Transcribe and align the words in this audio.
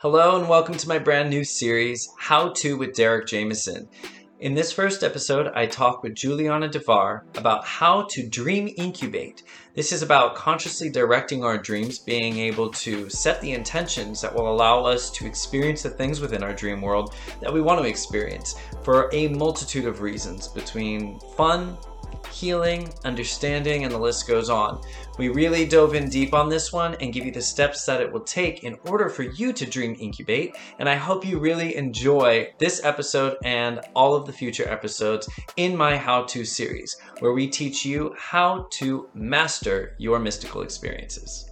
Hello, 0.00 0.38
and 0.38 0.48
welcome 0.48 0.76
to 0.76 0.86
my 0.86 1.00
brand 1.00 1.28
new 1.28 1.42
series, 1.42 2.08
How 2.16 2.50
To 2.50 2.78
with 2.78 2.94
Derek 2.94 3.26
Jameson. 3.26 3.88
In 4.38 4.54
this 4.54 4.70
first 4.70 5.02
episode, 5.02 5.50
I 5.56 5.66
talk 5.66 6.04
with 6.04 6.14
Giuliana 6.14 6.70
Davar 6.70 7.22
about 7.36 7.64
how 7.64 8.02
to 8.10 8.24
dream 8.24 8.72
incubate. 8.76 9.42
This 9.74 9.90
is 9.90 10.02
about 10.02 10.36
consciously 10.36 10.88
directing 10.88 11.42
our 11.42 11.58
dreams, 11.58 11.98
being 11.98 12.38
able 12.38 12.70
to 12.74 13.10
set 13.10 13.40
the 13.40 13.50
intentions 13.50 14.20
that 14.20 14.32
will 14.32 14.48
allow 14.48 14.84
us 14.84 15.10
to 15.10 15.26
experience 15.26 15.82
the 15.82 15.90
things 15.90 16.20
within 16.20 16.44
our 16.44 16.54
dream 16.54 16.80
world 16.80 17.16
that 17.40 17.52
we 17.52 17.60
want 17.60 17.80
to 17.80 17.88
experience 17.88 18.54
for 18.84 19.10
a 19.12 19.26
multitude 19.26 19.86
of 19.86 20.00
reasons 20.00 20.46
between 20.46 21.18
fun, 21.36 21.76
healing, 22.30 22.88
understanding, 23.04 23.82
and 23.82 23.92
the 23.92 23.98
list 23.98 24.28
goes 24.28 24.48
on. 24.48 24.80
We 25.18 25.28
really 25.28 25.66
dove 25.66 25.96
in 25.96 26.08
deep 26.08 26.32
on 26.32 26.48
this 26.48 26.72
one 26.72 26.94
and 27.00 27.12
give 27.12 27.26
you 27.26 27.32
the 27.32 27.42
steps 27.42 27.84
that 27.86 28.00
it 28.00 28.12
will 28.12 28.20
take 28.20 28.62
in 28.62 28.78
order 28.86 29.08
for 29.08 29.24
you 29.24 29.52
to 29.52 29.66
dream 29.66 29.96
incubate. 29.98 30.56
And 30.78 30.88
I 30.88 30.94
hope 30.94 31.26
you 31.26 31.40
really 31.40 31.74
enjoy 31.74 32.52
this 32.58 32.84
episode 32.84 33.36
and 33.42 33.80
all 33.96 34.14
of 34.14 34.26
the 34.26 34.32
future 34.32 34.68
episodes 34.68 35.28
in 35.56 35.76
my 35.76 35.96
How 35.96 36.22
To 36.22 36.44
series, 36.44 36.96
where 37.18 37.32
we 37.32 37.48
teach 37.48 37.84
you 37.84 38.14
how 38.16 38.68
to 38.74 39.08
master 39.12 39.96
your 39.98 40.20
mystical 40.20 40.62
experiences. 40.62 41.47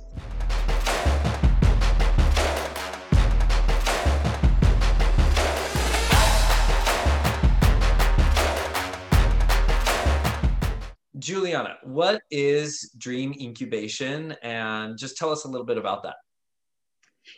Giuliana, 11.26 11.74
what 11.82 12.22
is 12.30 12.92
dream 12.98 13.34
incubation? 13.40 14.36
And 14.42 14.96
just 14.96 15.16
tell 15.16 15.32
us 15.32 15.44
a 15.44 15.48
little 15.48 15.66
bit 15.66 15.76
about 15.76 16.04
that. 16.04 16.14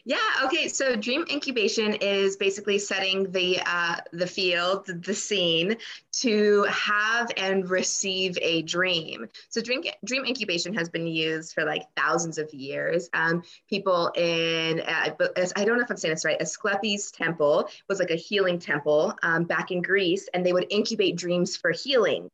Yeah. 0.05 0.19
Okay. 0.45 0.69
So 0.69 0.97
dream 0.97 1.25
incubation 1.31 1.95
is 1.95 2.37
basically 2.37 2.79
setting 2.79 3.31
the 3.33 3.59
uh, 3.65 3.97
the 4.13 4.27
field, 4.27 4.87
the 4.87 5.15
scene, 5.15 5.77
to 6.21 6.65
have 6.65 7.31
and 7.39 7.71
receive 7.71 8.37
a 8.43 8.63
dream. 8.63 9.29
So 9.49 9.63
dream 9.63 9.83
dream 10.05 10.27
incubation 10.27 10.75
has 10.75 10.91
been 10.91 11.07
used 11.07 11.55
for 11.55 11.65
like 11.65 11.87
thousands 11.97 12.37
of 12.37 12.53
years. 12.53 13.09
Um, 13.15 13.43
people 13.69 14.09
in 14.15 14.81
uh, 14.81 15.15
I 15.57 15.65
don't 15.65 15.79
know 15.79 15.85
if 15.85 15.91
I'm 15.91 15.97
saying 15.97 16.15
this 16.15 16.25
right. 16.25 16.41
Asclepius 16.41 17.11
temple 17.11 17.69
was 17.89 17.99
like 17.99 18.11
a 18.11 18.17
healing 18.17 18.59
temple 18.59 19.15
um, 19.23 19.45
back 19.45 19.71
in 19.71 19.81
Greece, 19.81 20.29
and 20.35 20.45
they 20.45 20.53
would 20.53 20.67
incubate 20.69 21.17
dreams 21.17 21.57
for 21.57 21.71
healing. 21.71 22.31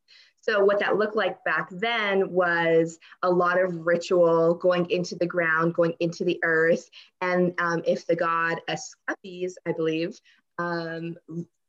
So, 0.47 0.63
what 0.63 0.77
that 0.79 0.97
looked 0.97 1.15
like 1.15 1.43
back 1.43 1.69
then 1.71 2.31
was 2.31 2.99
a 3.23 3.29
lot 3.29 3.59
of 3.59 3.87
ritual 3.87 4.53
going 4.53 4.87
into 4.91 5.15
the 5.15 5.25
ground, 5.25 5.73
going 5.73 5.93
into 5.99 6.23
the 6.23 6.39
earth. 6.43 6.87
And 7.21 7.53
um, 7.57 7.81
if 7.85 8.05
the 8.05 8.15
god 8.15 8.61
Asclepius, 8.67 9.55
I 9.65 9.71
believe, 9.71 10.19
um, 10.59 11.15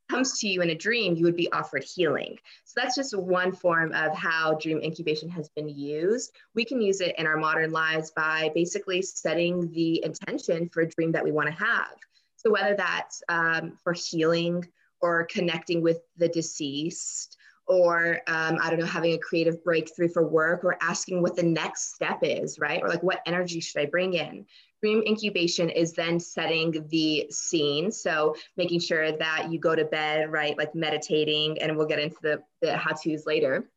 comes 0.09 0.39
to 0.39 0.47
you 0.47 0.61
in 0.61 0.69
a 0.69 0.75
dream, 0.75 1.15
you 1.15 1.25
would 1.25 1.35
be 1.35 1.51
offered 1.51 1.83
healing. 1.83 2.37
So 2.65 2.79
that's 2.79 2.95
just 2.95 3.17
one 3.17 3.51
form 3.51 3.93
of 3.93 4.15
how 4.15 4.53
dream 4.53 4.79
incubation 4.83 5.27
has 5.29 5.49
been 5.49 5.67
used. 5.67 6.31
We 6.53 6.63
can 6.63 6.79
use 6.79 7.01
it 7.01 7.15
in 7.17 7.25
our 7.25 7.37
modern 7.37 7.71
lives 7.71 8.11
by 8.11 8.51
basically 8.53 9.01
setting 9.01 9.71
the 9.71 10.03
intention 10.03 10.69
for 10.69 10.81
a 10.81 10.87
dream 10.87 11.11
that 11.13 11.23
we 11.23 11.31
want 11.31 11.47
to 11.47 11.65
have. 11.65 11.95
So 12.35 12.51
whether 12.51 12.75
that's 12.75 13.23
um, 13.27 13.75
for 13.83 13.93
healing 13.93 14.67
or 15.01 15.25
connecting 15.25 15.81
with 15.81 15.99
the 16.17 16.29
deceased 16.29 17.36
or 17.67 18.21
um, 18.27 18.57
I 18.61 18.69
don't 18.69 18.79
know, 18.79 18.85
having 18.85 19.13
a 19.13 19.17
creative 19.17 19.63
breakthrough 19.63 20.09
for 20.09 20.27
work 20.27 20.63
or 20.63 20.77
asking 20.81 21.21
what 21.21 21.35
the 21.35 21.43
next 21.43 21.93
step 21.93 22.19
is, 22.21 22.59
right? 22.59 22.81
Or 22.81 22.89
like, 22.89 23.03
what 23.03 23.21
energy 23.25 23.59
should 23.59 23.81
I 23.81 23.85
bring 23.85 24.13
in? 24.13 24.45
Dream 24.81 25.03
incubation 25.05 25.69
is 25.69 25.93
then 25.93 26.19
setting 26.19 26.87
the 26.89 27.27
scene. 27.31 27.91
So 27.91 28.35
making 28.55 28.79
sure 28.79 29.11
that 29.11 29.51
you 29.51 29.59
go 29.59 29.75
to 29.75 29.85
bed, 29.85 30.31
right? 30.31 30.57
Like 30.57 30.75
meditating, 30.75 31.61
and 31.61 31.75
we'll 31.75 31.87
get 31.87 31.99
into 31.99 32.17
the, 32.21 32.43
the 32.61 32.77
how 32.77 32.93
to's 32.93 33.25
later. 33.25 33.69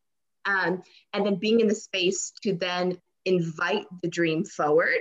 Um, 0.45 0.83
and 1.13 1.27
then 1.27 1.37
being 1.37 1.61
in 1.61 1.67
the 1.67 1.75
space 1.75 2.33
to 2.43 2.55
then 2.55 2.99
invite 3.25 3.87
the 4.03 4.09
dream 4.09 4.45
forward 4.45 5.01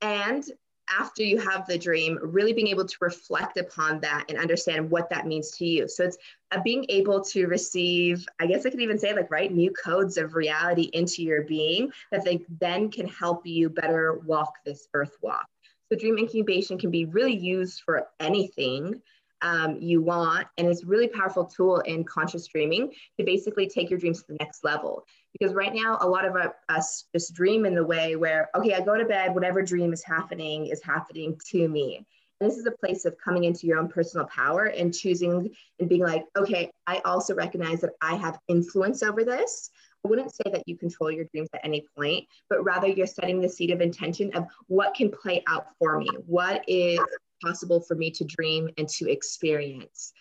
and 0.00 0.44
after 0.90 1.22
you 1.22 1.38
have 1.38 1.66
the 1.66 1.78
dream, 1.78 2.18
really 2.22 2.52
being 2.52 2.68
able 2.68 2.84
to 2.86 2.96
reflect 3.00 3.56
upon 3.56 4.00
that 4.00 4.24
and 4.28 4.38
understand 4.38 4.90
what 4.90 5.08
that 5.10 5.26
means 5.26 5.50
to 5.52 5.64
you. 5.64 5.88
So 5.88 6.04
it's 6.04 6.18
uh, 6.50 6.60
being 6.62 6.84
able 6.88 7.22
to 7.24 7.46
receive, 7.46 8.26
I 8.40 8.46
guess 8.46 8.66
I 8.66 8.70
could 8.70 8.80
even 8.80 8.98
say, 8.98 9.14
like, 9.14 9.30
right, 9.30 9.52
new 9.52 9.70
codes 9.72 10.16
of 10.16 10.34
reality 10.34 10.90
into 10.92 11.22
your 11.22 11.42
being 11.42 11.90
that 12.10 12.24
they 12.24 12.44
then 12.60 12.90
can 12.90 13.06
help 13.06 13.46
you 13.46 13.70
better 13.70 14.20
walk 14.24 14.54
this 14.64 14.88
earth 14.94 15.16
walk. 15.22 15.46
So 15.90 15.98
dream 15.98 16.18
incubation 16.18 16.78
can 16.78 16.90
be 16.90 17.04
really 17.04 17.36
used 17.36 17.82
for 17.84 18.08
anything 18.18 19.00
um, 19.42 19.76
you 19.80 20.00
want. 20.00 20.46
And 20.56 20.68
it's 20.68 20.84
really 20.84 21.08
powerful 21.08 21.44
tool 21.44 21.80
in 21.80 22.04
conscious 22.04 22.46
dreaming 22.46 22.92
to 23.18 23.24
basically 23.24 23.68
take 23.68 23.90
your 23.90 23.98
dreams 23.98 24.20
to 24.20 24.28
the 24.28 24.36
next 24.40 24.64
level. 24.64 25.04
Because 25.32 25.54
right 25.54 25.72
now, 25.74 25.98
a 26.00 26.08
lot 26.08 26.24
of 26.24 26.36
us 26.68 27.04
just 27.14 27.34
dream 27.34 27.64
in 27.64 27.74
the 27.74 27.84
way 27.84 28.16
where, 28.16 28.50
okay, 28.54 28.74
I 28.74 28.80
go 28.80 28.96
to 28.96 29.04
bed, 29.04 29.34
whatever 29.34 29.62
dream 29.62 29.92
is 29.92 30.04
happening 30.04 30.66
is 30.66 30.82
happening 30.82 31.38
to 31.50 31.68
me. 31.68 32.06
And 32.40 32.50
this 32.50 32.58
is 32.58 32.66
a 32.66 32.72
place 32.72 33.04
of 33.04 33.16
coming 33.24 33.44
into 33.44 33.66
your 33.66 33.78
own 33.78 33.88
personal 33.88 34.26
power 34.26 34.64
and 34.64 34.92
choosing 34.92 35.54
and 35.78 35.88
being 35.88 36.02
like, 36.02 36.24
okay, 36.36 36.70
I 36.86 37.00
also 37.04 37.34
recognize 37.34 37.80
that 37.82 37.92
I 38.00 38.16
have 38.16 38.38
influence 38.48 39.02
over 39.02 39.24
this. 39.24 39.70
I 40.04 40.08
wouldn't 40.08 40.34
say 40.34 40.50
that 40.50 40.64
you 40.66 40.76
control 40.76 41.10
your 41.12 41.26
dreams 41.32 41.48
at 41.54 41.60
any 41.64 41.86
point, 41.96 42.26
but 42.50 42.64
rather 42.64 42.88
you're 42.88 43.06
setting 43.06 43.40
the 43.40 43.48
seed 43.48 43.70
of 43.70 43.80
intention 43.80 44.32
of 44.34 44.46
what 44.66 44.94
can 44.94 45.10
play 45.10 45.44
out 45.46 45.68
for 45.78 45.98
me. 45.98 46.08
What 46.26 46.64
is 46.66 46.98
possible 47.44 47.80
for 47.80 47.94
me 47.94 48.10
to 48.10 48.24
dream 48.24 48.68
and 48.78 48.88
to 48.88 49.10
experience. 49.10 50.12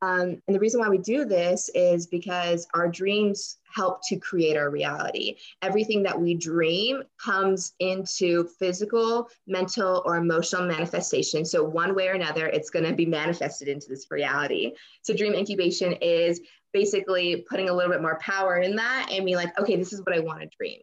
Um, 0.00 0.40
and 0.46 0.54
the 0.54 0.60
reason 0.60 0.80
why 0.80 0.88
we 0.88 0.98
do 0.98 1.24
this 1.24 1.68
is 1.74 2.06
because 2.06 2.68
our 2.74 2.88
dreams 2.88 3.58
help 3.74 4.00
to 4.08 4.16
create 4.16 4.56
our 4.56 4.70
reality. 4.70 5.36
Everything 5.60 6.02
that 6.04 6.18
we 6.18 6.34
dream 6.34 7.02
comes 7.22 7.74
into 7.80 8.44
physical, 8.58 9.28
mental, 9.46 10.02
or 10.06 10.16
emotional 10.16 10.66
manifestation. 10.66 11.44
So, 11.44 11.64
one 11.64 11.94
way 11.94 12.08
or 12.08 12.12
another, 12.12 12.46
it's 12.46 12.70
going 12.70 12.84
to 12.84 12.94
be 12.94 13.06
manifested 13.06 13.66
into 13.66 13.88
this 13.88 14.06
reality. 14.10 14.74
So, 15.02 15.14
dream 15.14 15.34
incubation 15.34 15.92
is 15.94 16.40
basically 16.72 17.44
putting 17.48 17.68
a 17.68 17.72
little 17.72 17.90
bit 17.90 18.02
more 18.02 18.18
power 18.20 18.58
in 18.58 18.76
that 18.76 19.08
and 19.10 19.24
being 19.24 19.36
like, 19.36 19.58
okay, 19.58 19.76
this 19.76 19.92
is 19.92 20.00
what 20.04 20.14
I 20.14 20.20
want 20.20 20.40
to 20.40 20.48
dream. 20.56 20.80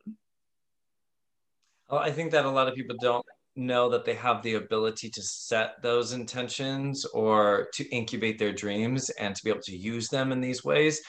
Well, 1.90 2.02
I 2.02 2.12
think 2.12 2.32
that 2.32 2.46
a 2.46 2.50
lot 2.50 2.68
of 2.68 2.76
people 2.76 2.98
don't 3.00 3.26
know 3.56 3.90
that 3.90 4.06
they 4.06 4.16
have 4.16 4.42
the 4.42 4.56
ability 4.56 5.10
to 5.10 5.22
set 5.22 5.82
those 5.82 6.12
intentions 6.12 7.06
or 7.06 7.68
to 7.74 7.88
incubate 7.90 8.38
their 8.38 8.52
dreams 8.52 9.10
and 9.12 9.36
to 9.36 9.44
be 9.44 9.50
able 9.50 9.62
to 9.62 9.76
use 9.76 10.10
them 10.10 10.32
in 10.32 10.42
these 10.42 10.64
ways 10.64 11.02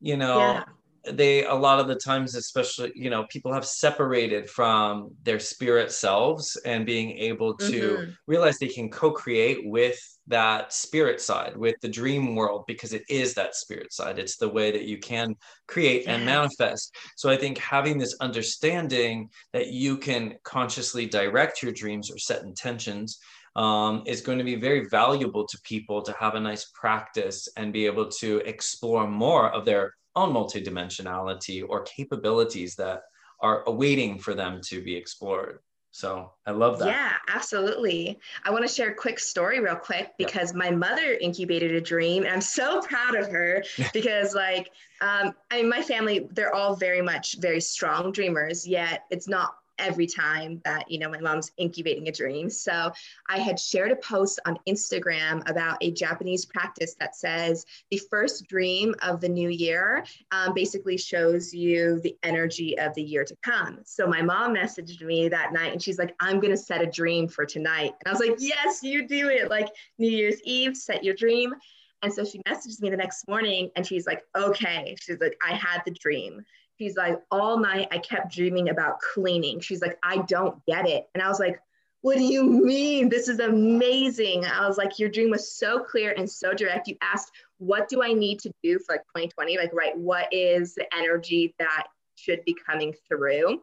you 0.00 0.16
know 0.16 0.38
yeah 0.38 0.64
they 1.12 1.44
a 1.44 1.54
lot 1.54 1.78
of 1.78 1.86
the 1.86 1.94
times 1.94 2.34
especially 2.34 2.92
you 2.94 3.10
know 3.10 3.26
people 3.30 3.52
have 3.52 3.64
separated 3.64 4.48
from 4.48 5.10
their 5.22 5.38
spirit 5.38 5.92
selves 5.92 6.56
and 6.64 6.86
being 6.86 7.10
able 7.18 7.54
to 7.54 7.96
mm-hmm. 7.96 8.10
realize 8.26 8.58
they 8.58 8.68
can 8.68 8.90
co-create 8.90 9.60
with 9.64 9.98
that 10.26 10.72
spirit 10.72 11.20
side 11.20 11.56
with 11.56 11.76
the 11.82 11.88
dream 11.88 12.34
world 12.34 12.64
because 12.66 12.92
it 12.92 13.02
is 13.08 13.34
that 13.34 13.54
spirit 13.54 13.92
side. 13.92 14.18
It's 14.18 14.36
the 14.36 14.48
way 14.48 14.70
that 14.70 14.84
you 14.84 14.98
can 14.98 15.36
create 15.66 16.06
and 16.06 16.24
manifest. 16.24 16.94
So 17.16 17.30
i 17.30 17.36
think 17.36 17.58
having 17.58 17.98
this 17.98 18.16
understanding 18.20 19.28
that 19.52 19.68
you 19.68 19.96
can 19.96 20.34
consciously 20.44 21.06
direct 21.06 21.62
your 21.62 21.72
dreams 21.72 22.10
or 22.10 22.18
set 22.18 22.42
intentions 22.42 23.18
um, 23.56 24.02
is 24.06 24.20
going 24.20 24.38
to 24.38 24.44
be 24.44 24.56
very 24.56 24.88
valuable 24.88 25.46
to 25.46 25.58
people 25.62 26.02
to 26.02 26.12
have 26.18 26.34
a 26.34 26.40
nice 26.40 26.66
practice 26.74 27.48
and 27.56 27.72
be 27.72 27.86
able 27.86 28.08
to 28.08 28.38
explore 28.38 29.06
more 29.06 29.50
of 29.50 29.64
their 29.64 29.94
own 30.16 30.32
multidimensionality 30.32 31.64
or 31.66 31.82
capabilities 31.82 32.74
that 32.76 33.02
are 33.40 33.62
awaiting 33.66 34.18
for 34.18 34.34
them 34.34 34.60
to 34.64 34.82
be 34.82 34.94
explored. 34.96 35.58
So 35.94 36.32
I 36.44 36.50
love 36.50 36.80
that. 36.80 36.88
Yeah, 36.88 37.12
absolutely. 37.28 38.18
I 38.42 38.50
want 38.50 38.66
to 38.66 38.74
share 38.74 38.90
a 38.90 38.94
quick 38.94 39.20
story 39.20 39.60
real 39.60 39.76
quick 39.76 40.10
because 40.18 40.48
yep. 40.48 40.56
my 40.56 40.70
mother 40.72 41.16
incubated 41.20 41.70
a 41.70 41.80
dream 41.80 42.24
and 42.24 42.32
I'm 42.32 42.40
so 42.40 42.80
proud 42.80 43.14
of 43.14 43.30
her 43.30 43.62
because 43.92 44.34
like 44.34 44.72
um, 45.00 45.36
I 45.52 45.62
mean 45.62 45.68
my 45.68 45.82
family, 45.82 46.26
they're 46.32 46.52
all 46.52 46.74
very 46.74 47.00
much 47.00 47.36
very 47.38 47.60
strong 47.60 48.10
dreamers, 48.10 48.66
yet 48.66 49.04
it's 49.12 49.28
not 49.28 49.54
every 49.78 50.06
time 50.06 50.60
that 50.64 50.90
you 50.90 50.98
know 50.98 51.08
my 51.08 51.20
mom's 51.20 51.52
incubating 51.56 52.08
a 52.08 52.12
dream. 52.12 52.48
So 52.50 52.92
i 53.28 53.38
had 53.38 53.58
shared 53.58 53.92
a 53.92 53.96
post 53.96 54.40
on 54.46 54.58
instagram 54.68 55.48
about 55.48 55.76
a 55.80 55.90
japanese 55.90 56.44
practice 56.44 56.94
that 56.98 57.16
says 57.16 57.64
the 57.90 58.00
first 58.10 58.46
dream 58.46 58.94
of 59.02 59.20
the 59.20 59.28
new 59.28 59.48
year 59.48 60.04
um, 60.30 60.54
basically 60.54 60.96
shows 60.96 61.52
you 61.52 62.00
the 62.00 62.16
energy 62.22 62.78
of 62.78 62.94
the 62.94 63.02
year 63.02 63.24
to 63.24 63.36
come. 63.42 63.80
So 63.84 64.06
my 64.06 64.22
mom 64.22 64.54
messaged 64.54 65.02
me 65.02 65.28
that 65.28 65.52
night 65.52 65.72
and 65.72 65.82
she's 65.82 65.98
like 65.98 66.14
i'm 66.20 66.40
going 66.40 66.52
to 66.52 66.56
set 66.56 66.82
a 66.82 66.86
dream 66.86 67.28
for 67.28 67.44
tonight. 67.44 67.94
And 68.04 68.06
i 68.06 68.10
was 68.10 68.20
like 68.20 68.36
yes 68.38 68.82
you 68.82 69.06
do 69.06 69.28
it. 69.28 69.50
Like 69.50 69.68
new 69.98 70.10
year's 70.10 70.40
eve 70.44 70.76
set 70.76 71.04
your 71.04 71.14
dream. 71.14 71.54
And 72.02 72.12
so 72.12 72.22
she 72.22 72.38
messaged 72.46 72.82
me 72.82 72.90
the 72.90 72.98
next 72.98 73.26
morning 73.28 73.70
and 73.76 73.86
she's 73.86 74.06
like 74.06 74.24
okay. 74.36 74.96
She's 75.00 75.20
like 75.20 75.36
i 75.46 75.54
had 75.54 75.82
the 75.84 75.92
dream 75.92 76.44
She's 76.78 76.96
like, 76.96 77.20
all 77.30 77.58
night 77.58 77.88
I 77.90 77.98
kept 77.98 78.34
dreaming 78.34 78.68
about 78.68 79.00
cleaning. 79.00 79.60
She's 79.60 79.80
like, 79.80 79.98
I 80.02 80.18
don't 80.28 80.64
get 80.66 80.88
it. 80.88 81.06
And 81.14 81.22
I 81.22 81.28
was 81.28 81.38
like, 81.38 81.60
what 82.00 82.18
do 82.18 82.24
you 82.24 82.44
mean? 82.44 83.08
This 83.08 83.28
is 83.28 83.40
amazing. 83.40 84.44
I 84.44 84.68
was 84.68 84.76
like, 84.76 84.98
your 84.98 85.08
dream 85.08 85.30
was 85.30 85.56
so 85.56 85.80
clear 85.80 86.12
and 86.14 86.28
so 86.28 86.52
direct. 86.52 86.86
You 86.86 86.96
asked, 87.00 87.30
what 87.56 87.88
do 87.88 88.02
I 88.02 88.12
need 88.12 88.40
to 88.40 88.52
do 88.62 88.78
for 88.78 88.96
like 88.96 89.04
2020? 89.16 89.56
Like, 89.56 89.72
right, 89.72 89.96
what 89.96 90.28
is 90.30 90.74
the 90.74 90.86
energy 90.94 91.54
that 91.58 91.86
should 92.16 92.44
be 92.44 92.54
coming 92.54 92.94
through? 93.08 93.62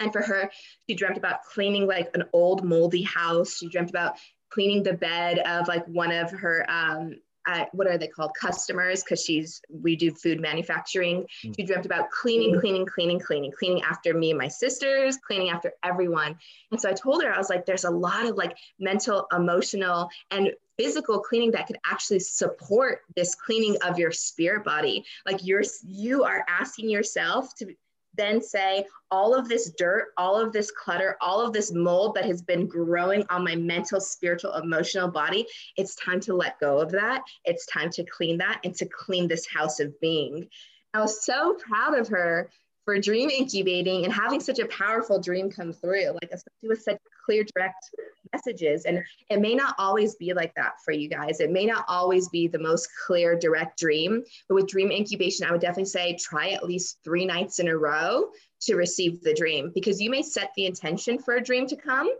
And 0.00 0.10
for 0.10 0.22
her, 0.22 0.50
she 0.88 0.94
dreamt 0.94 1.18
about 1.18 1.42
cleaning 1.42 1.86
like 1.86 2.08
an 2.14 2.24
old 2.32 2.64
moldy 2.64 3.02
house. 3.02 3.58
She 3.58 3.68
dreamt 3.68 3.90
about 3.90 4.16
cleaning 4.50 4.82
the 4.82 4.94
bed 4.94 5.38
of 5.40 5.68
like 5.68 5.86
one 5.86 6.12
of 6.12 6.30
her 6.30 6.64
um, 6.70 7.16
uh, 7.46 7.64
what 7.72 7.86
are 7.86 7.98
they 7.98 8.06
called? 8.06 8.32
Customers 8.38 9.02
because 9.02 9.24
she's 9.24 9.60
we 9.68 9.96
do 9.96 10.10
food 10.12 10.40
manufacturing. 10.40 11.26
Mm. 11.44 11.56
she 11.56 11.64
dreamt 11.64 11.86
about 11.86 12.10
cleaning 12.10 12.58
cleaning 12.60 12.86
cleaning 12.86 13.18
cleaning 13.18 13.52
cleaning 13.52 13.82
after 13.82 14.14
me 14.14 14.30
and 14.30 14.38
my 14.38 14.48
sisters 14.48 15.16
cleaning 15.16 15.50
after 15.50 15.72
everyone. 15.82 16.38
And 16.70 16.80
so 16.80 16.88
i 16.88 16.92
told 16.92 17.22
her 17.22 17.32
i 17.32 17.38
was 17.38 17.50
like 17.50 17.66
there's 17.66 17.84
a 17.84 17.90
lot 17.90 18.26
of 18.26 18.36
like 18.36 18.56
mental 18.78 19.26
emotional 19.32 20.08
and 20.30 20.52
physical 20.78 21.20
cleaning 21.20 21.50
that 21.52 21.66
could 21.66 21.78
actually 21.84 22.18
support 22.18 23.02
this 23.14 23.34
cleaning 23.34 23.76
of 23.86 23.98
your 23.98 24.10
spirit 24.10 24.64
body. 24.64 25.04
Like 25.26 25.44
you're 25.44 25.62
you 25.86 26.24
are 26.24 26.44
asking 26.48 26.90
yourself 26.90 27.54
to 27.56 27.74
then 28.14 28.42
say 28.42 28.84
all 29.10 29.34
of 29.34 29.48
this 29.48 29.72
dirt, 29.76 30.08
all 30.16 30.40
of 30.40 30.52
this 30.52 30.70
clutter, 30.70 31.16
all 31.20 31.40
of 31.40 31.52
this 31.52 31.72
mold 31.72 32.14
that 32.14 32.24
has 32.24 32.42
been 32.42 32.66
growing 32.66 33.24
on 33.30 33.44
my 33.44 33.56
mental, 33.56 34.00
spiritual, 34.00 34.54
emotional 34.54 35.08
body, 35.08 35.46
it's 35.76 35.94
time 35.96 36.20
to 36.20 36.34
let 36.34 36.60
go 36.60 36.78
of 36.78 36.90
that. 36.92 37.22
It's 37.44 37.66
time 37.66 37.90
to 37.90 38.04
clean 38.04 38.38
that 38.38 38.60
and 38.64 38.74
to 38.76 38.86
clean 38.86 39.28
this 39.28 39.46
house 39.46 39.80
of 39.80 39.98
being. 40.00 40.48
I 40.94 41.00
was 41.00 41.24
so 41.24 41.54
proud 41.54 41.98
of 41.98 42.08
her 42.08 42.50
for 42.84 42.98
dream 42.98 43.30
incubating 43.30 44.04
and 44.04 44.12
having 44.12 44.40
such 44.40 44.58
a 44.58 44.66
powerful 44.66 45.20
dream 45.20 45.50
come 45.50 45.72
through, 45.72 46.10
like 46.10 46.30
especially 46.32 46.68
with 46.68 46.82
such 46.82 46.98
clear, 47.24 47.44
direct 47.54 47.90
messages. 48.32 48.84
And 48.84 49.02
it 49.30 49.40
may 49.40 49.54
not 49.54 49.74
always 49.78 50.14
be 50.16 50.32
like 50.32 50.54
that 50.54 50.74
for 50.84 50.92
you 50.92 51.08
guys. 51.08 51.40
It 51.40 51.50
may 51.50 51.66
not 51.66 51.84
always 51.88 52.28
be 52.28 52.48
the 52.48 52.58
most 52.58 52.88
clear, 53.06 53.38
direct 53.38 53.78
dream. 53.78 54.22
But 54.48 54.54
with 54.54 54.68
dream 54.68 54.90
incubation, 54.90 55.46
I 55.46 55.52
would 55.52 55.60
definitely 55.60 55.86
say 55.86 56.16
try 56.16 56.50
at 56.50 56.64
least 56.64 56.98
three 57.04 57.26
nights 57.26 57.58
in 57.58 57.68
a 57.68 57.76
row 57.76 58.30
to 58.62 58.76
receive 58.76 59.22
the 59.22 59.34
dream 59.34 59.72
because 59.74 60.00
you 60.00 60.10
may 60.10 60.22
set 60.22 60.52
the 60.56 60.66
intention 60.66 61.18
for 61.18 61.34
a 61.34 61.42
dream 61.42 61.66
to 61.66 61.76
come. 61.76 62.10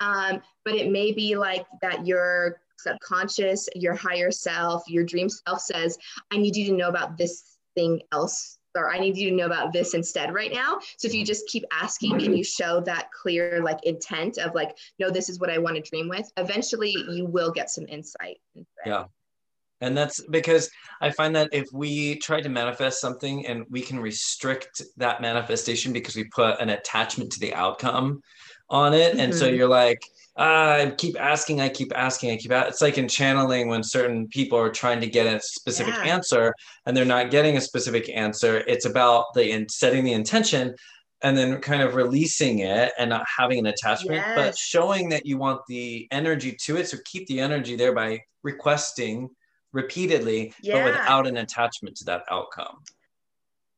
Um, 0.00 0.40
but 0.64 0.74
it 0.74 0.90
may 0.90 1.12
be 1.12 1.36
like 1.36 1.66
that 1.80 2.06
your 2.06 2.60
subconscious, 2.78 3.68
your 3.76 3.94
higher 3.94 4.30
self, 4.30 4.82
your 4.88 5.04
dream 5.04 5.28
self 5.28 5.60
says, 5.60 5.98
I 6.32 6.38
need 6.38 6.56
you 6.56 6.66
to 6.66 6.76
know 6.76 6.88
about 6.88 7.16
this 7.16 7.56
thing 7.74 8.02
else 8.10 8.58
or 8.76 8.92
I 8.92 8.98
need 8.98 9.16
you 9.16 9.30
to 9.30 9.36
know 9.36 9.46
about 9.46 9.72
this 9.72 9.94
instead 9.94 10.32
right 10.32 10.52
now. 10.52 10.78
So 10.96 11.08
if 11.08 11.14
you 11.14 11.24
just 11.24 11.46
keep 11.46 11.64
asking 11.72 12.22
and 12.24 12.36
you 12.36 12.44
show 12.44 12.80
that 12.82 13.10
clear 13.12 13.62
like 13.62 13.84
intent 13.84 14.38
of 14.38 14.54
like, 14.54 14.76
no, 14.98 15.10
this 15.10 15.28
is 15.28 15.38
what 15.38 15.50
I 15.50 15.58
want 15.58 15.76
to 15.76 15.82
dream 15.82 16.08
with, 16.08 16.30
eventually 16.36 16.94
you 17.10 17.26
will 17.26 17.50
get 17.50 17.70
some 17.70 17.86
insight. 17.88 18.38
Yeah. 18.86 19.04
And 19.80 19.96
that's 19.96 20.24
because 20.30 20.70
I 21.00 21.10
find 21.10 21.34
that 21.34 21.48
if 21.50 21.66
we 21.72 22.16
try 22.20 22.40
to 22.40 22.48
manifest 22.48 23.00
something 23.00 23.46
and 23.46 23.64
we 23.68 23.82
can 23.82 23.98
restrict 23.98 24.80
that 24.96 25.20
manifestation 25.20 25.92
because 25.92 26.14
we 26.14 26.24
put 26.24 26.60
an 26.60 26.70
attachment 26.70 27.32
to 27.32 27.40
the 27.40 27.52
outcome 27.52 28.22
on 28.72 28.94
it. 28.94 29.12
Mm-hmm. 29.12 29.20
And 29.20 29.34
so 29.34 29.46
mm-hmm. 29.46 29.54
you're 29.54 29.68
like, 29.68 30.02
I 30.34 30.94
keep 30.96 31.20
asking, 31.20 31.60
I 31.60 31.68
keep 31.68 31.92
asking, 31.94 32.30
I 32.30 32.36
keep. 32.38 32.50
It's 32.50 32.80
like 32.80 32.96
in 32.96 33.06
channeling 33.06 33.68
when 33.68 33.84
certain 33.84 34.26
people 34.28 34.58
are 34.58 34.70
trying 34.70 35.00
to 35.02 35.06
get 35.06 35.26
a 35.26 35.38
specific 35.40 35.94
yeah. 35.94 36.14
answer 36.14 36.54
and 36.86 36.96
they're 36.96 37.04
not 37.04 37.30
getting 37.30 37.58
a 37.58 37.60
specific 37.60 38.08
answer. 38.08 38.64
It's 38.66 38.86
about 38.86 39.26
the 39.34 39.50
in 39.50 39.68
setting 39.68 40.04
the 40.04 40.14
intention 40.14 40.74
and 41.22 41.36
then 41.36 41.60
kind 41.60 41.82
of 41.82 41.94
releasing 41.94 42.60
it 42.60 42.92
and 42.98 43.10
not 43.10 43.24
having 43.38 43.58
an 43.58 43.66
attachment, 43.66 44.16
yes. 44.16 44.34
but 44.34 44.56
showing 44.56 45.10
that 45.10 45.26
you 45.26 45.36
want 45.36 45.60
the 45.68 46.08
energy 46.10 46.56
to 46.62 46.78
it. 46.78 46.88
So 46.88 46.96
keep 47.04 47.26
the 47.28 47.38
energy 47.38 47.76
there 47.76 47.94
by 47.94 48.22
requesting 48.42 49.28
repeatedly, 49.72 50.54
yeah. 50.62 50.82
but 50.82 50.92
without 50.92 51.26
an 51.26 51.36
attachment 51.36 51.96
to 51.98 52.04
that 52.06 52.22
outcome. 52.30 52.78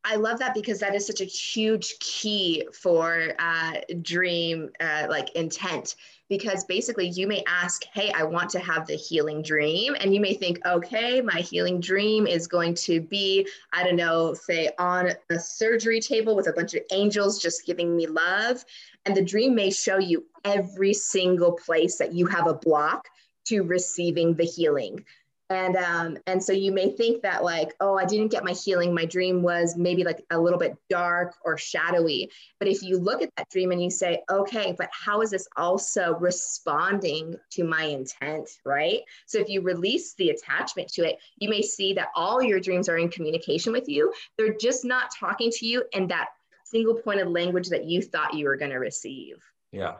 I 0.07 0.17
love 0.17 0.39
that 0.41 0.55
because 0.55 0.79
that 0.81 0.95
is 0.95 1.07
such 1.07 1.23
a 1.23 1.25
huge 1.25 1.99
key 1.99 2.69
for 2.73 3.33
uh, 3.39 3.73
dream 4.03 4.69
uh, 4.79 5.07
like 5.09 5.31
intent. 5.35 5.97
Because 6.29 6.65
basically, 6.65 7.09
you 7.09 7.27
may 7.27 7.43
ask, 7.47 7.85
Hey, 7.93 8.11
I 8.13 8.23
want 8.25 8.51
to 8.51 8.59
have 8.59 8.87
the 8.87 8.97
healing 8.97 9.43
dream. 9.43 9.97
And 9.99 10.15
you 10.15 10.21
may 10.21 10.35
think, 10.35 10.59
Okay, 10.67 11.21
my 11.23 11.41
healing 11.41 11.81
dream 11.81 12.27
is 12.27 12.47
going 12.47 12.75
to 12.77 13.01
be, 13.01 13.47
I 13.73 13.83
don't 13.83 13.97
know, 13.97 14.35
say 14.35 14.71
on 14.79 15.13
a 15.31 15.39
surgery 15.39 16.01
table 16.01 16.37
with 16.37 16.49
a 16.49 16.53
bunch 16.53 16.75
of 16.75 16.83
angels 16.93 17.41
just 17.41 17.67
giving 17.67 17.97
me 17.97 18.07
love. 18.07 18.65
And 19.07 19.17
the 19.17 19.25
dream 19.25 19.55
may 19.55 19.71
show 19.71 19.99
you 19.99 20.25
every 20.45 20.93
single 20.93 21.53
place 21.53 21.97
that 21.99 22.13
you 22.13 22.27
have 22.27 22.47
a 22.47 22.55
block 22.55 23.09
to 23.47 23.63
receiving 23.63 24.35
the 24.35 24.45
healing 24.45 25.05
and 25.51 25.77
um, 25.77 26.19
and 26.27 26.43
so 26.43 26.53
you 26.53 26.73
may 26.73 26.91
think 26.91 27.23
that 27.23 27.45
like 27.45 27.75
oh 27.81 27.97
i 27.97 28.05
didn't 28.05 28.31
get 28.31 28.45
my 28.45 28.53
healing. 28.53 28.95
My 28.95 29.05
dream 29.05 29.43
was 29.43 29.77
maybe 29.77 30.05
like 30.05 30.25
a 30.31 30.39
little 30.39 30.59
bit 30.59 30.77
dark 30.89 31.35
or 31.45 31.59
shadowy. 31.59 32.31
But 32.59 32.69
if 32.69 32.83
you 32.83 32.99
look 32.99 33.23
at 33.23 33.31
that 33.37 33.49
dream 33.51 33.71
and 33.71 33.83
you 33.83 33.91
say 33.91 34.23
okay 34.31 34.75
but 34.77 34.89
how 34.93 35.21
is 35.21 35.31
this 35.31 35.49
also 35.57 36.17
responding 36.19 37.37
to 37.51 37.65
my 37.65 37.85
intent 37.85 38.49
right? 38.65 39.01
So 39.27 39.39
if 39.39 39.49
you 39.49 39.61
release 39.61 40.15
the 40.15 40.31
attachment 40.31 40.89
to 40.95 41.09
it 41.09 41.19
you 41.39 41.49
may 41.49 41.63
see 41.63 41.93
that 41.95 42.09
all 42.15 42.43
your 42.43 42.61
dreams 42.61 42.89
are 42.89 42.99
in 42.99 43.09
communication 43.09 43.73
with 43.73 43.89
you. 43.89 44.13
They're 44.39 44.57
just 44.57 44.85
not 44.85 45.11
talking 45.19 45.51
to 45.51 45.67
you 45.67 45.85
in 45.93 46.09
that 46.09 46.29
single 46.65 46.95
pointed 46.95 47.29
language 47.29 47.69
that 47.69 47.85
you 47.85 48.03
thought 48.03 48.35
you 48.35 48.47
were 48.47 48.57
going 48.57 48.71
to 48.71 48.79
receive 48.79 49.37
yeah. 49.75 49.95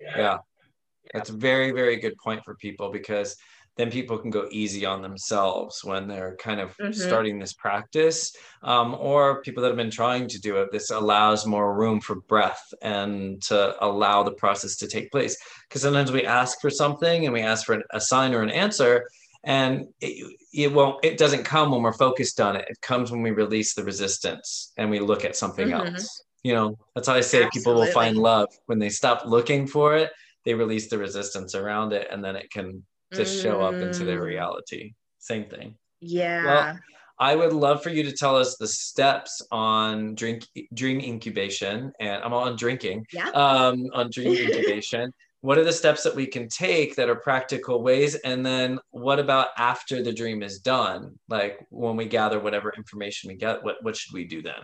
Yeah. 0.00 0.38
That's 1.12 1.30
a 1.30 1.32
very 1.32 1.72
very 1.72 1.96
good 1.96 2.16
point 2.16 2.44
for 2.44 2.54
people 2.54 2.90
because 2.90 3.36
then 3.80 3.90
people 3.90 4.18
can 4.18 4.30
go 4.30 4.46
easy 4.50 4.84
on 4.84 5.00
themselves 5.00 5.82
when 5.82 6.06
they're 6.06 6.36
kind 6.36 6.60
of 6.60 6.76
mm-hmm. 6.76 6.92
starting 6.92 7.38
this 7.38 7.54
practice 7.54 8.36
um, 8.62 8.94
or 8.94 9.40
people 9.42 9.62
that 9.62 9.70
have 9.70 9.76
been 9.76 9.90
trying 9.90 10.28
to 10.28 10.38
do 10.38 10.58
it 10.58 10.70
this 10.70 10.90
allows 10.90 11.46
more 11.46 11.74
room 11.74 12.00
for 12.00 12.16
breath 12.16 12.62
and 12.82 13.40
to 13.42 13.74
allow 13.84 14.22
the 14.22 14.32
process 14.32 14.76
to 14.76 14.86
take 14.86 15.10
place 15.10 15.36
because 15.68 15.82
sometimes 15.82 16.12
we 16.12 16.26
ask 16.26 16.60
for 16.60 16.68
something 16.68 17.24
and 17.24 17.32
we 17.32 17.40
ask 17.40 17.64
for 17.64 17.82
a 17.90 18.00
sign 18.00 18.34
or 18.34 18.42
an 18.42 18.50
answer 18.50 19.08
and 19.44 19.86
it, 20.00 20.36
it 20.52 20.72
won't 20.72 21.02
it 21.02 21.16
doesn't 21.16 21.44
come 21.44 21.70
when 21.70 21.82
we're 21.82 21.92
focused 21.92 22.40
on 22.40 22.56
it 22.56 22.66
it 22.68 22.80
comes 22.82 23.10
when 23.10 23.22
we 23.22 23.30
release 23.30 23.74
the 23.74 23.84
resistance 23.84 24.72
and 24.76 24.90
we 24.90 25.00
look 25.00 25.24
at 25.24 25.36
something 25.36 25.68
mm-hmm. 25.68 25.94
else 25.94 26.24
you 26.42 26.52
know 26.52 26.76
that's 26.94 27.08
how 27.08 27.14
i 27.14 27.20
say 27.20 27.44
Absolutely. 27.44 27.58
people 27.58 27.74
will 27.74 27.92
find 27.92 28.18
love 28.18 28.48
when 28.66 28.78
they 28.78 28.90
stop 28.90 29.24
looking 29.24 29.66
for 29.66 29.96
it 29.96 30.10
they 30.44 30.52
release 30.54 30.88
the 30.88 30.98
resistance 30.98 31.54
around 31.54 31.92
it 31.92 32.08
and 32.10 32.22
then 32.22 32.36
it 32.36 32.50
can 32.50 32.82
to 33.12 33.22
mm. 33.22 33.42
show 33.42 33.60
up 33.60 33.74
into 33.74 34.04
their 34.04 34.20
mm. 34.20 34.26
reality. 34.26 34.94
Same 35.18 35.44
thing. 35.44 35.76
Yeah. 36.00 36.44
Well, 36.44 36.78
I 37.18 37.36
would 37.36 37.52
love 37.52 37.82
for 37.82 37.90
you 37.90 38.02
to 38.04 38.12
tell 38.12 38.34
us 38.34 38.56
the 38.56 38.66
steps 38.66 39.42
on 39.52 40.14
drink 40.14 40.46
dream 40.72 41.00
incubation, 41.00 41.92
and 42.00 42.22
I'm 42.24 42.32
on 42.32 42.56
drinking. 42.56 43.06
Yeah. 43.12 43.28
Um, 43.30 43.86
on 43.92 44.10
dream 44.10 44.32
incubation. 44.48 45.12
what 45.42 45.58
are 45.58 45.64
the 45.64 45.72
steps 45.72 46.02
that 46.02 46.14
we 46.14 46.26
can 46.26 46.48
take 46.48 46.96
that 46.96 47.08
are 47.08 47.16
practical 47.16 47.82
ways 47.82 48.14
and 48.16 48.44
then 48.44 48.78
what 48.90 49.18
about 49.18 49.48
after 49.56 50.02
the 50.02 50.12
dream 50.12 50.42
is 50.42 50.58
done 50.58 51.18
like 51.28 51.64
when 51.70 51.96
we 51.96 52.04
gather 52.04 52.38
whatever 52.38 52.72
information 52.76 53.28
we 53.28 53.34
get 53.34 53.62
what, 53.64 53.76
what 53.82 53.96
should 53.96 54.12
we 54.12 54.24
do 54.24 54.42
then 54.42 54.60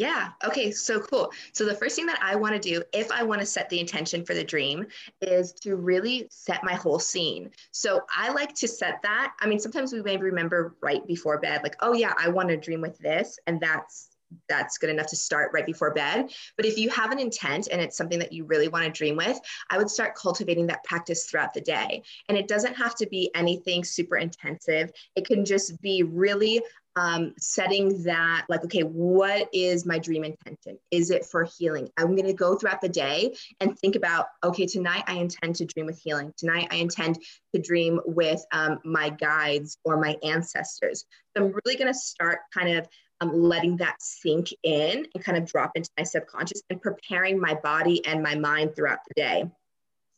yeah. 0.00 0.30
Okay. 0.42 0.70
So 0.70 0.98
cool. 0.98 1.30
So 1.52 1.66
the 1.66 1.74
first 1.74 1.94
thing 1.94 2.06
that 2.06 2.18
I 2.22 2.34
want 2.34 2.54
to 2.54 2.58
do, 2.58 2.82
if 2.94 3.12
I 3.12 3.22
want 3.22 3.42
to 3.42 3.46
set 3.46 3.68
the 3.68 3.78
intention 3.78 4.24
for 4.24 4.32
the 4.32 4.42
dream, 4.42 4.86
is 5.20 5.52
to 5.60 5.76
really 5.76 6.26
set 6.30 6.64
my 6.64 6.72
whole 6.72 6.98
scene. 6.98 7.50
So 7.70 8.00
I 8.16 8.32
like 8.32 8.54
to 8.54 8.66
set 8.66 9.02
that. 9.02 9.34
I 9.40 9.46
mean, 9.46 9.58
sometimes 9.58 9.92
we 9.92 10.00
may 10.00 10.16
remember 10.16 10.74
right 10.80 11.06
before 11.06 11.38
bed, 11.38 11.60
like, 11.62 11.76
oh 11.80 11.92
yeah, 11.92 12.14
I 12.18 12.30
want 12.30 12.48
to 12.48 12.56
dream 12.56 12.80
with 12.80 12.96
this, 12.96 13.38
and 13.46 13.60
that's 13.60 14.09
that's 14.48 14.78
good 14.78 14.90
enough 14.90 15.08
to 15.08 15.16
start 15.16 15.50
right 15.52 15.66
before 15.66 15.92
bed. 15.92 16.30
But 16.56 16.66
if 16.66 16.78
you 16.78 16.88
have 16.90 17.12
an 17.12 17.18
intent 17.18 17.68
and 17.70 17.80
it's 17.80 17.96
something 17.96 18.18
that 18.18 18.32
you 18.32 18.44
really 18.44 18.68
want 18.68 18.84
to 18.84 18.90
dream 18.90 19.16
with, 19.16 19.38
I 19.70 19.78
would 19.78 19.90
start 19.90 20.14
cultivating 20.14 20.66
that 20.68 20.84
practice 20.84 21.24
throughout 21.24 21.54
the 21.54 21.60
day. 21.60 22.02
And 22.28 22.36
it 22.36 22.48
doesn't 22.48 22.74
have 22.74 22.94
to 22.96 23.06
be 23.06 23.30
anything 23.34 23.84
super 23.84 24.16
intensive. 24.16 24.90
It 25.16 25.26
can 25.26 25.44
just 25.44 25.80
be 25.80 26.02
really 26.02 26.60
um, 26.96 27.34
setting 27.38 28.02
that 28.02 28.46
like 28.48 28.64
okay 28.64 28.82
what 28.82 29.48
is 29.52 29.86
my 29.86 29.98
dream 29.98 30.24
intention 30.24 30.76
is 30.90 31.10
it 31.10 31.24
for 31.24 31.44
healing 31.44 31.88
i'm 31.96 32.16
going 32.16 32.26
to 32.26 32.32
go 32.32 32.56
throughout 32.56 32.80
the 32.80 32.88
day 32.88 33.34
and 33.60 33.78
think 33.78 33.94
about 33.94 34.26
okay 34.42 34.66
tonight 34.66 35.04
i 35.06 35.14
intend 35.14 35.54
to 35.56 35.64
dream 35.64 35.86
with 35.86 36.00
healing 36.00 36.32
tonight 36.36 36.66
i 36.70 36.76
intend 36.76 37.18
to 37.54 37.60
dream 37.60 38.00
with 38.06 38.44
um, 38.52 38.80
my 38.84 39.08
guides 39.08 39.78
or 39.84 39.98
my 39.98 40.16
ancestors 40.24 41.04
so 41.36 41.44
i'm 41.44 41.52
really 41.64 41.78
going 41.78 41.92
to 41.92 41.98
start 41.98 42.40
kind 42.52 42.76
of 42.76 42.88
um, 43.20 43.32
letting 43.32 43.76
that 43.78 43.96
sink 44.00 44.48
in 44.62 45.06
and 45.14 45.24
kind 45.24 45.36
of 45.36 45.46
drop 45.46 45.72
into 45.74 45.90
my 45.98 46.04
subconscious 46.04 46.62
and 46.70 46.80
preparing 46.80 47.38
my 47.38 47.54
body 47.54 48.04
and 48.06 48.22
my 48.22 48.34
mind 48.34 48.74
throughout 48.74 49.00
the 49.08 49.14
day 49.14 49.44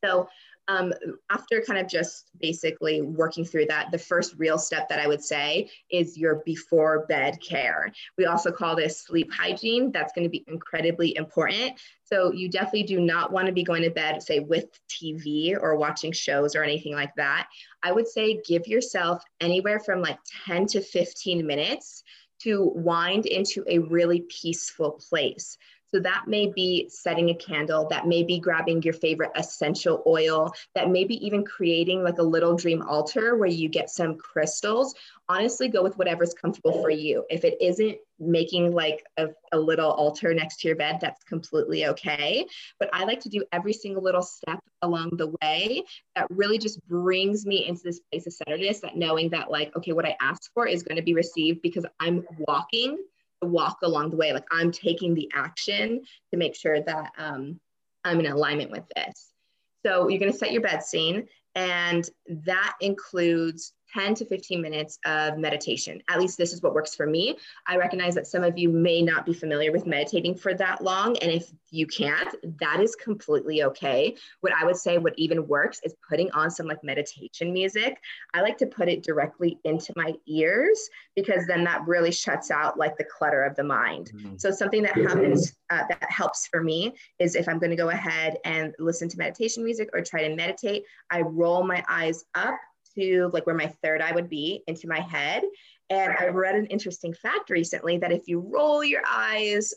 so 0.05 0.29
um, 0.69 0.93
after 1.31 1.61
kind 1.61 1.79
of 1.79 1.89
just 1.89 2.31
basically 2.41 3.03
working 3.03 3.45
through 3.45 3.67
that, 3.67 3.91
the 3.91 3.99
first 3.99 4.35
real 4.39 4.59
step 4.59 4.89
that 4.89 5.01
I 5.01 5.09
would 5.09 5.23
say 5.23 5.69
is 5.91 6.17
your 6.17 6.37
before 6.47 7.05
bed 7.09 7.39
care. 7.41 7.93
We 8.17 8.27
also 8.27 8.53
call 8.53 8.77
this 8.77 9.01
sleep 9.01 9.33
hygiene. 9.33 9.91
That's 9.91 10.13
going 10.13 10.25
to 10.25 10.31
be 10.31 10.45
incredibly 10.47 11.17
important. 11.17 11.81
So 12.05 12.33
you 12.33 12.49
definitely 12.49 12.85
do 12.85 13.01
not 13.01 13.33
want 13.33 13.47
to 13.47 13.53
be 13.53 13.65
going 13.65 13.83
to 13.83 13.91
bed, 13.91 14.23
say, 14.23 14.39
with 14.39 14.67
TV 14.89 15.57
or 15.61 15.77
watching 15.77 16.13
shows 16.13 16.55
or 16.55 16.63
anything 16.63 16.95
like 16.95 17.15
that. 17.17 17.49
I 17.83 17.91
would 17.91 18.07
say 18.07 18.41
give 18.47 18.69
yourself 18.69 19.23
anywhere 19.41 19.81
from 19.81 20.01
like 20.01 20.19
10 20.47 20.67
to 20.67 20.81
15 20.81 21.45
minutes 21.45 22.05
to 22.43 22.73
wind 22.75 23.27
into 23.27 23.65
a 23.69 23.79
really 23.79 24.23
peaceful 24.23 25.01
place. 25.09 25.59
So 25.95 26.01
that 26.01 26.25
may 26.27 26.47
be 26.47 26.89
setting 26.89 27.31
a 27.31 27.35
candle, 27.35 27.87
that 27.91 28.07
may 28.07 28.23
be 28.23 28.39
grabbing 28.39 28.83
your 28.83 28.95
favorite 28.95 29.31
essential 29.37 30.03
oil, 30.07 30.53
that 30.75 30.89
may 30.89 31.05
be 31.05 31.25
even 31.25 31.45
creating 31.45 32.03
like 32.03 32.19
a 32.19 32.23
little 32.23 32.57
dream 32.57 32.83
altar 32.83 33.37
where 33.37 33.49
you 33.49 33.69
get 33.69 33.91
some 33.91 34.17
crystals. 34.17 34.95
Honestly, 35.29 35.69
go 35.69 35.83
with 35.83 35.99
whatever's 35.99 36.33
comfortable 36.35 36.81
for 36.81 36.91
you. 36.91 37.25
If 37.31 37.45
it 37.45 37.61
isn't 37.61 37.99
making 38.19 38.73
like 38.73 39.05
a, 39.17 39.29
a 39.53 39.59
little 39.59 39.91
altar 39.91 40.33
next 40.33 40.61
to 40.61 40.69
your 40.69 40.77
bed, 40.77 40.99
that's 41.01 41.23
completely 41.25 41.87
okay. 41.87 42.47
But 42.79 42.89
I 42.93 43.05
like 43.05 43.21
to 43.21 43.29
do 43.29 43.45
every 43.53 43.73
single 43.73 44.03
little 44.03 44.23
step 44.23 44.61
along 44.81 45.11
the 45.17 45.35
way 45.43 45.85
that 46.17 46.27
really 46.31 46.59
just 46.59 46.87
brings 46.89 47.45
me 47.45 47.67
into 47.67 47.83
this 47.85 48.01
place 48.11 48.27
of 48.27 48.33
centeredness, 48.33 48.81
that 48.81 48.97
knowing 48.97 49.31
that, 49.31 49.51
like, 49.51 49.77
okay, 49.77 49.93
what 49.93 50.07
I 50.07 50.17
asked 50.21 50.51
for 50.55 50.67
is 50.67 50.83
going 50.83 50.97
to 50.97 51.03
be 51.03 51.15
received 51.15 51.63
because 51.63 51.85
I'm 52.01 52.25
walking 52.39 52.99
walk 53.43 53.79
along 53.83 54.11
the 54.11 54.17
way. 54.17 54.33
Like 54.33 54.47
I'm 54.51 54.71
taking 54.71 55.15
the 55.15 55.31
action 55.35 56.03
to 56.31 56.37
make 56.37 56.55
sure 56.55 56.81
that 56.83 57.13
um, 57.19 57.61
I'm 58.05 58.21
in 58.21 58.27
alignment 58.27 58.71
with 58.71 58.85
this. 58.95 59.33
So 59.85 60.09
you're 60.09 60.21
going 60.21 60.33
to 60.33 60.39
set 60.39 60.53
your 60.53 60.63
bed 60.63 60.83
scene, 60.83 61.27
and 61.55 62.09
that 62.29 62.75
includes 62.81 63.73
10 63.95 64.15
to 64.17 64.25
15 64.25 64.61
minutes 64.61 64.99
of 65.05 65.39
meditation. 65.39 66.03
At 66.09 66.21
least 66.21 66.39
this 66.39 66.53
is 66.53 66.63
what 66.63 66.75
works 66.75 66.95
for 66.95 67.07
me. 67.07 67.37
I 67.67 67.77
recognize 67.77 68.15
that 68.15 68.27
some 68.27 68.45
of 68.45 68.59
you 68.59 68.69
may 68.69 69.03
not 69.03 69.27
be 69.27 69.35
familiar 69.35 69.73
with 69.73 69.87
meditating 69.87 70.37
for 70.37 70.55
that 70.55 70.83
long. 70.83 71.17
And 71.19 71.31
if 71.31 71.53
you 71.71 71.87
can't, 71.87 72.35
that 72.61 72.81
is 72.81 72.95
completely 72.97 73.63
okay. 73.65 74.17
What 74.41 74.53
I 74.55 74.65
would 74.65 74.77
say, 74.77 74.99
what 74.99 75.15
even 75.17 75.47
works 75.47 75.81
is 75.85 75.95
putting 76.09 76.31
on 76.33 76.51
some 76.51 76.67
like 76.67 76.83
meditation 76.85 77.53
music. 77.53 77.99
I 78.35 78.41
like 78.41 78.59
to 78.59 78.67
put 78.67 78.89
it 78.89 79.03
directly 79.03 79.59
into 79.65 79.93
my 79.97 80.15
ears 80.27 80.89
because 81.17 81.47
then 81.47 81.65
that 81.65 81.87
really 81.87 82.13
shuts 82.13 82.51
out 82.51 82.79
like 82.79 82.97
the 82.97 83.05
clutter 83.05 83.43
of 83.43 83.57
the 83.57 83.65
mind. 83.65 84.13
Mm-hmm. 84.15 84.37
So 84.37 84.51
something 84.51 84.83
that 84.83 84.97
happens 84.97 85.55
uh, 85.71 85.83
that 85.89 86.11
helps 86.11 86.47
for 86.47 86.63
me 86.63 86.95
is 87.19 87.35
if 87.35 87.49
I'm 87.49 87.59
going 87.59 87.71
to 87.71 87.77
go 87.77 87.91
ahead 87.91 88.37
and 88.45 88.75
listen 88.79 89.09
to 89.09 89.19
meditation 89.19 89.65
music 89.65 89.89
or 89.93 90.03
try 90.03 90.27
to 90.27 90.35
meditate, 90.35 90.85
I 91.11 91.23
roll 91.23 91.65
my 91.65 91.83
eyes 91.89 92.25
up 92.35 92.59
to 92.95 93.31
like 93.33 93.47
where 93.47 93.57
my 93.57 93.69
third 93.83 94.01
eye 94.01 94.13
would 94.13 94.29
be 94.29 94.63
into 94.67 94.89
my 94.89 95.01
head. 95.01 95.43
And 95.91 96.15
I 96.19 96.29
read 96.29 96.55
an 96.55 96.67
interesting 96.67 97.13
fact 97.13 97.51
recently 97.51 97.99
that 97.99 98.13
if 98.13 98.27
you 98.27 98.41
roll 98.41 98.83
your 98.83 99.03
eyes 99.07 99.75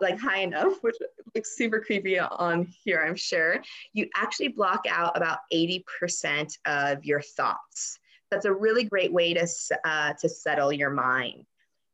like 0.00 0.18
high 0.18 0.40
enough, 0.40 0.74
which 0.82 0.96
looks 1.34 1.56
super 1.56 1.80
creepy 1.80 2.18
on 2.18 2.68
here, 2.84 3.02
I'm 3.04 3.16
sure, 3.16 3.62
you 3.92 4.08
actually 4.14 4.48
block 4.48 4.84
out 4.88 5.16
about 5.16 5.38
80% 5.52 6.56
of 6.66 7.04
your 7.04 7.20
thoughts. 7.20 7.98
That's 8.30 8.44
a 8.44 8.52
really 8.52 8.84
great 8.84 9.12
way 9.12 9.34
to, 9.34 9.48
uh, 9.84 10.12
to 10.20 10.28
settle 10.28 10.72
your 10.72 10.90
mind. 10.90 11.46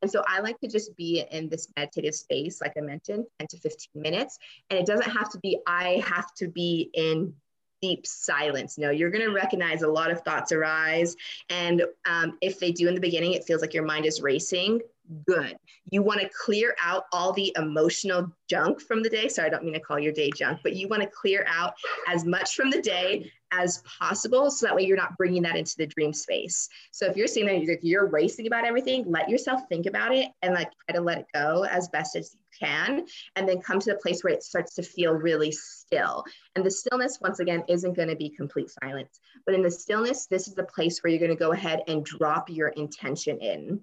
And 0.03 0.11
so 0.11 0.25
I 0.27 0.41
like 0.41 0.59
to 0.61 0.69
just 0.69 0.97
be 0.97 1.25
in 1.31 1.49
this 1.49 1.69
meditative 1.77 2.15
space, 2.15 2.61
like 2.61 2.73
I 2.77 2.81
mentioned, 2.81 3.25
10 3.39 3.49
to 3.49 3.57
15 3.59 4.03
minutes. 4.03 4.39
And 4.69 4.79
it 4.79 4.85
doesn't 4.85 5.11
have 5.11 5.31
to 5.31 5.39
be, 5.39 5.61
I 5.67 6.03
have 6.05 6.35
to 6.35 6.49
be 6.49 6.91
in 6.93 7.35
deep 7.83 8.07
silence. 8.07 8.79
No, 8.79 8.91
you're 8.91 9.11
going 9.11 9.27
to 9.27 9.35
recognize 9.35 9.83
a 9.83 9.89
lot 9.89 10.11
of 10.11 10.23
thoughts 10.23 10.53
arise. 10.53 11.17
And 11.51 11.83
um, 12.07 12.39
if 12.41 12.59
they 12.59 12.71
do 12.71 12.89
in 12.89 12.95
the 12.95 13.01
beginning, 13.01 13.33
it 13.33 13.45
feels 13.45 13.61
like 13.61 13.75
your 13.75 13.85
mind 13.85 14.07
is 14.07 14.23
racing. 14.23 14.81
Good. 15.27 15.57
You 15.91 16.03
want 16.03 16.21
to 16.21 16.31
clear 16.45 16.77
out 16.81 17.05
all 17.13 17.33
the 17.33 17.53
emotional 17.57 18.33
junk 18.49 18.81
from 18.81 19.03
the 19.03 19.11
day. 19.11 19.27
Sorry, 19.29 19.49
I 19.49 19.51
don't 19.51 19.65
mean 19.65 19.75
to 19.75 19.81
call 19.81 19.99
your 19.99 20.13
day 20.13 20.31
junk, 20.35 20.61
but 20.63 20.77
you 20.77 20.87
want 20.89 21.03
to 21.03 21.09
clear 21.09 21.45
out 21.49 21.75
as 22.07 22.25
much 22.25 22.55
from 22.55 22.71
the 22.71 22.81
day 22.81 23.31
as 23.51 23.83
possible 23.99 24.51
so 24.51 24.65
that 24.65 24.75
way 24.75 24.83
you're 24.87 24.97
not 24.97 25.19
bringing 25.19 25.43
that 25.43 25.57
into 25.57 25.75
the 25.77 25.87
dream 25.87 26.13
space. 26.13 26.69
So 26.93 27.07
if 27.07 27.17
you're 27.17 27.27
sitting 27.27 27.47
there, 27.47 27.57
you're, 27.57 27.77
you're 27.83 28.07
racing 28.07 28.47
about 28.47 28.65
everything, 28.65 29.05
let 29.07 29.29
yourself 29.29 29.63
think 29.69 29.87
about 29.87 30.15
it 30.15 30.31
and 30.41 30.55
like 30.55 30.71
try 30.89 30.97
to 30.97 31.03
let 31.03 31.19
it 31.19 31.27
go 31.35 31.65
as 31.65 31.89
best 31.89 32.17
as 32.17 32.37
can. 32.63 33.07
And 33.37 33.49
then 33.49 33.61
come 33.61 33.81
to 33.81 33.91
the 33.91 33.99
place 33.99 34.23
where 34.23 34.33
it 34.33 34.43
starts 34.43 34.75
to 34.75 34.83
feel 34.83 35.13
really 35.13 35.53
still. 35.53 36.25
And 36.55 36.65
the 36.65 36.71
stillness, 36.71 37.19
once 37.21 37.41
again, 37.41 37.65
isn't 37.69 37.97
going 37.97 38.09
to 38.09 38.17
be 38.17 38.31
complete 38.31 38.71
silence. 38.83 39.21
But 39.47 39.55
in 39.55 39.63
the 39.63 39.71
stillness, 39.71 40.27
this 40.27 40.49
is 40.49 40.55
the 40.55 40.65
place 40.65 41.03
where 41.03 41.11
you're 41.11 41.21
going 41.21 41.37
to 41.37 41.37
go 41.37 41.53
ahead 41.53 41.83
and 41.89 42.05
drop 42.05 42.49
your 42.51 42.69
intention 42.69 43.39
in. 43.39 43.81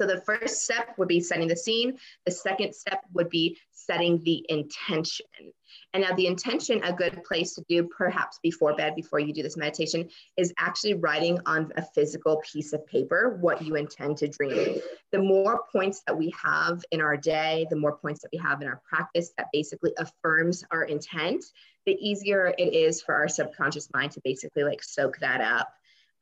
So 0.00 0.06
the 0.06 0.20
first 0.20 0.62
step 0.62 0.94
would 0.98 1.08
be 1.08 1.20
setting 1.20 1.48
the 1.48 1.56
scene. 1.56 1.98
The 2.26 2.32
second 2.32 2.74
step 2.74 3.00
would 3.14 3.30
be 3.30 3.56
setting 3.72 4.22
the 4.24 4.44
intention. 4.48 5.26
And 5.94 6.02
now 6.02 6.14
the 6.14 6.26
intention, 6.26 6.82
a 6.84 6.92
good 6.92 7.24
place 7.24 7.54
to 7.54 7.64
do 7.68 7.84
perhaps 7.84 8.38
before 8.42 8.76
bed, 8.76 8.94
before 8.94 9.20
you 9.20 9.32
do 9.32 9.42
this 9.42 9.56
meditation, 9.56 10.08
is 10.36 10.52
actually 10.58 10.94
writing 10.94 11.38
on 11.46 11.72
a 11.76 11.82
physical 11.82 12.42
piece 12.52 12.72
of 12.72 12.86
paper 12.86 13.38
what 13.40 13.62
you 13.62 13.76
intend 13.76 14.18
to 14.18 14.28
dream. 14.28 14.80
The 15.12 15.18
more 15.18 15.62
points 15.72 16.02
that 16.06 16.16
we 16.16 16.34
have 16.42 16.84
in 16.90 17.00
our 17.00 17.16
day, 17.16 17.66
the 17.70 17.76
more 17.76 17.96
points 17.96 18.20
that 18.22 18.30
we 18.32 18.38
have 18.38 18.60
in 18.60 18.68
our 18.68 18.80
practice 18.88 19.32
that 19.38 19.48
basically 19.52 19.92
affirms 19.98 20.64
our 20.70 20.84
intent, 20.84 21.44
the 21.86 21.96
easier 22.00 22.52
it 22.58 22.74
is 22.74 23.02
for 23.02 23.14
our 23.14 23.28
subconscious 23.28 23.88
mind 23.94 24.12
to 24.12 24.20
basically 24.24 24.64
like 24.64 24.82
soak 24.82 25.18
that 25.20 25.40
up. 25.40 25.68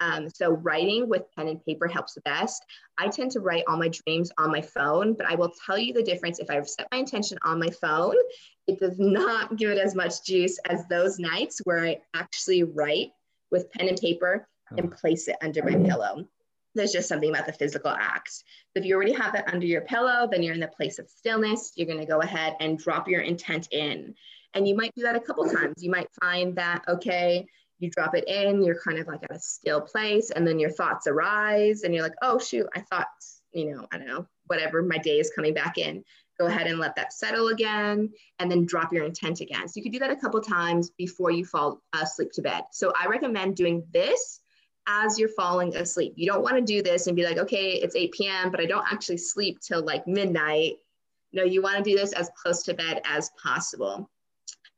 Um, 0.01 0.29
so 0.29 0.51
writing 0.51 1.09
with 1.09 1.23
pen 1.37 1.49
and 1.49 1.65
paper 1.65 1.87
helps 1.87 2.15
the 2.15 2.21
best. 2.23 2.65
I 2.99 3.09
tend 3.09 3.31
to 3.33 3.41
write 3.41 3.65
all 3.69 3.79
my 3.79 3.89
dreams 3.89 4.31
on 4.39 4.51
my 4.51 4.61
phone, 4.61 5.15
but 5.15 5.27
I 5.27 5.35
will 5.35 5.53
tell 5.65 5.79
you 5.79 5.93
the 5.93 6.03
difference. 6.03 6.41
If 6.41 6.51
I've 6.51 6.69
set 6.69 6.89
my 6.93 6.99
intention 6.99 7.39
on 7.43 7.59
my 7.59 7.71
phone, 7.71 8.17
it 8.67 8.81
does 8.81 8.99
not 8.99 9.57
give 9.57 9.71
it 9.71 9.79
as 9.79 9.95
much 9.95 10.25
juice 10.25 10.59
as 10.69 10.87
those 10.89 11.19
nights 11.19 11.61
where 11.65 11.85
I 11.85 12.01
actually 12.13 12.65
write 12.65 13.13
with 13.51 13.71
pen 13.73 13.89
and 13.89 13.99
paper 13.99 14.47
and 14.77 14.91
place 14.91 15.29
it 15.29 15.37
under 15.43 15.63
my 15.63 15.77
pillow. 15.77 16.27
There's 16.75 16.93
just 16.93 17.09
something 17.09 17.31
about 17.31 17.47
the 17.47 17.53
physical 17.53 17.91
act. 17.91 18.33
So 18.33 18.43
if 18.77 18.85
you 18.85 18.95
already 18.95 19.13
have 19.13 19.33
that 19.33 19.53
under 19.53 19.67
your 19.67 19.83
pillow, 19.83 20.29
then 20.31 20.43
you're 20.43 20.55
in 20.55 20.61
the 20.61 20.69
place 20.69 20.99
of 20.99 21.09
stillness. 21.09 21.73
You're 21.77 21.87
going 21.87 22.01
to 22.01 22.07
go 22.07 22.21
ahead 22.21 22.57
and 22.61 22.79
drop 22.79 23.09
your 23.09 23.21
intent 23.21 23.69
in. 23.71 24.15
And 24.55 24.67
you 24.67 24.77
might 24.77 24.95
do 24.97 25.03
that 25.03 25.17
a 25.17 25.21
couple 25.21 25.49
times. 25.49 25.83
You 25.83 25.91
might 25.91 26.09
find 26.21 26.57
that, 26.57 26.83
okay, 26.89 27.47
you 27.79 27.91
drop 27.91 28.15
it 28.15 28.29
in, 28.29 28.63
you're 28.63 28.81
kind 28.81 28.99
of 28.99 29.07
like 29.07 29.23
at 29.25 29.37
a 29.37 29.41
still 29.41 29.81
place, 29.81 30.31
and 30.31 30.47
then 30.47 30.59
your 30.59 30.71
thoughts 30.71 31.07
arise, 31.07 31.83
and 31.83 31.93
you're 31.93 32.05
like, 32.05 32.15
oh, 32.23 32.39
shoot, 32.39 32.67
I 32.75 32.81
thought, 32.81 33.09
you 33.53 33.75
know, 33.75 33.87
I 33.93 33.99
don't 33.99 34.07
know, 34.07 34.27
whatever, 34.47 34.83
my 34.83 34.99
day 34.99 35.19
is 35.19 35.33
coming 35.35 35.55
back 35.55 35.77
in. 35.77 36.05
Go 36.39 36.47
ahead 36.47 36.67
and 36.67 36.79
let 36.79 36.97
that 36.97 37.13
settle 37.13 37.49
again, 37.49 38.11
and 38.39 38.51
then 38.51 38.65
drop 38.65 38.93
your 38.93 39.05
intent 39.05 39.41
again. 39.41 39.69
So 39.69 39.75
you 39.77 39.83
could 39.83 39.93
do 39.93 39.99
that 39.99 40.11
a 40.11 40.17
couple 40.17 40.41
times 40.41 40.91
before 40.91 41.31
you 41.31 41.45
fall 41.45 41.83
uh, 41.93 42.01
asleep 42.03 42.33
to 42.35 42.43
bed. 42.43 42.65
So 42.73 42.93
I 42.99 43.07
recommend 43.07 43.57
doing 43.57 43.85
this 43.93 44.41
as 44.87 45.19
you're 45.19 45.29
falling 45.29 45.75
asleep. 45.77 46.15
You 46.17 46.27
don't 46.27 46.43
want 46.43 46.57
to 46.57 46.63
do 46.63 46.83
this 46.83 47.07
and 47.07 47.17
be 47.17 47.25
like, 47.25 47.39
okay, 47.39 47.73
it's 47.73 47.97
8 47.97 48.13
p.m., 48.13 48.51
but 48.51 48.61
I 48.61 48.67
don't 48.67 48.87
actually 48.91 49.17
sleep 49.17 49.61
till 49.61 49.83
like 49.83 50.07
midnight. 50.07 50.75
No, 51.33 51.43
you 51.43 51.63
want 51.63 51.77
to 51.77 51.83
do 51.83 51.97
this 51.97 52.13
as 52.13 52.31
close 52.41 52.63
to 52.65 52.75
bed 52.75 53.01
as 53.05 53.31
possible. 53.43 54.09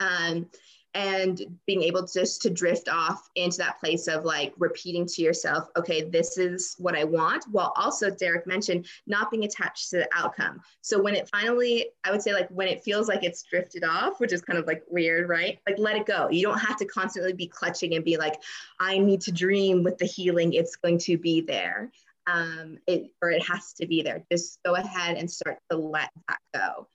Um, 0.01 0.49
and 0.97 1.43
being 1.67 1.83
able 1.83 2.07
just 2.07 2.43
to 2.43 2.51
drift 2.51 2.89
off 2.89 3.29
into 3.37 3.59
that 3.59 3.79
place 3.79 4.09
of 4.09 4.25
like 4.25 4.55
repeating 4.59 5.07
to 5.07 5.23
yourself 5.23 5.69
okay 5.77 6.03
this 6.03 6.39
is 6.39 6.75
what 6.79 6.97
i 6.97 7.05
want 7.05 7.45
while 7.53 7.73
also 7.77 8.11
derek 8.11 8.47
mentioned 8.47 8.87
not 9.07 9.31
being 9.31 9.45
attached 9.45 9.91
to 9.91 9.99
the 9.99 10.09
outcome. 10.15 10.61
So 10.81 11.01
when 11.01 11.15
it 11.15 11.29
finally 11.29 11.87
i 12.05 12.11
would 12.11 12.23
say 12.23 12.33
like 12.33 12.49
when 12.49 12.69
it 12.69 12.83
feels 12.83 13.09
like 13.09 13.25
it's 13.25 13.43
drifted 13.43 13.85
off 13.85 14.21
which 14.21 14.33
is 14.33 14.43
kind 14.43 14.59
of 14.59 14.67
like 14.67 14.83
weird 14.89 15.29
right? 15.29 15.59
Like 15.67 15.79
let 15.79 15.97
it 15.97 16.07
go. 16.07 16.29
You 16.31 16.43
don't 16.43 16.59
have 16.59 16.77
to 16.79 16.85
constantly 16.87 17.33
be 17.33 17.47
clutching 17.47 17.95
and 17.95 18.05
be 18.05 18.17
like 18.17 18.41
i 18.81 18.99
need 18.99 19.21
to 19.23 19.33
dream 19.33 19.83
with 19.83 19.99
the 19.99 20.07
healing. 20.07 20.53
It's 20.53 20.77
going 20.77 20.99
to 20.99 21.19
be 21.19 21.41
there. 21.41 21.91
Um 22.27 22.79
it 22.87 23.11
or 23.23 23.31
it 23.31 23.47
has 23.47 23.73
to 23.75 23.87
be 23.87 24.03
there. 24.03 24.25
Just 24.33 24.59
go 24.65 24.75
ahead 24.75 25.17
and 25.17 25.31
start 25.31 25.59
to 25.71 25.77
let 25.77 26.11
that 26.29 26.39
go. 26.55 26.89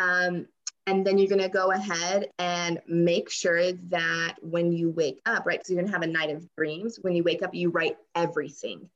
Um, 0.00 0.46
and 0.88 1.06
then 1.06 1.18
you're 1.18 1.28
going 1.28 1.38
to 1.38 1.50
go 1.50 1.72
ahead 1.72 2.30
and 2.38 2.80
make 2.88 3.28
sure 3.28 3.72
that 3.72 4.36
when 4.40 4.72
you 4.72 4.88
wake 4.88 5.20
up, 5.26 5.44
right? 5.44 5.58
Because 5.58 5.68
you're 5.68 5.78
going 5.78 5.86
to 5.86 5.92
have 5.92 6.02
a 6.02 6.06
night 6.06 6.30
of 6.30 6.48
dreams. 6.56 6.98
When 7.02 7.14
you 7.14 7.22
wake 7.22 7.42
up, 7.42 7.54
you 7.54 7.68
write 7.68 7.98
everything, 8.14 8.88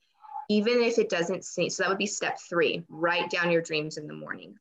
even 0.48 0.80
if 0.82 0.98
it 0.98 1.10
doesn't 1.10 1.44
seem. 1.44 1.68
So 1.68 1.82
that 1.82 1.90
would 1.90 1.98
be 1.98 2.06
step 2.06 2.38
three 2.48 2.82
write 2.88 3.28
down 3.28 3.50
your 3.50 3.60
dreams 3.60 3.98
in 3.98 4.06
the 4.06 4.14
morning. 4.14 4.54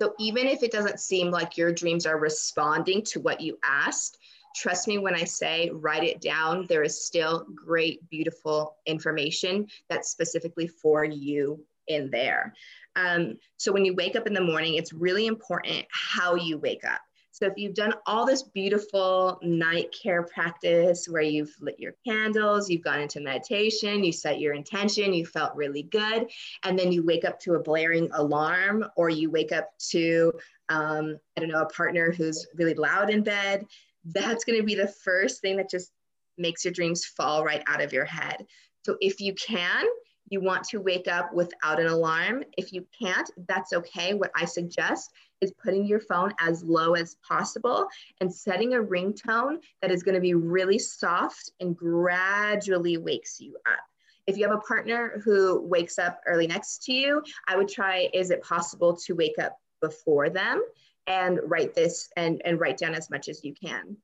So 0.00 0.14
even 0.20 0.46
if 0.46 0.62
it 0.62 0.70
doesn't 0.70 1.00
seem 1.00 1.32
like 1.32 1.56
your 1.56 1.72
dreams 1.72 2.06
are 2.06 2.18
responding 2.18 3.02
to 3.06 3.20
what 3.20 3.40
you 3.40 3.58
asked, 3.64 4.18
trust 4.54 4.86
me 4.86 4.98
when 4.98 5.16
I 5.16 5.24
say 5.24 5.68
write 5.72 6.04
it 6.04 6.20
down, 6.20 6.66
there 6.68 6.84
is 6.84 7.04
still 7.04 7.44
great, 7.56 8.08
beautiful 8.08 8.76
information 8.86 9.66
that's 9.88 10.10
specifically 10.10 10.68
for 10.68 11.04
you 11.04 11.64
in 11.88 12.08
there. 12.10 12.54
Um, 12.96 13.36
so 13.56 13.72
when 13.72 13.84
you 13.84 13.94
wake 13.94 14.16
up 14.16 14.26
in 14.26 14.34
the 14.34 14.40
morning, 14.40 14.74
it's 14.74 14.92
really 14.92 15.26
important 15.26 15.86
how 15.90 16.34
you 16.34 16.58
wake 16.58 16.84
up. 16.84 17.00
So 17.34 17.46
if 17.46 17.54
you've 17.56 17.74
done 17.74 17.94
all 18.06 18.26
this 18.26 18.42
beautiful 18.42 19.38
night 19.42 19.88
care 20.00 20.22
practice 20.22 21.06
where 21.08 21.22
you've 21.22 21.54
lit 21.60 21.80
your 21.80 21.94
candles, 22.06 22.68
you've 22.68 22.84
gone 22.84 23.00
into 23.00 23.20
meditation, 23.20 24.04
you 24.04 24.12
set 24.12 24.38
your 24.38 24.52
intention, 24.52 25.14
you 25.14 25.24
felt 25.24 25.56
really 25.56 25.84
good, 25.84 26.30
and 26.62 26.78
then 26.78 26.92
you 26.92 27.02
wake 27.02 27.24
up 27.24 27.40
to 27.40 27.54
a 27.54 27.58
blaring 27.58 28.10
alarm 28.12 28.84
or 28.96 29.08
you 29.08 29.30
wake 29.30 29.50
up 29.50 29.70
to, 29.90 30.32
um, 30.68 31.18
I 31.36 31.40
don't 31.40 31.48
know, 31.48 31.62
a 31.62 31.68
partner 31.70 32.12
who's 32.12 32.46
really 32.54 32.74
loud 32.74 33.08
in 33.08 33.22
bed, 33.22 33.64
that's 34.04 34.44
going 34.44 34.58
to 34.58 34.64
be 34.64 34.74
the 34.74 34.88
first 35.02 35.40
thing 35.40 35.56
that 35.56 35.70
just 35.70 35.90
makes 36.36 36.64
your 36.66 36.72
dreams 36.74 37.06
fall 37.06 37.44
right 37.44 37.62
out 37.66 37.80
of 37.80 37.94
your 37.94 38.04
head. 38.04 38.44
So 38.84 38.96
if 39.00 39.20
you 39.20 39.34
can, 39.34 39.86
you 40.32 40.40
want 40.40 40.64
to 40.64 40.78
wake 40.78 41.08
up 41.08 41.32
without 41.34 41.78
an 41.78 41.88
alarm. 41.88 42.42
If 42.56 42.72
you 42.72 42.86
can't, 42.98 43.30
that's 43.46 43.72
okay. 43.72 44.14
What 44.14 44.30
I 44.34 44.46
suggest 44.46 45.12
is 45.42 45.52
putting 45.62 45.86
your 45.86 46.00
phone 46.00 46.32
as 46.40 46.64
low 46.64 46.94
as 46.94 47.16
possible 47.26 47.86
and 48.20 48.32
setting 48.32 48.74
a 48.74 48.78
ringtone 48.78 49.58
that 49.82 49.90
is 49.90 50.02
going 50.02 50.14
to 50.14 50.20
be 50.20 50.34
really 50.34 50.78
soft 50.78 51.50
and 51.60 51.76
gradually 51.76 52.96
wakes 52.96 53.40
you 53.40 53.56
up. 53.66 53.84
If 54.26 54.38
you 54.38 54.48
have 54.48 54.56
a 54.56 54.60
partner 54.60 55.20
who 55.24 55.60
wakes 55.60 55.98
up 55.98 56.20
early 56.26 56.46
next 56.46 56.84
to 56.84 56.92
you, 56.92 57.22
I 57.46 57.56
would 57.56 57.68
try 57.68 58.08
is 58.14 58.30
it 58.30 58.42
possible 58.42 58.96
to 58.96 59.14
wake 59.14 59.38
up 59.38 59.58
before 59.80 60.30
them 60.30 60.62
and 61.08 61.40
write 61.44 61.74
this 61.74 62.08
and, 62.16 62.40
and 62.44 62.58
write 62.58 62.78
down 62.78 62.94
as 62.94 63.10
much 63.10 63.28
as 63.28 63.44
you 63.44 63.52
can. 63.52 63.96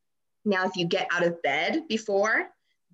Now, 0.45 0.67
if 0.67 0.77
you 0.77 0.87
get 0.87 1.09
out 1.13 1.25
of 1.25 1.41
bed 1.43 1.85
before, 1.89 2.49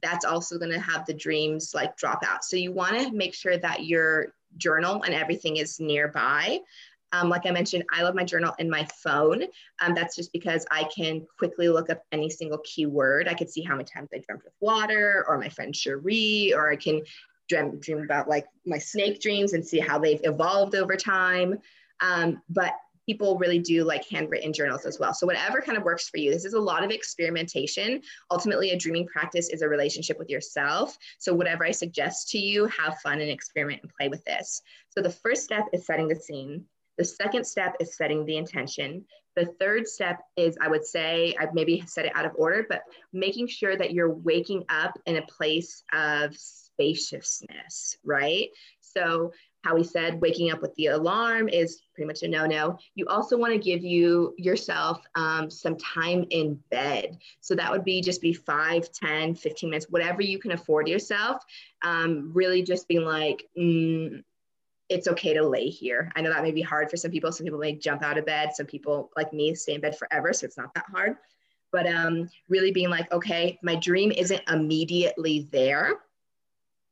that's 0.04 0.24
also 0.24 0.58
going 0.58 0.70
to 0.70 0.78
have 0.80 1.06
the 1.06 1.14
dreams 1.14 1.72
like 1.74 1.96
drop 1.96 2.22
out. 2.24 2.44
So 2.44 2.56
you 2.56 2.72
want 2.72 2.98
to 2.98 3.10
make 3.10 3.34
sure 3.34 3.56
that 3.56 3.86
your 3.86 4.34
journal 4.58 5.02
and 5.02 5.14
everything 5.14 5.56
is 5.56 5.80
nearby. 5.80 6.60
Um, 7.12 7.28
like 7.28 7.46
I 7.46 7.50
mentioned, 7.52 7.84
I 7.92 8.02
love 8.02 8.14
my 8.14 8.24
journal 8.24 8.54
in 8.58 8.68
my 8.68 8.86
phone. 9.02 9.44
Um, 9.80 9.94
that's 9.94 10.16
just 10.16 10.32
because 10.32 10.66
I 10.70 10.84
can 10.94 11.26
quickly 11.38 11.68
look 11.68 11.88
up 11.88 12.02
any 12.12 12.28
single 12.28 12.58
keyword. 12.58 13.28
I 13.28 13.34
could 13.34 13.48
see 13.48 13.62
how 13.62 13.76
many 13.76 13.84
times 13.84 14.10
I 14.12 14.18
dreamt 14.18 14.44
with 14.44 14.52
water 14.60 15.24
or 15.28 15.38
my 15.38 15.48
friend 15.48 15.74
Cherie, 15.74 16.52
or 16.54 16.70
I 16.70 16.76
can 16.76 17.02
dream, 17.48 17.78
dream 17.78 18.02
about 18.02 18.28
like 18.28 18.46
my 18.66 18.78
snake 18.78 19.20
dreams 19.20 19.52
and 19.52 19.64
see 19.64 19.78
how 19.78 19.98
they've 19.98 20.20
evolved 20.24 20.74
over 20.74 20.96
time. 20.96 21.58
Um, 22.00 22.42
but 22.48 22.72
people 23.06 23.38
really 23.38 23.58
do 23.58 23.84
like 23.84 24.08
handwritten 24.08 24.52
journals 24.52 24.86
as 24.86 24.98
well. 24.98 25.14
So 25.14 25.26
whatever 25.26 25.60
kind 25.60 25.76
of 25.76 25.84
works 25.84 26.08
for 26.08 26.18
you. 26.18 26.30
This 26.30 26.44
is 26.44 26.54
a 26.54 26.60
lot 26.60 26.84
of 26.84 26.90
experimentation. 26.90 28.00
Ultimately, 28.30 28.70
a 28.70 28.78
dreaming 28.78 29.06
practice 29.06 29.48
is 29.50 29.62
a 29.62 29.68
relationship 29.68 30.18
with 30.18 30.30
yourself. 30.30 30.96
So 31.18 31.34
whatever 31.34 31.64
I 31.64 31.70
suggest 31.70 32.30
to 32.30 32.38
you, 32.38 32.66
have 32.66 32.98
fun 33.02 33.20
and 33.20 33.30
experiment 33.30 33.82
and 33.82 33.92
play 33.98 34.08
with 34.08 34.24
this. 34.24 34.62
So 34.90 35.02
the 35.02 35.10
first 35.10 35.44
step 35.44 35.66
is 35.72 35.86
setting 35.86 36.08
the 36.08 36.16
scene. 36.16 36.64
The 36.96 37.04
second 37.04 37.44
step 37.44 37.74
is 37.80 37.96
setting 37.96 38.24
the 38.24 38.36
intention. 38.36 39.04
The 39.36 39.46
third 39.58 39.88
step 39.88 40.20
is, 40.36 40.56
I 40.60 40.68
would 40.68 40.86
say, 40.86 41.34
I've 41.40 41.54
maybe 41.54 41.82
said 41.86 42.06
it 42.06 42.12
out 42.14 42.24
of 42.24 42.32
order, 42.36 42.64
but 42.68 42.82
making 43.12 43.48
sure 43.48 43.76
that 43.76 43.92
you're 43.92 44.14
waking 44.14 44.64
up 44.68 44.96
in 45.06 45.16
a 45.16 45.26
place 45.26 45.82
of 45.92 46.36
spaciousness, 46.36 47.98
right? 48.04 48.48
So 48.80 49.32
how 49.64 49.74
we 49.74 49.82
said 49.82 50.20
waking 50.20 50.50
up 50.52 50.60
with 50.60 50.74
the 50.74 50.86
alarm 50.88 51.48
is 51.48 51.80
pretty 51.94 52.06
much 52.06 52.22
a 52.22 52.28
no-no. 52.28 52.78
You 52.94 53.06
also 53.06 53.38
want 53.38 53.54
to 53.54 53.58
give 53.58 53.82
you 53.82 54.34
yourself 54.36 55.02
um, 55.14 55.48
some 55.50 55.76
time 55.78 56.26
in 56.30 56.60
bed. 56.70 57.18
So 57.40 57.54
that 57.54 57.70
would 57.70 57.82
be 57.82 58.02
just 58.02 58.20
be 58.20 58.34
5, 58.34 58.92
10, 58.92 59.34
15 59.34 59.70
minutes, 59.70 59.86
whatever 59.88 60.20
you 60.20 60.38
can 60.38 60.52
afford 60.52 60.86
yourself. 60.86 61.42
Um, 61.82 62.30
really 62.34 62.62
just 62.62 62.86
being 62.88 63.06
like, 63.06 63.48
mm, 63.58 64.22
it's 64.90 65.08
okay 65.08 65.32
to 65.32 65.46
lay 65.46 65.68
here. 65.68 66.12
I 66.14 66.20
know 66.20 66.30
that 66.30 66.42
may 66.42 66.52
be 66.52 66.60
hard 66.60 66.90
for 66.90 66.98
some 66.98 67.10
people. 67.10 67.32
Some 67.32 67.44
people 67.44 67.58
may 67.58 67.74
jump 67.74 68.02
out 68.02 68.18
of 68.18 68.26
bed. 68.26 68.54
Some 68.54 68.66
people 68.66 69.10
like 69.16 69.32
me 69.32 69.54
stay 69.54 69.74
in 69.74 69.80
bed 69.80 69.96
forever. 69.96 70.34
So 70.34 70.44
it's 70.44 70.58
not 70.58 70.74
that 70.74 70.84
hard. 70.92 71.16
But 71.72 71.86
um, 71.86 72.28
really 72.50 72.70
being 72.70 72.90
like, 72.90 73.10
okay, 73.10 73.58
my 73.62 73.76
dream 73.76 74.12
isn't 74.12 74.42
immediately 74.48 75.48
there. 75.50 76.00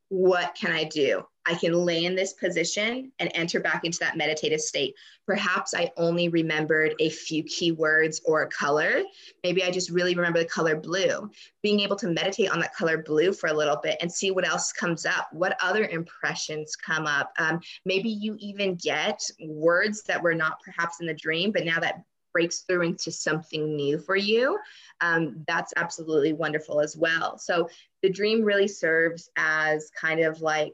What 0.09 0.55
can 0.55 0.71
I 0.71 0.85
do? 0.85 1.23
I 1.45 1.55
can 1.55 1.73
lay 1.73 2.05
in 2.05 2.15
this 2.15 2.33
position 2.33 3.11
and 3.19 3.31
enter 3.33 3.59
back 3.59 3.83
into 3.83 3.99
that 3.99 4.17
meditative 4.17 4.61
state. 4.61 4.95
Perhaps 5.25 5.73
I 5.73 5.91
only 5.97 6.29
remembered 6.29 6.93
a 6.99 7.09
few 7.09 7.43
key 7.43 7.71
words 7.71 8.21
or 8.25 8.43
a 8.43 8.47
color. 8.47 9.01
Maybe 9.43 9.63
I 9.63 9.71
just 9.71 9.89
really 9.89 10.15
remember 10.15 10.39
the 10.39 10.45
color 10.45 10.75
blue. 10.75 11.29
Being 11.61 11.81
able 11.81 11.95
to 11.97 12.07
meditate 12.07 12.51
on 12.51 12.59
that 12.59 12.75
color 12.75 13.03
blue 13.03 13.33
for 13.33 13.47
a 13.47 13.53
little 13.53 13.77
bit 13.77 13.97
and 14.01 14.11
see 14.11 14.31
what 14.31 14.47
else 14.47 14.71
comes 14.71 15.05
up, 15.05 15.27
what 15.31 15.57
other 15.61 15.85
impressions 15.85 16.75
come 16.75 17.05
up. 17.05 17.31
Um, 17.37 17.59
maybe 17.85 18.09
you 18.09 18.35
even 18.39 18.75
get 18.75 19.21
words 19.41 20.03
that 20.03 20.21
were 20.21 20.35
not 20.35 20.59
perhaps 20.63 21.01
in 21.01 21.07
the 21.07 21.13
dream, 21.13 21.51
but 21.51 21.65
now 21.65 21.79
that 21.79 22.03
breaks 22.33 22.61
through 22.61 22.81
into 22.81 23.11
something 23.11 23.75
new 23.75 23.99
for 23.99 24.15
you, 24.15 24.57
um, 25.01 25.43
that's 25.47 25.71
absolutely 25.77 26.33
wonderful 26.33 26.81
as 26.81 26.97
well. 26.97 27.37
So 27.37 27.69
the 28.01 28.09
dream 28.09 28.43
really 28.43 28.67
serves 28.67 29.29
as 29.37 29.91
kind 29.91 30.19
of 30.19 30.41
like 30.41 30.73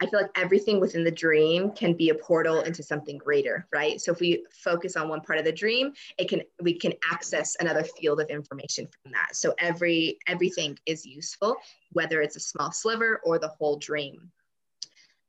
I 0.00 0.06
feel 0.06 0.20
like 0.20 0.30
everything 0.36 0.78
within 0.78 1.04
the 1.04 1.10
dream 1.10 1.70
can 1.70 1.94
be 1.94 2.10
a 2.10 2.14
portal 2.14 2.60
into 2.60 2.82
something 2.82 3.16
greater, 3.16 3.66
right? 3.72 4.00
So 4.00 4.12
if 4.12 4.20
we 4.20 4.44
focus 4.50 4.94
on 4.94 5.08
one 5.08 5.22
part 5.22 5.38
of 5.38 5.46
the 5.46 5.52
dream, 5.52 5.92
it 6.18 6.28
can 6.28 6.42
we 6.60 6.74
can 6.74 6.92
access 7.10 7.56
another 7.60 7.82
field 7.82 8.20
of 8.20 8.28
information 8.28 8.86
from 8.86 9.12
that. 9.12 9.34
So 9.34 9.54
every 9.58 10.18
everything 10.26 10.78
is 10.84 11.06
useful, 11.06 11.56
whether 11.92 12.20
it's 12.20 12.36
a 12.36 12.40
small 12.40 12.72
sliver 12.72 13.20
or 13.24 13.38
the 13.38 13.48
whole 13.48 13.78
dream. 13.78 14.30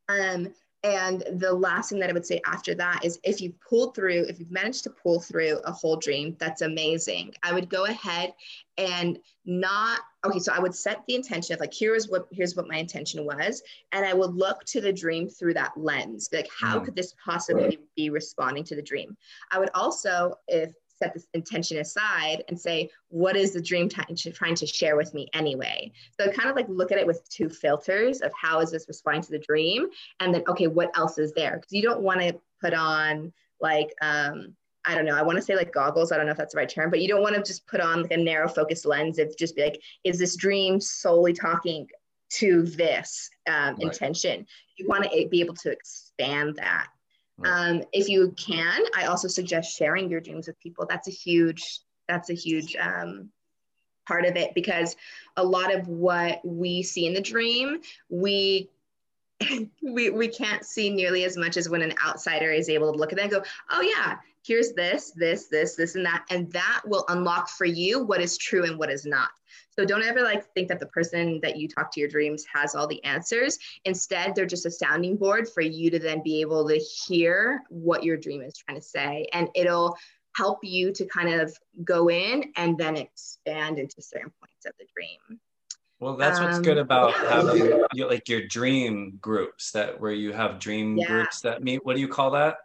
Um, 0.10 0.54
and 0.88 1.24
the 1.40 1.52
last 1.52 1.90
thing 1.90 2.00
that 2.00 2.10
I 2.10 2.14
would 2.14 2.26
say 2.26 2.40
after 2.46 2.74
that 2.76 3.04
is 3.04 3.20
if 3.24 3.42
you've 3.42 3.60
pulled 3.60 3.94
through, 3.94 4.26
if 4.30 4.40
you've 4.40 4.52
managed 4.52 4.84
to 4.86 4.90
pull 4.90 5.20
through 5.20 5.60
a 5.66 5.72
whole 5.72 5.98
dream, 5.98 6.38
that's 6.40 6.62
amazing. 6.62 7.34
I 7.44 7.54
would 7.54 7.70
go 7.70 7.86
ahead 7.86 8.34
and 8.78 9.20
not, 9.46 10.00
okay, 10.26 10.40
so 10.40 10.54
I 10.54 10.60
would 10.60 10.74
set 10.74 11.04
the 11.08 11.16
intention 11.16 11.54
of 11.54 11.60
like, 11.60 11.74
here's 11.78 12.08
what, 12.08 12.28
here's 12.32 12.56
what 12.56 12.68
my 12.68 12.78
intention 12.78 13.26
was. 13.26 13.62
And 13.92 14.06
I 14.06 14.14
would 14.14 14.34
look 14.34 14.64
to 14.66 14.82
the 14.82 14.94
dream 14.94 15.28
through 15.28 15.56
that 15.56 15.74
lens. 15.76 16.30
Like, 16.32 16.50
how 16.58 16.80
mm. 16.80 16.86
could 16.86 16.96
this 16.96 17.14
possibly 17.24 17.80
be 17.96 18.10
responding 18.10 18.64
to 18.66 18.76
the 18.76 18.82
dream? 18.82 19.18
I 19.52 19.60
would 19.60 19.72
also, 19.74 20.36
if 20.48 20.72
set 20.98 21.14
this 21.14 21.28
intention 21.34 21.78
aside 21.78 22.44
and 22.48 22.60
say, 22.60 22.90
what 23.10 23.36
is 23.36 23.54
the 23.54 23.62
dream 23.62 23.90
t- 23.90 24.32
trying 24.32 24.56
to 24.56 24.68
share 24.68 24.96
with 24.96 25.14
me 25.14 25.28
anyway? 25.34 25.92
So 26.20 26.32
kind 26.32 26.50
of 26.50 26.56
like 26.56 26.68
look 26.70 26.92
at 26.92 26.98
it 26.98 27.08
with 27.08 27.28
two 27.30 27.50
filters 27.50 28.22
of 28.22 28.32
how 28.40 28.60
is 28.60 28.72
this 28.72 28.86
responding 28.88 29.24
to 29.24 29.32
the 29.32 29.40
dream? 29.40 29.88
And 30.20 30.34
then, 30.34 30.44
okay, 30.48 30.68
what 30.68 30.98
else 30.98 31.18
is 31.18 31.34
there? 31.34 31.58
Because 31.58 31.72
you 31.72 31.82
don't 31.82 32.02
want 32.02 32.22
to 32.22 32.40
put 32.62 32.74
on 32.74 33.34
like, 33.62 33.94
um, 34.02 34.56
I 34.86 34.96
don't 34.96 35.06
know, 35.06 35.18
I 35.18 35.22
want 35.22 35.38
to 35.38 35.42
say 35.42 35.56
like 35.56 35.74
goggles. 35.74 36.12
I 36.12 36.18
don't 36.18 36.26
know 36.26 36.32
if 36.32 36.38
that's 36.38 36.54
the 36.54 36.60
right 36.60 36.70
term, 36.70 36.90
but 36.90 37.02
you 37.02 37.08
don't 37.08 37.22
want 37.22 37.36
to 37.36 37.44
just 37.44 37.68
put 37.68 37.82
on 37.82 38.04
like 38.04 38.12
a 38.12 38.18
narrow 38.18 38.48
focused 38.48 38.86
lens 38.86 39.20
of 39.20 39.36
just 39.38 39.56
be 39.56 39.64
like, 39.64 39.82
is 40.04 40.18
this 40.18 40.36
dream 40.38 40.80
solely 40.80 41.34
talking 41.34 41.88
to 42.30 42.64
this 42.64 43.30
um, 43.48 43.76
right. 43.76 43.82
intention? 43.82 44.46
You 44.78 44.88
want 44.88 45.04
to 45.04 45.28
be 45.28 45.42
able 45.42 45.56
to 45.56 45.72
expand 45.72 46.56
that 46.56 46.88
um, 47.44 47.84
if 47.94 48.10
you 48.10 48.34
can, 48.38 48.84
I 48.96 49.06
also 49.06 49.28
suggest 49.28 49.76
sharing 49.76 50.10
your 50.10 50.22
dreams 50.22 50.48
with 50.48 50.60
people. 50.60 50.86
That's 50.90 51.08
a 51.08 51.12
huge, 51.12 51.80
that's 52.08 52.30
a 52.30 52.34
huge 52.34 52.76
um, 52.76 53.30
part 54.08 54.26
of 54.26 54.36
it 54.36 54.54
because 54.56 54.96
a 55.36 55.44
lot 55.44 55.74
of 55.74 55.88
what 55.88 56.42
we 56.44 56.82
see 56.84 57.06
in 57.06 57.14
the 57.14 57.22
dream, 57.22 57.82
we 58.10 58.70
we, 59.84 60.10
we 60.10 60.28
can't 60.28 60.66
see 60.66 60.90
nearly 60.90 61.24
as 61.24 61.38
much 61.38 61.58
as 61.58 61.70
when 61.70 61.84
an 61.84 61.94
outsider 62.06 62.52
is 62.52 62.70
able 62.70 62.92
to 62.92 62.98
look 62.98 63.12
at 63.12 63.18
that 63.18 63.24
and 63.24 63.32
go, 63.32 63.44
oh 63.70 63.82
yeah, 63.82 64.16
here's 64.44 64.74
this, 64.74 65.12
this, 65.12 65.46
this, 65.46 65.76
this, 65.76 65.96
and 65.96 66.06
that. 66.06 66.26
And 66.32 66.52
that 66.54 66.82
will 66.86 67.06
unlock 67.10 67.50
for 67.50 67.66
you 67.66 68.04
what 68.04 68.22
is 68.22 68.38
true 68.38 68.64
and 68.64 68.80
what 68.80 68.90
is 68.90 69.06
not. 69.06 69.30
So 69.78 69.86
don't 69.86 70.04
ever 70.04 70.24
like 70.24 70.52
think 70.54 70.70
that 70.70 70.80
the 70.80 70.88
person 70.88 71.40
that 71.44 71.58
you 71.58 71.68
talk 71.68 71.92
to 71.92 72.00
your 72.00 72.10
dreams 72.10 72.44
has 72.52 72.74
all 72.74 72.88
the 72.88 73.04
answers. 73.04 73.60
Instead, 73.86 74.34
they're 74.34 74.48
just 74.48 74.66
a 74.66 74.72
sounding 74.72 75.18
board 75.18 75.48
for 75.48 75.62
you 75.62 75.92
to 75.92 76.00
then 76.00 76.24
be 76.24 76.42
able 76.42 76.68
to 76.68 76.78
hear 76.78 77.62
what 77.70 78.04
your 78.04 78.18
dream 78.18 78.42
is 78.42 78.58
trying 78.58 78.78
to 78.78 78.84
say. 78.84 79.28
And 79.34 79.50
it'll 79.54 79.96
help 80.36 80.60
you 80.64 80.92
to 80.94 81.06
kind 81.06 81.30
of 81.30 81.56
go 81.84 82.10
in 82.10 82.52
and 82.56 82.76
then 82.76 82.96
expand 82.96 83.78
into 83.78 84.02
certain 84.02 84.32
points 84.42 84.66
of 84.66 84.74
the 84.80 84.86
dream. 84.96 85.40
Well, 86.00 86.16
that's 86.16 86.40
what's 86.40 86.58
um, 86.58 86.64
good 86.64 86.78
about 86.78 87.14
having 87.14 87.84
you 87.94 88.08
like 88.08 88.28
your 88.30 88.48
dream 88.48 89.18
groups 89.22 89.72
that 89.72 90.00
where 90.00 90.12
you 90.12 90.34
have 90.34 90.60
dream 90.60 90.98
yeah. 90.98 91.08
groups 91.08 91.42
that 91.42 91.64
meet. 91.64 91.86
What 91.86 91.96
do 91.96 92.02
you 92.02 92.08
call 92.08 92.32
that? 92.32 92.58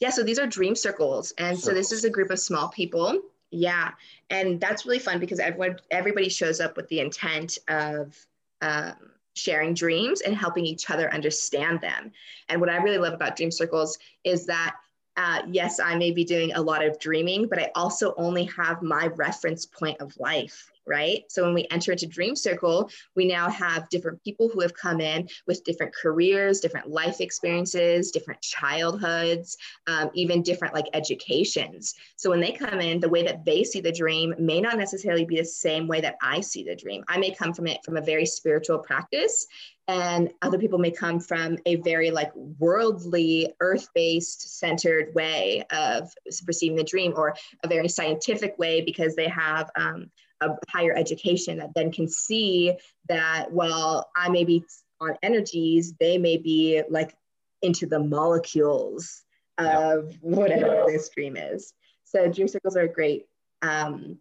Yeah, 0.00 0.10
so 0.10 0.22
these 0.22 0.38
are 0.38 0.46
dream 0.46 0.74
circles. 0.74 1.32
And 1.38 1.58
circles. 1.58 1.64
so 1.64 1.72
this 1.72 1.92
is 1.92 2.04
a 2.04 2.10
group 2.10 2.30
of 2.30 2.38
small 2.38 2.68
people 2.68 3.20
yeah, 3.50 3.92
and 4.30 4.60
that's 4.60 4.86
really 4.86 4.98
fun 4.98 5.20
because 5.20 5.38
everyone 5.38 5.78
everybody 5.90 6.28
shows 6.28 6.60
up 6.60 6.76
with 6.76 6.88
the 6.88 7.00
intent 7.00 7.58
of 7.68 8.16
um, 8.60 8.94
sharing 9.34 9.74
dreams 9.74 10.22
and 10.22 10.34
helping 10.34 10.66
each 10.66 10.90
other 10.90 11.12
understand 11.12 11.80
them. 11.80 12.10
And 12.48 12.60
what 12.60 12.70
I 12.70 12.76
really 12.76 12.98
love 12.98 13.12
about 13.12 13.36
Dream 13.36 13.50
Circles 13.50 13.98
is 14.24 14.46
that 14.46 14.76
uh, 15.16 15.42
yes, 15.50 15.80
I 15.80 15.96
may 15.96 16.10
be 16.10 16.24
doing 16.24 16.52
a 16.52 16.60
lot 16.60 16.84
of 16.84 16.98
dreaming, 16.98 17.48
but 17.48 17.58
I 17.58 17.70
also 17.74 18.14
only 18.18 18.44
have 18.56 18.82
my 18.82 19.06
reference 19.06 19.64
point 19.64 19.98
of 20.00 20.14
life, 20.18 20.70
right? 20.86 21.24
So 21.28 21.44
when 21.44 21.54
we 21.54 21.66
enter 21.70 21.92
into 21.92 22.06
Dream 22.06 22.36
Circle, 22.36 22.90
we 23.14 23.26
now 23.26 23.50
have 23.50 23.88
different 23.88 24.22
people 24.22 24.48
who 24.48 24.60
have 24.60 24.74
come 24.74 25.00
in 25.00 25.28
with 25.46 25.64
different 25.64 25.94
careers, 25.94 26.60
different 26.60 26.88
life 26.88 27.20
experiences, 27.20 28.10
different 28.10 28.40
childhoods, 28.40 29.56
um, 29.86 30.10
even 30.14 30.42
different 30.42 30.74
like 30.74 30.86
educations. 30.94 31.94
So 32.16 32.30
when 32.30 32.40
they 32.40 32.52
come 32.52 32.80
in, 32.80 33.00
the 33.00 33.08
way 33.08 33.22
that 33.24 33.44
they 33.44 33.64
see 33.64 33.80
the 33.80 33.92
dream 33.92 34.34
may 34.38 34.60
not 34.60 34.78
necessarily 34.78 35.24
be 35.24 35.36
the 35.36 35.44
same 35.44 35.86
way 35.86 36.00
that 36.00 36.16
I 36.22 36.40
see 36.40 36.64
the 36.64 36.76
dream. 36.76 37.04
I 37.08 37.18
may 37.18 37.34
come 37.34 37.52
from 37.52 37.66
it 37.66 37.84
from 37.84 37.96
a 37.96 38.02
very 38.02 38.26
spiritual 38.26 38.78
practice 38.78 39.46
and 39.88 40.30
other 40.42 40.58
people 40.58 40.78
may 40.78 40.90
come 40.90 41.20
from 41.20 41.58
a 41.64 41.76
very 41.76 42.10
like 42.10 42.34
worldly 42.34 43.54
earth-based 43.60 44.58
centered 44.58 45.14
way 45.14 45.62
of 45.70 46.12
perceiving 46.44 46.76
the 46.76 46.84
dream 46.84 47.12
or 47.16 47.34
a 47.62 47.68
very 47.68 47.88
scientific 47.88 48.58
way 48.58 48.80
because 48.80 49.14
they 49.14 49.28
have 49.28 49.70
um, 49.76 50.10
a 50.40 50.50
higher 50.68 50.94
education 50.94 51.58
that 51.58 51.70
then 51.74 51.90
can 51.90 52.08
see 52.08 52.72
that 53.08 53.50
well 53.52 54.10
i 54.16 54.28
may 54.28 54.44
be 54.44 54.64
on 55.00 55.16
energies 55.22 55.94
they 55.98 56.18
may 56.18 56.36
be 56.36 56.82
like 56.88 57.16
into 57.62 57.86
the 57.86 57.98
molecules 57.98 59.22
of 59.58 60.14
whatever 60.20 60.84
this 60.86 61.08
dream 61.08 61.36
is. 61.36 61.72
So 62.04 62.30
dream 62.30 62.48
circles 62.48 62.76
are 62.76 62.82
a 62.82 62.92
great 62.92 63.26
um, 63.62 64.18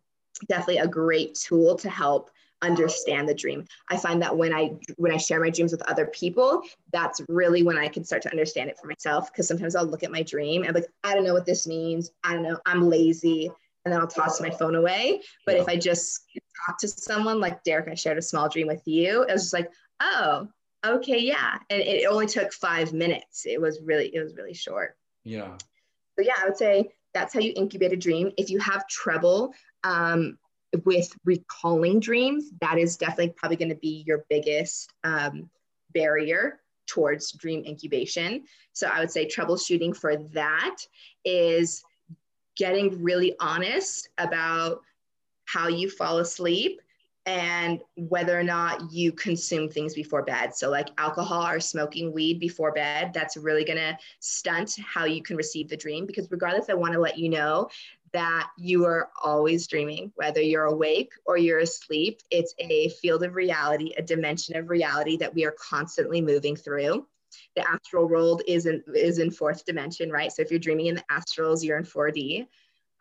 definitely 0.48 0.78
a 0.78 0.88
great 0.88 1.36
tool 1.36 1.76
to 1.76 1.90
help 1.90 2.32
understand 2.62 3.30
the 3.30 3.34
dream. 3.34 3.66
I 3.90 3.98
find 3.98 4.22
that 4.22 4.36
when 4.36 4.54
i 4.54 4.72
when 4.96 5.12
i 5.12 5.18
share 5.18 5.40
my 5.40 5.50
dreams 5.50 5.72
with 5.72 5.82
other 5.84 6.08
people 6.08 6.62
that's 6.92 7.22
really 7.28 7.64
when 7.64 7.78
i 7.78 7.88
can 7.88 8.04
start 8.04 8.22
to 8.24 8.32
understand 8.32 8.70
it 8.70 8.78
for 8.80 8.88
myself 8.88 9.32
because 9.32 9.48
sometimes 9.48 9.76
i'll 9.76 9.86
look 9.86 10.04
at 10.04 10.12
my 10.12 10.24
dream 10.24 10.64
and 10.64 10.74
like 10.74 10.88
i 11.04 11.14
don't 11.14 11.26
know 11.26 11.34
what 11.34 11.46
this 11.46 11.68
means. 11.68 12.12
I 12.24 12.34
don't 12.34 12.44
know. 12.44 12.58
I'm 12.66 12.90
lazy 12.90 13.52
and 13.86 13.94
then 13.94 14.02
i'll 14.02 14.08
toss 14.08 14.42
my 14.42 14.50
phone 14.50 14.76
away. 14.76 15.22
But 15.46 15.56
yeah. 15.56 15.62
if 15.62 15.68
i 15.68 15.76
just 15.78 16.22
talk 16.66 16.78
to 16.80 16.88
someone 16.88 17.40
like 17.40 17.64
derek 17.64 17.88
i 17.90 17.96
shared 17.96 18.18
a 18.18 18.22
small 18.22 18.50
dream 18.50 18.68
with 18.68 18.82
you 18.86 19.24
it 19.24 19.32
was 19.32 19.44
just 19.44 19.54
like 19.54 19.72
oh 20.00 20.48
okay 20.86 21.20
yeah. 21.20 21.58
And 21.70 21.82
it 21.82 22.06
only 22.06 22.28
took 22.28 22.54
five 22.54 22.94
minutes. 22.94 23.46
It 23.46 23.60
was 23.60 23.82
really 23.84 24.14
it 24.14 24.22
was 24.22 24.36
really 24.36 24.54
short. 24.54 24.96
Yeah. 25.24 25.58
So 26.18 26.26
yeah 26.26 26.36
i 26.42 26.46
would 26.46 26.58
say 26.58 26.90
that's 27.14 27.34
how 27.34 27.40
you 27.40 27.54
incubate 27.56 27.94
a 27.94 27.98
dream. 27.98 28.32
If 28.38 28.50
you 28.50 28.60
have 28.60 28.88
trouble 28.88 29.54
um, 29.86 30.38
with 30.84 31.10
recalling 31.24 32.02
dreams, 32.02 32.52
that 32.60 32.78
is 32.78 32.98
definitely 32.98 33.34
probably 33.38 33.56
going 33.56 33.70
to 33.70 33.76
be 33.76 34.04
your 34.06 34.26
biggest 34.30 34.92
um, 35.06 35.50
barrier 35.94 36.60
towards 36.88 37.32
dream 37.32 37.64
incubation. 37.66 38.44
So 38.74 38.88
I 38.88 39.00
would 39.00 39.10
say 39.10 39.28
troubleshooting 39.28 39.96
for 39.96 40.18
that 40.34 40.76
is 41.24 41.82
getting 42.56 43.02
really 43.02 43.36
honest 43.40 44.10
about 44.18 44.82
how 45.46 45.68
you 45.68 45.90
fall 45.90 46.20
asleep 46.20 46.82
and 47.28 47.82
whether 47.96 48.40
or 48.40 48.44
not 48.44 48.92
you 48.92 49.12
consume 49.12 49.68
things 49.68 49.96
before 49.96 50.22
bed. 50.22 50.54
So, 50.54 50.70
like 50.70 50.90
alcohol 50.98 51.48
or 51.48 51.60
smoking 51.60 52.14
weed 52.14 52.40
before 52.40 52.72
bed, 52.72 53.14
that's 53.14 53.36
really 53.36 53.66
gonna 53.66 53.98
stunt 54.20 54.78
how 54.86 55.06
you 55.06 55.24
can 55.24 55.36
receive 55.36 55.68
the 55.68 55.78
dream. 55.78 56.06
Because, 56.06 56.30
regardless, 56.30 56.70
I 56.70 56.76
wanna 56.76 57.00
let 57.00 57.18
you 57.18 57.30
know 57.30 57.70
that 58.14 58.50
you 58.58 58.86
are 58.86 59.10
always 59.24 59.68
dreaming, 59.68 60.12
whether 60.16 60.40
you're 60.40 60.66
awake 60.66 61.12
or 61.26 61.38
you're 61.38 61.60
asleep. 61.60 62.22
It's 62.30 62.54
a 62.60 62.90
field 62.90 63.24
of 63.24 63.36
reality, 63.36 63.94
a 63.98 64.02
dimension 64.04 64.56
of 64.56 64.70
reality 64.70 65.18
that 65.18 65.34
we 65.34 65.46
are 65.46 65.56
constantly 65.60 66.22
moving 66.22 66.56
through. 66.56 67.08
The 67.56 67.68
astral 67.70 68.08
world 68.08 68.42
is 68.48 68.66
in, 68.66 68.84
is 68.94 69.20
in 69.20 69.32
fourth 69.32 69.66
dimension, 69.66 70.12
right? 70.12 70.32
So 70.32 70.42
if 70.42 70.52
you're 70.52 70.60
dreaming 70.60 70.88
in 70.88 70.96
the 70.96 71.04
astrals, 71.12 71.64
you're 71.64 71.78
in 71.78 71.86
4D. 71.86 72.48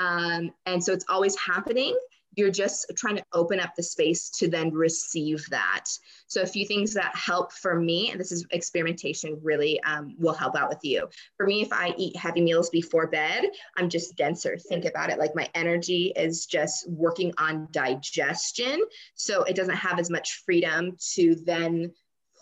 Um, 0.01 0.53
and 0.67 0.83
so 0.83 0.93
it's 0.93 1.07
always 1.09 1.37
happening 1.39 1.97
you're 2.37 2.51
just 2.51 2.91
trying 2.97 3.17
to 3.17 3.25
open 3.33 3.61
up 3.61 3.75
the 3.75 3.83
space 3.83 4.31
to 4.31 4.49
then 4.49 4.73
receive 4.73 5.45
that. 5.51 5.85
So 6.27 6.43
a 6.43 6.47
few 6.47 6.67
things 6.67 6.95
that 6.95 7.15
help 7.15 7.53
for 7.53 7.79
me, 7.79 8.11
and 8.11 8.21
this 8.21 8.33
is 8.33 8.47
experimentation 8.51 9.39
really 9.43 9.81
um, 9.83 10.15
will 10.19 10.33
help 10.33 10.57
out 10.57 10.69
with 10.69 10.81
you. 10.83 11.09
For 11.37 11.47
me, 11.47 11.63
if 11.63 11.73
I 11.73 11.95
eat 11.97 12.17
heavy 12.17 12.41
meals 12.41 12.71
before 12.71 13.07
bed, 13.07 13.45
I'm 13.77 13.89
just 13.89 14.17
denser. 14.17 14.57
Think 14.57 14.85
about 14.85 15.11
it 15.11 15.19
like 15.19 15.35
my 15.35 15.49
energy 15.55 16.13
is 16.17 16.47
just 16.47 16.89
working 16.91 17.33
on 17.39 17.69
digestion. 17.71 18.83
So 19.15 19.45
it 19.45 19.57
doesn't 19.57 19.77
have 19.77 19.99
as 19.99 20.11
much 20.11 20.43
freedom 20.45 20.97
to 21.15 21.37
then 21.45 21.93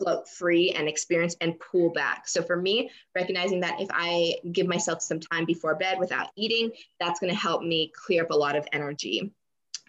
float 0.03 0.29
free 0.29 0.71
and 0.71 0.89
experience 0.89 1.37
and 1.41 1.59
pull 1.61 1.91
back. 1.93 2.29
So 2.29 2.43
for 2.43 2.57
me, 2.57 2.91
recognizing 3.15 3.61
that 3.61 3.81
if 3.81 3.89
I 3.93 4.35
give 4.53 4.67
myself 4.67 5.03
some 5.03 5.21
time 5.21 5.45
before 5.45 5.75
bed 5.77 5.99
without 5.99 6.29
eating, 6.37 6.73
that's 6.99 7.21
going 7.21 7.33
to 7.33 7.39
help 7.39 7.63
me 7.63 7.93
clear 7.95 8.25
up 8.25 8.31
a 8.31 8.37
lot 8.37 8.57
of 8.57 8.67
energy. 8.73 9.33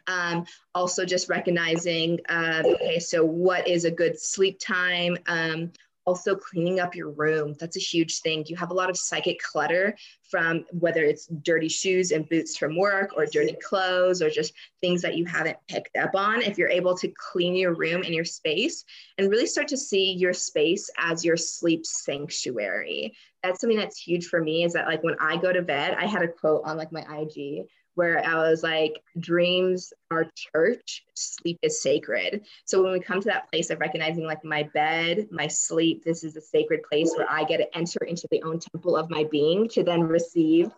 Um, 0.07 0.45
also 0.75 1.05
just 1.05 1.29
recognizing, 1.29 2.19
uh, 2.29 2.63
okay, 2.65 2.99
so 2.99 3.23
what 3.23 3.67
is 3.67 3.85
a 3.85 3.91
good 3.91 4.19
sleep 4.19 4.59
time? 4.59 5.17
Um, 5.27 5.71
also 6.05 6.35
cleaning 6.35 6.79
up 6.79 6.95
your 6.95 7.11
room. 7.11 7.55
That's 7.59 7.77
a 7.77 7.79
huge 7.79 8.19
thing. 8.19 8.43
You 8.47 8.55
have 8.57 8.71
a 8.71 8.73
lot 8.73 8.89
of 8.89 8.97
psychic 8.97 9.39
clutter 9.39 9.95
from 10.29 10.65
whether 10.71 11.03
it's 11.03 11.27
dirty 11.27 11.69
shoes 11.69 12.11
and 12.11 12.27
boots 12.29 12.57
from 12.57 12.77
work 12.77 13.11
or 13.15 13.25
dirty 13.25 13.55
clothes 13.63 14.21
or 14.21 14.29
just 14.29 14.53
things 14.81 15.01
that 15.01 15.15
you 15.15 15.25
haven't 15.25 15.57
picked 15.67 15.97
up 15.97 16.15
on. 16.15 16.41
If 16.41 16.57
you're 16.57 16.69
able 16.69 16.95
to 16.97 17.11
clean 17.17 17.55
your 17.55 17.73
room 17.73 18.03
and 18.03 18.13
your 18.13 18.25
space 18.25 18.83
and 19.17 19.29
really 19.29 19.47
start 19.47 19.67
to 19.69 19.77
see 19.77 20.13
your 20.13 20.33
space 20.33 20.89
as 20.97 21.23
your 21.23 21.37
sleep 21.37 21.85
sanctuary. 21.85 23.13
That's 23.41 23.59
something 23.59 23.77
that's 23.77 23.99
huge 23.99 24.27
for 24.27 24.41
me 24.41 24.63
is 24.63 24.73
that 24.73 24.87
like 24.87 25.03
when 25.03 25.15
i 25.19 25.35
go 25.37 25.51
to 25.51 25.61
bed 25.61 25.95
i 25.99 26.05
had 26.05 26.21
a 26.21 26.27
quote 26.27 26.61
on 26.65 26.77
like 26.77 26.91
my 26.91 27.03
ig 27.19 27.65
where 27.95 28.25
I 28.25 28.49
was 28.49 28.63
like, 28.63 28.93
dreams 29.19 29.93
are 30.11 30.25
church, 30.35 31.03
sleep 31.13 31.59
is 31.61 31.81
sacred. 31.81 32.45
So 32.65 32.81
when 32.81 32.91
we 32.91 32.99
come 32.99 33.21
to 33.21 33.27
that 33.27 33.49
place 33.51 33.69
of 33.69 33.79
recognizing 33.79 34.25
like 34.25 34.43
my 34.43 34.63
bed, 34.73 35.27
my 35.31 35.47
sleep, 35.47 36.03
this 36.03 36.23
is 36.23 36.35
a 36.35 36.41
sacred 36.41 36.81
place 36.89 37.13
where 37.15 37.29
I 37.29 37.43
get 37.43 37.57
to 37.57 37.77
enter 37.77 38.03
into 38.05 38.27
the 38.31 38.41
own 38.43 38.59
temple 38.59 38.95
of 38.95 39.09
my 39.09 39.25
being 39.25 39.69
to 39.69 39.83
then 39.83 40.03
receive 40.03 40.71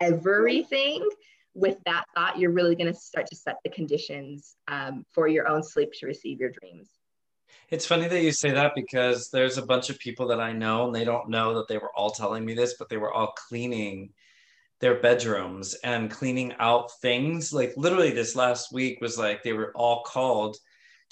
everything. 0.00 1.08
With 1.54 1.78
that 1.86 2.04
thought, 2.16 2.38
you're 2.38 2.50
really 2.50 2.74
going 2.74 2.92
to 2.92 2.98
start 2.98 3.26
to 3.28 3.36
set 3.36 3.58
the 3.62 3.70
conditions 3.70 4.56
um, 4.66 5.04
for 5.12 5.28
your 5.28 5.46
own 5.46 5.62
sleep 5.62 5.92
to 6.00 6.06
receive 6.06 6.40
your 6.40 6.50
dreams. 6.50 6.88
It's 7.70 7.86
funny 7.86 8.08
that 8.08 8.22
you 8.22 8.32
say 8.32 8.50
that 8.50 8.72
because 8.74 9.30
there's 9.30 9.58
a 9.58 9.64
bunch 9.64 9.88
of 9.88 9.98
people 9.98 10.26
that 10.28 10.40
I 10.40 10.52
know 10.52 10.86
and 10.86 10.94
they 10.94 11.04
don't 11.04 11.28
know 11.28 11.54
that 11.54 11.68
they 11.68 11.78
were 11.78 11.90
all 11.96 12.10
telling 12.10 12.44
me 12.44 12.54
this, 12.54 12.74
but 12.78 12.88
they 12.88 12.96
were 12.96 13.12
all 13.12 13.32
cleaning 13.48 14.10
their 14.84 15.00
bedrooms 15.00 15.72
and 15.82 16.10
cleaning 16.10 16.52
out 16.58 16.90
things. 17.00 17.54
Like 17.54 17.72
literally 17.74 18.10
this 18.10 18.36
last 18.36 18.70
week 18.70 19.00
was 19.00 19.16
like 19.16 19.42
they 19.42 19.54
were 19.54 19.72
all 19.74 20.02
called 20.02 20.58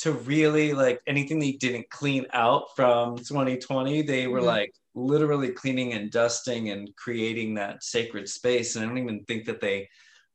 to 0.00 0.12
really 0.12 0.74
like 0.74 1.00
anything 1.06 1.38
they 1.38 1.52
didn't 1.52 1.88
clean 1.88 2.26
out 2.35 2.64
from 2.76 3.16
2020, 3.16 4.02
they 4.02 4.26
were 4.26 4.40
mm-hmm. 4.40 4.46
like 4.46 4.74
literally 4.94 5.48
cleaning 5.48 5.94
and 5.94 6.11
dusting 6.11 6.68
and 6.68 6.94
creating 6.96 7.54
that 7.54 7.82
sacred 7.82 8.28
space. 8.28 8.76
And 8.76 8.85
I 8.85 8.88
don't 8.88 8.98
even 8.98 9.24
think 9.24 9.46
that 9.46 9.62
they 9.62 9.88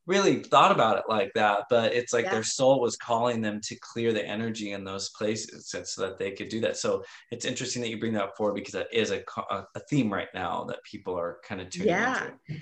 really 0.07 0.41
thought 0.41 0.71
about 0.71 0.97
it 0.97 1.03
like 1.07 1.31
that, 1.35 1.65
but 1.69 1.93
it's 1.93 2.13
like 2.13 2.25
yeah. 2.25 2.31
their 2.31 2.43
soul 2.43 2.79
was 2.79 2.95
calling 2.95 3.39
them 3.39 3.61
to 3.65 3.75
clear 3.81 4.13
the 4.13 4.25
energy 4.25 4.71
in 4.71 4.83
those 4.83 5.09
places 5.09 5.69
so 5.69 6.01
that 6.01 6.17
they 6.17 6.31
could 6.31 6.49
do 6.49 6.61
that. 6.61 6.75
So 6.75 7.03
it's 7.29 7.45
interesting 7.45 7.83
that 7.83 7.89
you 7.89 7.99
bring 7.99 8.13
that 8.13 8.35
forward 8.35 8.55
because 8.55 8.73
that 8.73 8.91
is 8.91 9.11
a, 9.11 9.21
a 9.51 9.79
theme 9.91 10.11
right 10.11 10.29
now 10.33 10.63
that 10.69 10.81
people 10.81 11.15
are 11.19 11.37
kind 11.47 11.61
of 11.61 11.69
tuning 11.69 11.89
yeah. 11.89 12.29
into. 12.49 12.61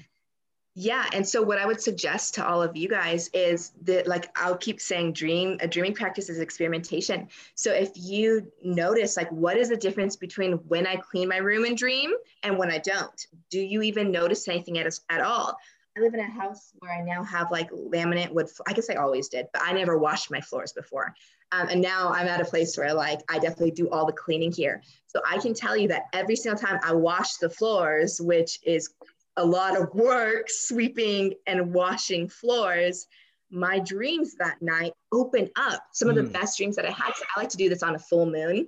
Yeah, 0.78 1.08
and 1.14 1.26
so 1.26 1.42
what 1.42 1.58
I 1.58 1.66
would 1.66 1.80
suggest 1.80 2.34
to 2.36 2.46
all 2.46 2.62
of 2.62 2.76
you 2.76 2.90
guys 2.90 3.30
is 3.30 3.72
that 3.84 4.08
like 4.08 4.30
I'll 4.36 4.58
keep 4.58 4.82
saying 4.82 5.14
dream 5.14 5.58
a 5.62 5.68
dreaming 5.70 5.94
practice 5.94 6.30
is 6.30 6.40
experimentation. 6.40 7.30
So 7.56 7.72
if 7.72 7.92
you 7.96 8.52
notice 8.62 9.16
like 9.16 9.32
what 9.32 9.56
is 9.56 9.70
the 9.70 9.78
difference 9.78 10.18
between 10.18 10.54
when 10.68 10.86
I 10.86 10.98
clean 10.98 11.30
my 11.30 11.38
room 11.38 11.64
and 11.64 11.78
dream 11.78 12.12
and 12.44 12.58
when 12.58 12.70
I 12.70 12.80
don't? 12.80 13.26
Do 13.50 13.62
you 13.62 13.84
even 13.84 14.12
notice 14.12 14.50
anything 14.50 14.78
at, 14.78 15.00
at 15.10 15.22
all? 15.22 15.58
I 15.98 16.02
live 16.02 16.14
in 16.14 16.20
a 16.20 16.30
house 16.30 16.74
where 16.80 16.92
I 16.92 17.02
now 17.02 17.24
have 17.24 17.52
like 17.52 17.72
laminate 17.72 18.34
wood. 18.34 18.50
I 18.68 18.74
guess 18.74 18.90
I 18.90 18.96
always 18.96 19.30
did, 19.30 19.48
but 19.54 19.62
I 19.64 19.72
never 19.72 19.98
washed 19.98 20.30
my 20.30 20.42
floors 20.42 20.74
before. 20.74 21.16
Um, 21.54 21.70
and 21.70 21.82
now 21.82 22.12
I'm 22.12 22.28
at 22.28 22.42
a 22.42 22.46
place 22.46 22.78
where 22.78 22.94
like 22.94 23.22
I 23.30 23.40
definitely 23.40 23.72
do 23.72 23.90
all 23.92 24.06
the 24.06 24.12
cleaning 24.12 24.52
here. 24.52 24.82
So 25.08 25.22
I 25.26 25.38
can 25.38 25.54
tell 25.54 25.78
you 25.78 25.88
that 25.88 26.08
every 26.12 26.36
single 26.36 26.60
time 26.60 26.82
I 26.84 26.92
wash 26.92 27.36
the 27.36 27.50
floors, 27.50 28.20
which 28.20 28.60
is 28.64 28.94
a 29.38 29.46
lot 29.46 29.80
of 29.80 29.94
work 29.94 30.50
sweeping 30.50 31.34
and 31.48 31.74
washing 31.74 32.28
floors, 32.30 33.08
my 33.52 33.80
dreams 33.80 34.36
that 34.36 34.62
night 34.62 34.94
open 35.12 35.50
up. 35.56 35.84
Some 35.94 36.10
of 36.10 36.16
the 36.16 36.24
mm. 36.24 36.34
best 36.34 36.58
dreams 36.58 36.76
that 36.76 36.86
I 36.86 36.92
had. 36.92 37.16
So 37.16 37.24
I 37.36 37.40
like 37.40 37.50
to 37.50 37.58
do 37.58 37.70
this 37.70 37.84
on 37.84 37.96
a 37.96 38.00
full 38.00 38.26
moon. 38.26 38.68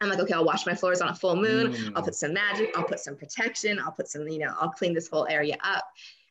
I'm 0.00 0.08
like, 0.08 0.18
okay, 0.18 0.34
I'll 0.34 0.44
wash 0.44 0.66
my 0.66 0.74
floors 0.74 1.00
on 1.00 1.08
a 1.08 1.14
full 1.14 1.36
moon. 1.36 1.72
Mm. 1.72 1.92
I'll 1.94 2.02
put 2.02 2.14
some 2.14 2.32
magic. 2.32 2.76
I'll 2.76 2.84
put 2.84 3.00
some 3.00 3.16
protection. 3.16 3.78
I'll 3.78 3.92
put 3.92 4.08
some, 4.08 4.28
you 4.28 4.38
know, 4.38 4.54
I'll 4.60 4.70
clean 4.70 4.94
this 4.94 5.08
whole 5.08 5.26
area 5.28 5.56
up. 5.62 5.84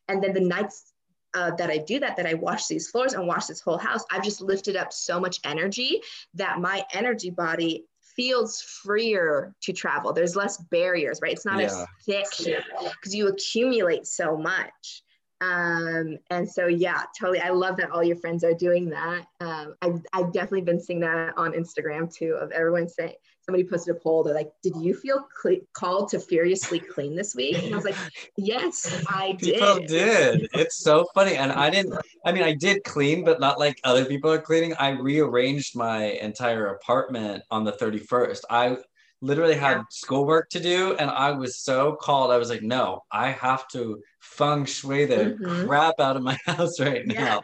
And 0.08 0.22
then 0.22 0.34
the 0.34 0.40
nights 0.40 0.92
uh, 1.34 1.52
that 1.56 1.70
I 1.70 1.78
do 1.78 1.98
that, 2.00 2.16
that 2.16 2.26
I 2.26 2.34
wash 2.34 2.66
these 2.66 2.90
floors 2.90 3.14
and 3.14 3.26
wash 3.26 3.46
this 3.46 3.60
whole 3.60 3.78
house, 3.78 4.04
I've 4.10 4.22
just 4.22 4.42
lifted 4.42 4.76
up 4.76 4.92
so 4.92 5.18
much 5.18 5.40
energy 5.44 6.02
that 6.34 6.60
my 6.60 6.84
energy 6.92 7.30
body 7.30 7.86
feels 8.16 8.60
freer 8.60 9.54
to 9.62 9.72
travel. 9.72 10.12
There's 10.12 10.36
less 10.36 10.58
barriers, 10.70 11.20
right? 11.22 11.32
It's 11.32 11.44
not 11.44 11.60
yeah. 11.60 11.66
as 11.66 11.86
thick 12.04 12.26
because 12.38 13.14
you 13.14 13.28
accumulate 13.28 14.06
so 14.06 14.36
much. 14.36 15.02
Um, 15.40 16.18
and 16.30 16.48
so, 16.48 16.66
yeah, 16.66 17.02
totally. 17.18 17.40
I 17.40 17.50
love 17.50 17.76
that 17.78 17.90
all 17.90 18.04
your 18.04 18.16
friends 18.16 18.44
are 18.44 18.54
doing 18.54 18.88
that. 18.90 19.26
Um, 19.40 19.74
I've, 19.82 20.00
I've 20.12 20.32
definitely 20.32 20.62
been 20.62 20.80
seeing 20.80 21.00
that 21.00 21.36
on 21.36 21.52
Instagram 21.52 22.14
too, 22.14 22.38
of 22.40 22.52
everyone 22.52 22.88
saying, 22.88 23.14
somebody 23.44 23.64
posted 23.64 23.96
a 23.96 23.98
poll. 23.98 24.22
They're 24.22 24.34
like, 24.34 24.52
"Did 24.62 24.76
you 24.76 24.94
feel 24.94 25.26
cl- 25.42 25.60
called 25.72 26.10
to 26.10 26.20
furiously 26.20 26.78
clean 26.78 27.16
this 27.16 27.34
week?" 27.34 27.62
And 27.62 27.72
I 27.72 27.76
was 27.76 27.84
like, 27.84 27.96
"Yes, 28.36 29.02
I 29.08 29.32
did." 29.32 29.54
People 29.54 29.80
did. 29.86 30.48
It's 30.54 30.78
so 30.78 31.06
funny, 31.14 31.36
and 31.36 31.52
I 31.52 31.70
didn't. 31.70 31.98
I 32.24 32.32
mean, 32.32 32.42
I 32.44 32.54
did 32.54 32.84
clean, 32.84 33.24
but 33.24 33.40
not 33.40 33.58
like 33.58 33.80
other 33.84 34.04
people 34.04 34.30
are 34.30 34.40
cleaning. 34.40 34.74
I 34.74 34.90
rearranged 34.90 35.76
my 35.76 36.04
entire 36.04 36.66
apartment 36.74 37.42
on 37.50 37.64
the 37.64 37.72
thirty 37.72 37.98
first. 37.98 38.44
I 38.50 38.76
literally 39.22 39.54
had 39.54 39.76
yeah. 39.76 39.82
schoolwork 39.88 40.50
to 40.50 40.60
do 40.60 40.96
and 40.96 41.08
I 41.08 41.30
was 41.30 41.56
so 41.60 41.94
called. 41.94 42.32
I 42.32 42.36
was 42.36 42.50
like, 42.50 42.62
no, 42.62 43.04
I 43.10 43.30
have 43.30 43.68
to 43.68 44.02
feng 44.20 44.64
shui 44.64 45.06
the 45.06 45.36
mm-hmm. 45.40 45.66
crap 45.66 46.00
out 46.00 46.16
of 46.16 46.22
my 46.22 46.36
house 46.46 46.78
right 46.80 47.06
now. 47.06 47.14
Yeah. 47.14 47.40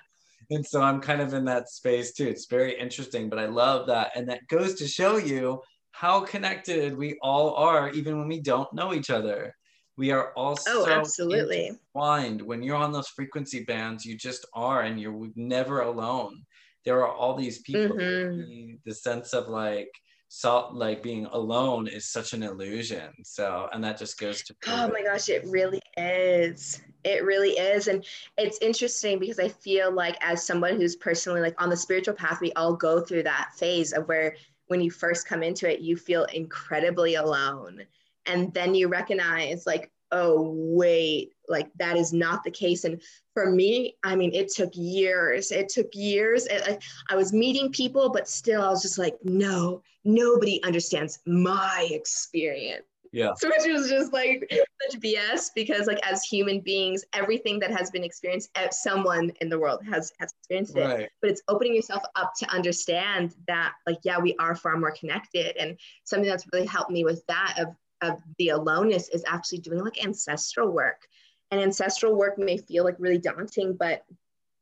And 0.51 0.67
so 0.67 0.83
I'm 0.83 1.01
kind 1.01 1.21
of 1.21 1.35
in 1.35 1.45
that 1.45 1.69
space 1.69 2.13
too. 2.13 2.27
It's 2.27 2.47
very 2.47 2.79
interesting, 2.79 3.29
but 3.29 3.39
I 3.39 3.47
love 3.47 3.87
that. 3.87 4.13
And 4.17 4.29
that 4.29 4.49
goes 4.49 4.75
to 4.77 4.89
show 4.89 5.19
you 5.19 5.61
how 5.99 6.21
connected 6.21 6.97
we 6.97 7.19
all 7.23 7.57
are, 7.57 7.91
even 7.91 8.21
when 8.21 8.29
we 8.29 8.39
don't 8.41 8.73
know 8.73 8.95
each 8.95 9.11
other. 9.11 9.53
We 9.97 10.13
are 10.13 10.33
all 10.37 10.57
oh, 10.69 10.85
so 10.85 10.89
absolutely 10.89 11.67
entwined. 11.67 12.41
When 12.41 12.63
you're 12.63 12.77
on 12.77 12.93
those 12.93 13.09
frequency 13.09 13.65
bands, 13.65 14.05
you 14.05 14.17
just 14.17 14.47
are, 14.55 14.83
and 14.83 15.01
you're 15.01 15.27
never 15.35 15.81
alone. 15.81 16.45
There 16.85 17.05
are 17.05 17.13
all 17.13 17.35
these 17.35 17.63
people. 17.63 17.97
Mm-hmm. 17.97 18.75
The 18.85 18.95
sense 18.95 19.33
of 19.33 19.49
like, 19.49 19.91
so 20.29 20.69
like 20.73 21.03
being 21.03 21.27
alone 21.27 21.89
is 21.89 22.13
such 22.13 22.35
an 22.35 22.43
illusion 22.43 23.09
so 23.25 23.67
and 23.73 23.83
that 23.83 23.99
just 23.99 24.21
goes 24.21 24.43
to 24.43 24.55
oh 24.67 24.87
my 24.93 25.03
gosh 25.03 25.31
it 25.31 25.43
really 25.47 25.81
is 25.97 26.83
it 27.03 27.25
really 27.25 27.53
is 27.53 27.89
and 27.89 28.05
it's 28.37 28.59
interesting 28.61 29.19
because 29.19 29.39
i 29.39 29.49
feel 29.49 29.91
like 29.91 30.19
as 30.21 30.47
someone 30.47 30.77
who's 30.77 30.97
personally 30.97 31.41
like 31.41 31.55
on 31.57 31.71
the 31.71 31.77
spiritual 31.77 32.13
path 32.13 32.43
we 32.43 32.53
all 32.53 32.77
go 32.77 33.01
through 33.01 33.23
that 33.23 33.53
phase 33.57 33.95
of 33.95 34.07
where 34.07 34.35
when 34.69 34.81
you 34.81 34.91
first 34.91 35.27
come 35.27 35.43
into 35.43 35.71
it 35.71 35.81
you 35.81 35.97
feel 35.97 36.25
incredibly 36.27 37.17
alone. 37.17 37.83
And 38.27 38.53
then 38.55 38.75
you 38.75 38.89
recognize 38.89 39.67
like 39.67 39.91
oh 40.11 40.55
wait 40.55 41.35
like 41.49 41.71
that 41.79 41.97
is 41.97 42.13
not 42.13 42.43
the 42.43 42.51
case. 42.51 42.85
And 42.85 43.03
for 43.35 43.51
me 43.51 43.97
i 44.05 44.17
mean 44.17 44.33
it 44.35 44.49
took 44.49 44.71
years. 44.75 45.51
It 45.51 45.69
took 45.69 45.89
years. 45.95 46.47
It, 46.47 46.63
I, 46.67 47.15
I 47.15 47.17
was 47.17 47.33
meeting 47.33 47.71
people 47.73 48.11
but 48.11 48.29
still 48.29 48.63
i 48.63 48.69
was 48.69 48.83
just 48.83 48.99
like 48.99 49.17
no 49.25 49.83
nobody 50.05 50.63
understands 50.65 51.19
my 51.27 51.89
experience 51.91 52.85
yeah. 53.13 53.33
So 53.39 53.49
which 53.49 53.73
was 53.73 53.89
just 53.89 54.13
like 54.13 54.51
such 54.83 55.01
bs 55.01 55.51
because 55.55 55.87
like 55.87 56.01
as 56.07 56.25
human 56.25 56.61
beings 56.61 57.05
everything 57.13 57.59
that 57.61 57.71
has 57.71 57.91
been 57.91 58.05
experienced 58.05 58.51
eh, 58.55 58.69
someone 58.71 59.33
in 59.41 59.49
the 59.49 59.59
world 59.59 59.81
has 59.85 60.13
has 60.19 60.33
experienced 60.39 60.77
it. 60.77 60.85
Right. 60.85 61.11
but 61.21 61.31
it's 61.31 61.43
opening 61.49 61.75
yourself 61.75 62.03
up 62.17 62.33
to 62.39 62.51
understand 62.51 63.35
that 63.47 63.73
like 63.87 63.99
yeah 64.05 64.19
we 64.19 64.35
are 64.39 64.55
far 64.55 64.77
more 64.77 64.93
connected. 64.93 65.57
And 65.57 65.79
something 66.05 66.29
that's 66.29 66.47
really 66.53 66.67
helped 66.67 66.91
me 66.91 67.05
with 67.05 67.25
that 67.27 67.55
of 67.59 67.75
of 68.01 68.23
the 68.39 68.51
aloneness 68.51 69.09
is 69.09 69.25
actually 69.27 69.59
doing 69.59 69.83
like 69.83 70.05
ancestral 70.05 70.71
work. 70.71 71.09
And 71.51 71.61
ancestral 71.61 72.15
work 72.15 72.39
may 72.39 72.59
feel 72.59 72.85
like 72.85 72.97
really 72.99 73.19
daunting, 73.19 73.75
but 73.75 74.05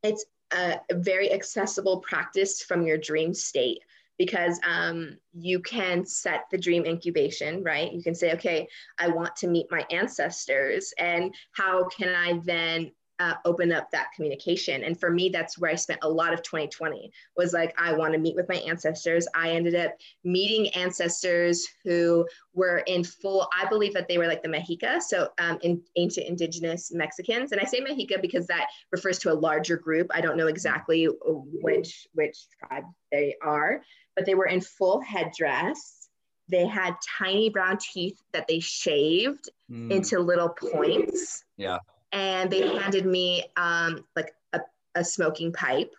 it's 0.03 0.25
a 0.53 0.79
very 0.91 1.31
accessible 1.31 1.99
practice 1.99 2.63
from 2.63 2.81
your 2.81 2.97
dream 2.97 3.33
state 3.33 3.81
because 4.17 4.59
um, 4.67 5.17
you 5.33 5.59
can 5.59 6.05
set 6.05 6.45
the 6.51 6.57
dream 6.57 6.85
incubation, 6.85 7.63
right? 7.63 7.91
You 7.91 8.01
can 8.01 8.15
say, 8.15 8.33
okay, 8.33 8.67
I 8.99 9.07
want 9.09 9.35
to 9.37 9.47
meet 9.47 9.67
my 9.71 9.85
ancestors, 9.91 10.93
and 10.97 11.33
how 11.53 11.87
can 11.87 12.09
I 12.09 12.39
then 12.43 12.91
uh, 13.19 13.33
open 13.45 13.71
up 13.71 13.89
that 13.91 14.11
communication. 14.15 14.83
And 14.83 14.99
for 14.99 15.09
me, 15.09 15.29
that's 15.29 15.57
where 15.57 15.71
I 15.71 15.75
spent 15.75 15.99
a 16.03 16.09
lot 16.09 16.33
of 16.33 16.43
2020 16.43 17.11
was 17.35 17.53
like, 17.53 17.73
I 17.79 17.93
want 17.93 18.13
to 18.13 18.19
meet 18.19 18.35
with 18.35 18.47
my 18.47 18.57
ancestors. 18.57 19.27
I 19.33 19.51
ended 19.51 19.75
up 19.75 19.91
meeting 20.23 20.69
ancestors 20.69 21.67
who 21.83 22.27
were 22.53 22.79
in 22.87 23.03
full, 23.03 23.47
I 23.57 23.67
believe 23.67 23.93
that 23.93 24.07
they 24.07 24.17
were 24.17 24.27
like 24.27 24.43
the 24.43 24.49
Mexica, 24.49 25.01
so 25.01 25.29
um, 25.39 25.57
in 25.61 25.81
ancient 25.95 26.27
indigenous 26.27 26.91
Mexicans. 26.93 27.51
And 27.51 27.61
I 27.61 27.65
say 27.65 27.81
Mexica 27.81 28.21
because 28.21 28.45
that 28.47 28.67
refers 28.91 29.17
to 29.19 29.31
a 29.31 29.33
larger 29.33 29.77
group. 29.77 30.07
I 30.11 30.21
don't 30.21 30.37
know 30.37 30.47
exactly 30.47 31.07
which, 31.25 32.07
which 32.13 32.37
tribe 32.59 32.83
they 33.11 33.35
are, 33.41 33.81
but 34.17 34.25
they 34.25 34.35
were 34.35 34.47
in 34.47 34.59
full 34.59 34.99
headdress. 34.99 36.09
They 36.49 36.67
had 36.67 36.95
tiny 37.17 37.49
brown 37.49 37.77
teeth 37.77 38.21
that 38.33 38.47
they 38.49 38.59
shaved 38.59 39.49
mm. 39.71 39.89
into 39.91 40.19
little 40.19 40.49
points. 40.49 41.45
Yeah 41.55 41.77
and 42.11 42.49
they 42.49 42.67
handed 42.77 43.05
me 43.05 43.43
um, 43.55 44.05
like 44.15 44.33
a, 44.53 44.61
a 44.95 45.03
smoking 45.03 45.51
pipe 45.51 45.93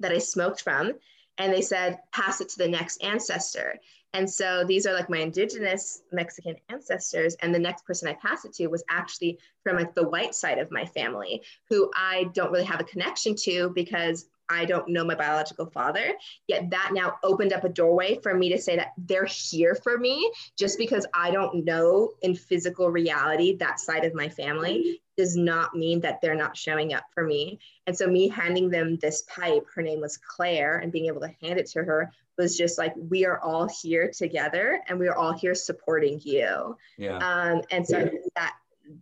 that 0.00 0.12
I 0.12 0.18
smoked 0.18 0.62
from, 0.62 0.92
and 1.38 1.52
they 1.52 1.62
said, 1.62 1.98
pass 2.12 2.40
it 2.40 2.48
to 2.50 2.58
the 2.58 2.68
next 2.68 3.02
ancestor. 3.02 3.78
And 4.14 4.28
so 4.28 4.64
these 4.64 4.86
are 4.86 4.94
like 4.94 5.10
my 5.10 5.18
indigenous 5.18 6.02
Mexican 6.10 6.56
ancestors. 6.70 7.36
And 7.42 7.54
the 7.54 7.58
next 7.58 7.84
person 7.84 8.08
I 8.08 8.14
passed 8.14 8.46
it 8.46 8.54
to 8.54 8.68
was 8.68 8.82
actually 8.88 9.38
from 9.62 9.76
like 9.76 9.94
the 9.94 10.08
white 10.08 10.34
side 10.34 10.58
of 10.58 10.70
my 10.70 10.86
family, 10.86 11.42
who 11.68 11.90
I 11.94 12.30
don't 12.32 12.50
really 12.50 12.64
have 12.64 12.80
a 12.80 12.84
connection 12.84 13.34
to 13.42 13.70
because 13.74 14.26
I 14.48 14.64
don't 14.64 14.88
know 14.88 15.04
my 15.04 15.14
biological 15.14 15.66
father. 15.66 16.14
Yet 16.46 16.70
that 16.70 16.90
now 16.92 17.16
opened 17.22 17.52
up 17.52 17.64
a 17.64 17.68
doorway 17.68 18.18
for 18.22 18.34
me 18.34 18.48
to 18.50 18.58
say 18.58 18.76
that 18.76 18.92
they're 18.98 19.24
here 19.26 19.74
for 19.74 19.98
me 19.98 20.30
just 20.56 20.78
because 20.78 21.06
I 21.14 21.30
don't 21.30 21.64
know 21.64 22.12
in 22.22 22.34
physical 22.34 22.90
reality 22.90 23.56
that 23.56 23.80
side 23.80 24.04
of 24.04 24.14
my 24.14 24.28
family 24.28 25.00
does 25.16 25.36
not 25.36 25.74
mean 25.74 26.00
that 26.00 26.20
they're 26.20 26.34
not 26.34 26.56
showing 26.56 26.92
up 26.92 27.04
for 27.12 27.24
me. 27.24 27.58
And 27.86 27.96
so 27.96 28.06
me 28.06 28.28
handing 28.28 28.68
them 28.68 28.96
this 28.96 29.22
pipe, 29.22 29.66
her 29.74 29.82
name 29.82 30.00
was 30.00 30.18
Claire, 30.18 30.78
and 30.78 30.92
being 30.92 31.06
able 31.06 31.22
to 31.22 31.34
hand 31.40 31.58
it 31.58 31.66
to 31.70 31.82
her 31.82 32.12
was 32.36 32.56
just 32.56 32.76
like 32.76 32.92
we 32.96 33.24
are 33.24 33.40
all 33.40 33.68
here 33.82 34.10
together 34.14 34.80
and 34.88 34.98
we 34.98 35.08
are 35.08 35.16
all 35.16 35.32
here 35.32 35.54
supporting 35.54 36.20
you. 36.22 36.76
Yeah. 36.98 37.16
Um, 37.16 37.62
and 37.70 37.86
so 37.86 38.10
that 38.36 38.54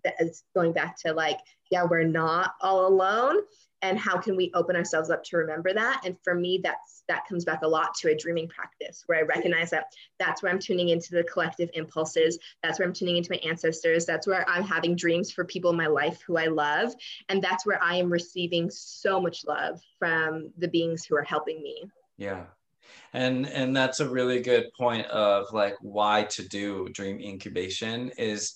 that 0.05 0.15
is 0.19 0.45
going 0.55 0.73
back 0.73 0.97
to 0.99 1.13
like, 1.13 1.41
yeah, 1.75 1.83
we're 1.91 2.05
not 2.05 2.55
all 2.61 2.87
alone. 2.87 3.39
And 3.83 3.99
how 3.99 4.17
can 4.17 4.37
we 4.37 4.53
open 4.55 4.77
ourselves 4.77 5.11
up 5.11 5.25
to 5.25 5.37
remember 5.37 5.75
that? 5.75 6.03
And 6.05 6.17
for 6.23 6.33
me 6.37 6.61
that's 6.63 7.03
that 7.09 7.27
comes 7.29 7.45
back 7.45 7.63
a 7.63 7.67
lot 7.67 7.95
to 7.97 8.13
a 8.13 8.17
dreaming 8.17 8.49
practice 8.49 9.03
where 9.07 9.19
i 9.19 9.23
recognize 9.23 9.69
that 9.71 9.87
that's 10.19 10.43
where 10.43 10.51
i'm 10.51 10.61
tuning 10.61 10.91
into 10.91 11.11
the 11.11 11.25
collective 11.25 11.69
impulses. 11.75 12.39
That's 12.63 12.79
where 12.79 12.87
i'm 12.87 12.95
tuning 12.95 13.17
into 13.17 13.33
my 13.33 13.41
ancestors. 13.47 14.07
That's 14.07 14.27
where 14.29 14.49
i'm 14.49 14.63
having 14.63 14.95
dreams 14.95 15.33
for 15.33 15.45
people 15.45 15.71
in 15.73 15.77
my 15.77 15.89
life 15.89 16.23
who 16.25 16.37
i 16.39 16.47
love. 16.47 16.95
And 17.29 17.43
that's 17.43 17.67
where 17.67 17.83
i 17.83 17.97
am 17.97 18.09
receiving 18.09 18.71
so 18.71 19.21
much 19.21 19.45
love 19.45 19.83
from 19.99 20.51
the 20.57 20.69
beings 20.69 21.05
who 21.05 21.17
are 21.17 21.25
helping 21.25 21.61
me. 21.61 21.91
Yeah. 22.17 22.45
And 23.13 23.47
and 23.49 23.77
that's 23.77 23.99
a 23.99 24.09
really 24.09 24.41
good 24.41 24.67
point 24.79 25.07
of 25.09 25.53
like 25.53 25.75
why 25.81 26.23
to 26.35 26.49
do 26.49 26.89
dream 26.91 27.19
incubation 27.21 28.13
is 28.17 28.55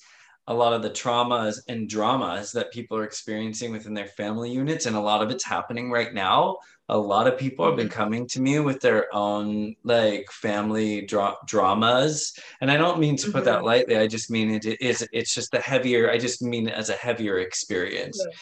a 0.48 0.54
lot 0.54 0.72
of 0.72 0.82
the 0.82 0.90
traumas 0.90 1.60
and 1.68 1.88
dramas 1.88 2.50
that 2.52 2.72
people 2.72 2.96
are 2.96 3.04
experiencing 3.04 3.70
within 3.70 3.94
their 3.94 4.06
family 4.06 4.50
units 4.50 4.86
and 4.86 4.96
a 4.96 5.00
lot 5.00 5.22
of 5.22 5.30
it's 5.30 5.44
happening 5.44 5.90
right 5.90 6.12
now 6.12 6.56
a 6.88 6.98
lot 6.98 7.26
of 7.26 7.38
people 7.38 7.66
have 7.66 7.76
been 7.76 7.86
mm-hmm. 7.86 7.96
coming 7.96 8.26
to 8.26 8.40
me 8.40 8.58
with 8.58 8.80
their 8.80 9.14
own 9.14 9.76
like 9.84 10.26
family 10.32 11.02
dra- 11.02 11.36
dramas 11.46 12.32
and 12.60 12.70
i 12.70 12.76
don't 12.76 12.98
mean 12.98 13.16
to 13.16 13.30
put 13.30 13.44
that 13.44 13.56
mm-hmm. 13.56 13.66
lightly 13.66 13.96
i 13.96 14.06
just 14.06 14.30
mean 14.30 14.50
it 14.50 14.64
is 14.80 15.06
it's 15.12 15.34
just 15.34 15.52
the 15.52 15.60
heavier 15.60 16.10
i 16.10 16.18
just 16.18 16.42
mean 16.42 16.66
it 16.68 16.74
as 16.74 16.88
a 16.88 16.94
heavier 16.94 17.38
experience 17.38 18.18
yeah. 18.18 18.36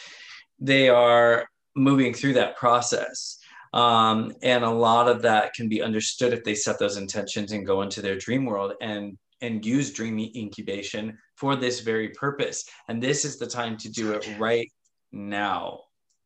they 0.59 0.89
are 0.89 1.47
moving 1.75 2.13
through 2.13 2.33
that 2.33 2.55
process 2.57 3.37
um, 3.73 4.33
and 4.43 4.63
a 4.63 4.69
lot 4.69 5.09
of 5.09 5.21
that 5.23 5.53
can 5.53 5.67
be 5.67 5.81
understood 5.81 6.31
if 6.31 6.43
they 6.43 6.55
set 6.55 6.79
those 6.79 6.95
intentions 6.95 7.51
and 7.51 7.67
go 7.67 7.81
into 7.81 8.01
their 8.01 8.15
dream 8.15 8.45
world 8.45 8.73
and 8.81 9.17
and 9.41 9.63
use 9.65 9.91
dreamy 9.91 10.31
incubation 10.35 11.17
for 11.37 11.55
this 11.55 11.79
very 11.79 12.09
purpose. 12.09 12.65
And 12.89 13.01
this 13.01 13.23
is 13.23 13.37
the 13.37 13.47
time 13.47 13.77
to 13.77 13.89
do 13.89 14.11
it 14.11 14.27
right 14.37 14.69
now. 15.11 15.81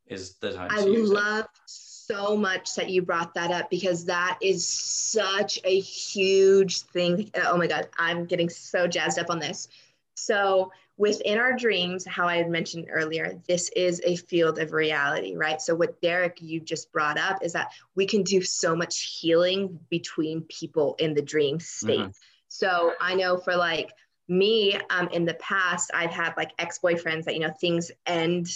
Is 0.07 0.35
the 0.41 0.51
time. 0.51 0.69
I 0.71 0.81
love 0.81 1.45
it. 1.45 1.61
so 1.65 2.35
much 2.35 2.75
that 2.75 2.89
you 2.89 3.01
brought 3.01 3.33
that 3.35 3.51
up 3.51 3.69
because 3.69 4.03
that 4.05 4.37
is 4.41 4.67
such 4.67 5.59
a 5.63 5.79
huge 5.79 6.81
thing. 6.81 7.29
Oh 7.35 7.57
my 7.57 7.67
God, 7.67 7.87
I'm 7.97 8.25
getting 8.25 8.49
so 8.49 8.87
jazzed 8.87 9.19
up 9.19 9.29
on 9.29 9.39
this. 9.39 9.69
So, 10.15 10.71
within 10.97 11.37
our 11.37 11.53
dreams, 11.53 12.05
how 12.05 12.27
I 12.27 12.35
had 12.37 12.49
mentioned 12.49 12.87
earlier, 12.91 13.39
this 13.47 13.69
is 13.75 14.01
a 14.03 14.17
field 14.17 14.59
of 14.59 14.73
reality, 14.73 15.35
right? 15.35 15.61
So, 15.61 15.73
what 15.75 16.01
Derek, 16.01 16.41
you 16.41 16.59
just 16.59 16.91
brought 16.91 17.17
up 17.17 17.41
is 17.41 17.53
that 17.53 17.71
we 17.95 18.05
can 18.05 18.23
do 18.23 18.41
so 18.41 18.75
much 18.75 19.17
healing 19.19 19.79
between 19.89 20.41
people 20.41 20.95
in 20.99 21.13
the 21.13 21.21
dream 21.21 21.59
state. 21.59 21.99
Mm-hmm. 21.99 22.11
So, 22.49 22.93
I 22.99 23.15
know 23.15 23.37
for 23.37 23.55
like 23.55 23.93
me 24.31 24.79
um, 24.89 25.07
in 25.09 25.25
the 25.25 25.33
past 25.35 25.91
i've 25.93 26.09
had 26.09 26.33
like 26.37 26.51
ex-boyfriends 26.57 27.25
that 27.25 27.33
you 27.33 27.41
know 27.41 27.53
things 27.59 27.91
end 28.05 28.47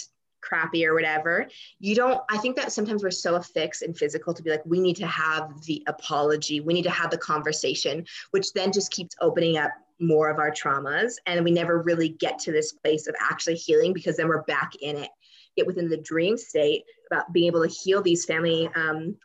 crappy 0.42 0.86
or 0.86 0.94
whatever. 0.94 1.48
You 1.80 1.94
don't 1.94 2.20
i 2.30 2.38
think 2.38 2.56
that 2.56 2.72
sometimes 2.72 3.02
we're 3.02 3.10
so 3.10 3.34
affixed 3.34 3.82
and 3.82 3.96
physical 3.96 4.32
to 4.32 4.42
be 4.42 4.50
like 4.50 4.64
we 4.64 4.80
need 4.80 4.96
to 4.96 5.06
have 5.06 5.60
the 5.64 5.82
apology 5.88 6.60
we 6.60 6.74
need 6.74 6.84
to 6.84 6.90
have 6.90 7.10
the 7.10 7.18
conversation 7.18 8.06
which 8.30 8.52
then 8.52 8.72
just 8.72 8.92
keeps 8.92 9.16
opening 9.20 9.58
up 9.58 9.72
more 9.98 10.28
of 10.28 10.38
our 10.38 10.50
traumas 10.50 11.14
and 11.26 11.44
we 11.44 11.50
never 11.50 11.82
really 11.82 12.10
get 12.10 12.38
to 12.38 12.52
this 12.52 12.72
place 12.72 13.08
of 13.08 13.14
actually 13.20 13.56
healing 13.56 13.92
because 13.92 14.16
then 14.16 14.28
we're 14.28 14.42
back 14.42 14.72
in 14.80 14.96
it 14.96 15.10
get 15.56 15.66
within 15.66 15.88
the 15.88 15.96
dream 15.96 16.36
state 16.36 16.84
about 17.10 17.32
being 17.32 17.46
able 17.46 17.66
to 17.66 17.74
heal 17.74 18.02
these 18.02 18.24
family 18.24 18.68
um, 18.76 19.16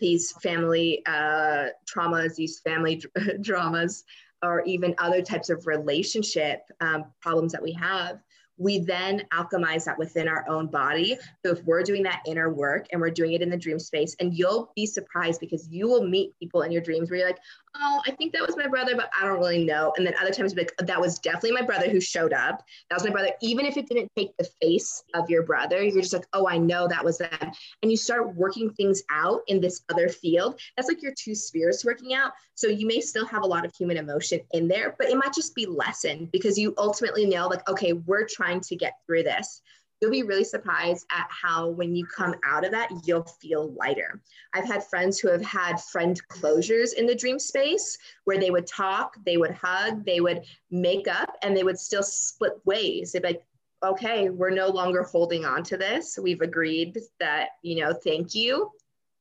these 0.00 0.32
family 0.42 1.02
uh, 1.06 1.66
traumas, 1.86 2.34
these 2.34 2.60
family 2.60 3.02
dramas, 3.40 4.04
or 4.44 4.62
even 4.64 4.94
other 4.98 5.22
types 5.22 5.50
of 5.50 5.66
relationship 5.66 6.60
um, 6.80 7.06
problems 7.20 7.52
that 7.52 7.62
we 7.62 7.72
have 7.72 8.20
we 8.56 8.78
then 8.78 9.22
alchemize 9.32 9.84
that 9.84 9.98
within 9.98 10.28
our 10.28 10.48
own 10.48 10.68
body. 10.68 11.18
So 11.44 11.52
if 11.52 11.64
we're 11.64 11.82
doing 11.82 12.02
that 12.04 12.22
inner 12.26 12.52
work 12.52 12.86
and 12.92 13.00
we're 13.00 13.10
doing 13.10 13.32
it 13.32 13.42
in 13.42 13.50
the 13.50 13.56
dream 13.56 13.78
space, 13.78 14.14
and 14.20 14.34
you'll 14.34 14.70
be 14.76 14.86
surprised 14.86 15.40
because 15.40 15.68
you 15.68 15.88
will 15.88 16.06
meet 16.06 16.38
people 16.38 16.62
in 16.62 16.70
your 16.70 16.82
dreams 16.82 17.10
where 17.10 17.18
you're 17.20 17.28
like, 17.28 17.40
oh, 17.76 18.00
I 18.06 18.12
think 18.12 18.32
that 18.32 18.46
was 18.46 18.56
my 18.56 18.66
brother, 18.66 18.94
but 18.94 19.10
I 19.20 19.24
don't 19.24 19.38
really 19.38 19.64
know. 19.64 19.92
And 19.96 20.06
then 20.06 20.14
other 20.20 20.30
times, 20.30 20.54
like, 20.54 20.72
that 20.78 21.00
was 21.00 21.18
definitely 21.18 21.52
my 21.52 21.62
brother 21.62 21.88
who 21.88 22.00
showed 22.00 22.32
up. 22.32 22.62
That 22.88 22.96
was 22.96 23.04
my 23.04 23.10
brother. 23.10 23.30
Even 23.42 23.66
if 23.66 23.76
it 23.76 23.88
didn't 23.88 24.10
take 24.16 24.36
the 24.36 24.48
face 24.62 25.02
of 25.14 25.28
your 25.28 25.42
brother, 25.42 25.82
you're 25.82 26.02
just 26.02 26.12
like, 26.12 26.26
oh, 26.32 26.48
I 26.48 26.58
know 26.58 26.86
that 26.88 27.04
was 27.04 27.18
them. 27.18 27.52
And 27.82 27.90
you 27.90 27.96
start 27.96 28.34
working 28.36 28.70
things 28.70 29.02
out 29.10 29.40
in 29.48 29.60
this 29.60 29.82
other 29.90 30.08
field. 30.08 30.60
That's 30.76 30.88
like 30.88 31.02
your 31.02 31.14
two 31.18 31.34
spirits 31.34 31.84
working 31.84 32.14
out. 32.14 32.32
So 32.54 32.68
you 32.68 32.86
may 32.86 33.00
still 33.00 33.26
have 33.26 33.42
a 33.42 33.46
lot 33.46 33.64
of 33.64 33.74
human 33.76 33.96
emotion 33.96 34.40
in 34.52 34.68
there, 34.68 34.94
but 34.98 35.08
it 35.08 35.16
might 35.16 35.34
just 35.34 35.54
be 35.54 35.66
lessened 35.66 36.30
because 36.30 36.56
you 36.58 36.74
ultimately 36.78 37.26
know, 37.26 37.48
like, 37.48 37.68
okay, 37.68 37.92
we're 37.92 38.26
trying 38.26 38.60
to 38.60 38.76
get 38.76 38.94
through 39.06 39.24
this 39.24 39.62
you'll 40.04 40.10
be 40.10 40.22
really 40.22 40.44
surprised 40.44 41.06
at 41.10 41.26
how 41.30 41.68
when 41.70 41.96
you 41.96 42.04
come 42.06 42.34
out 42.44 42.62
of 42.62 42.70
that 42.70 42.90
you'll 43.04 43.24
feel 43.24 43.72
lighter. 43.72 44.20
I've 44.52 44.66
had 44.66 44.84
friends 44.84 45.18
who 45.18 45.28
have 45.28 45.42
had 45.42 45.80
friend 45.80 46.20
closures 46.28 46.92
in 46.92 47.06
the 47.06 47.14
dream 47.14 47.38
space 47.38 47.96
where 48.24 48.38
they 48.38 48.50
would 48.50 48.66
talk 48.66 49.16
they 49.24 49.38
would 49.38 49.52
hug 49.52 50.04
they 50.04 50.20
would 50.20 50.42
make 50.70 51.08
up 51.08 51.36
and 51.42 51.56
they 51.56 51.64
would 51.64 51.78
still 51.78 52.02
split 52.02 52.52
ways. 52.66 53.12
They'd 53.12 53.22
be 53.22 53.28
like 53.28 53.44
okay 53.82 54.28
we're 54.28 54.50
no 54.50 54.68
longer 54.68 55.02
holding 55.02 55.46
on 55.46 55.62
to 55.64 55.78
this. 55.78 56.18
We've 56.22 56.42
agreed 56.42 56.98
that 57.18 57.48
you 57.62 57.80
know 57.80 57.94
thank 57.94 58.34
you. 58.34 58.70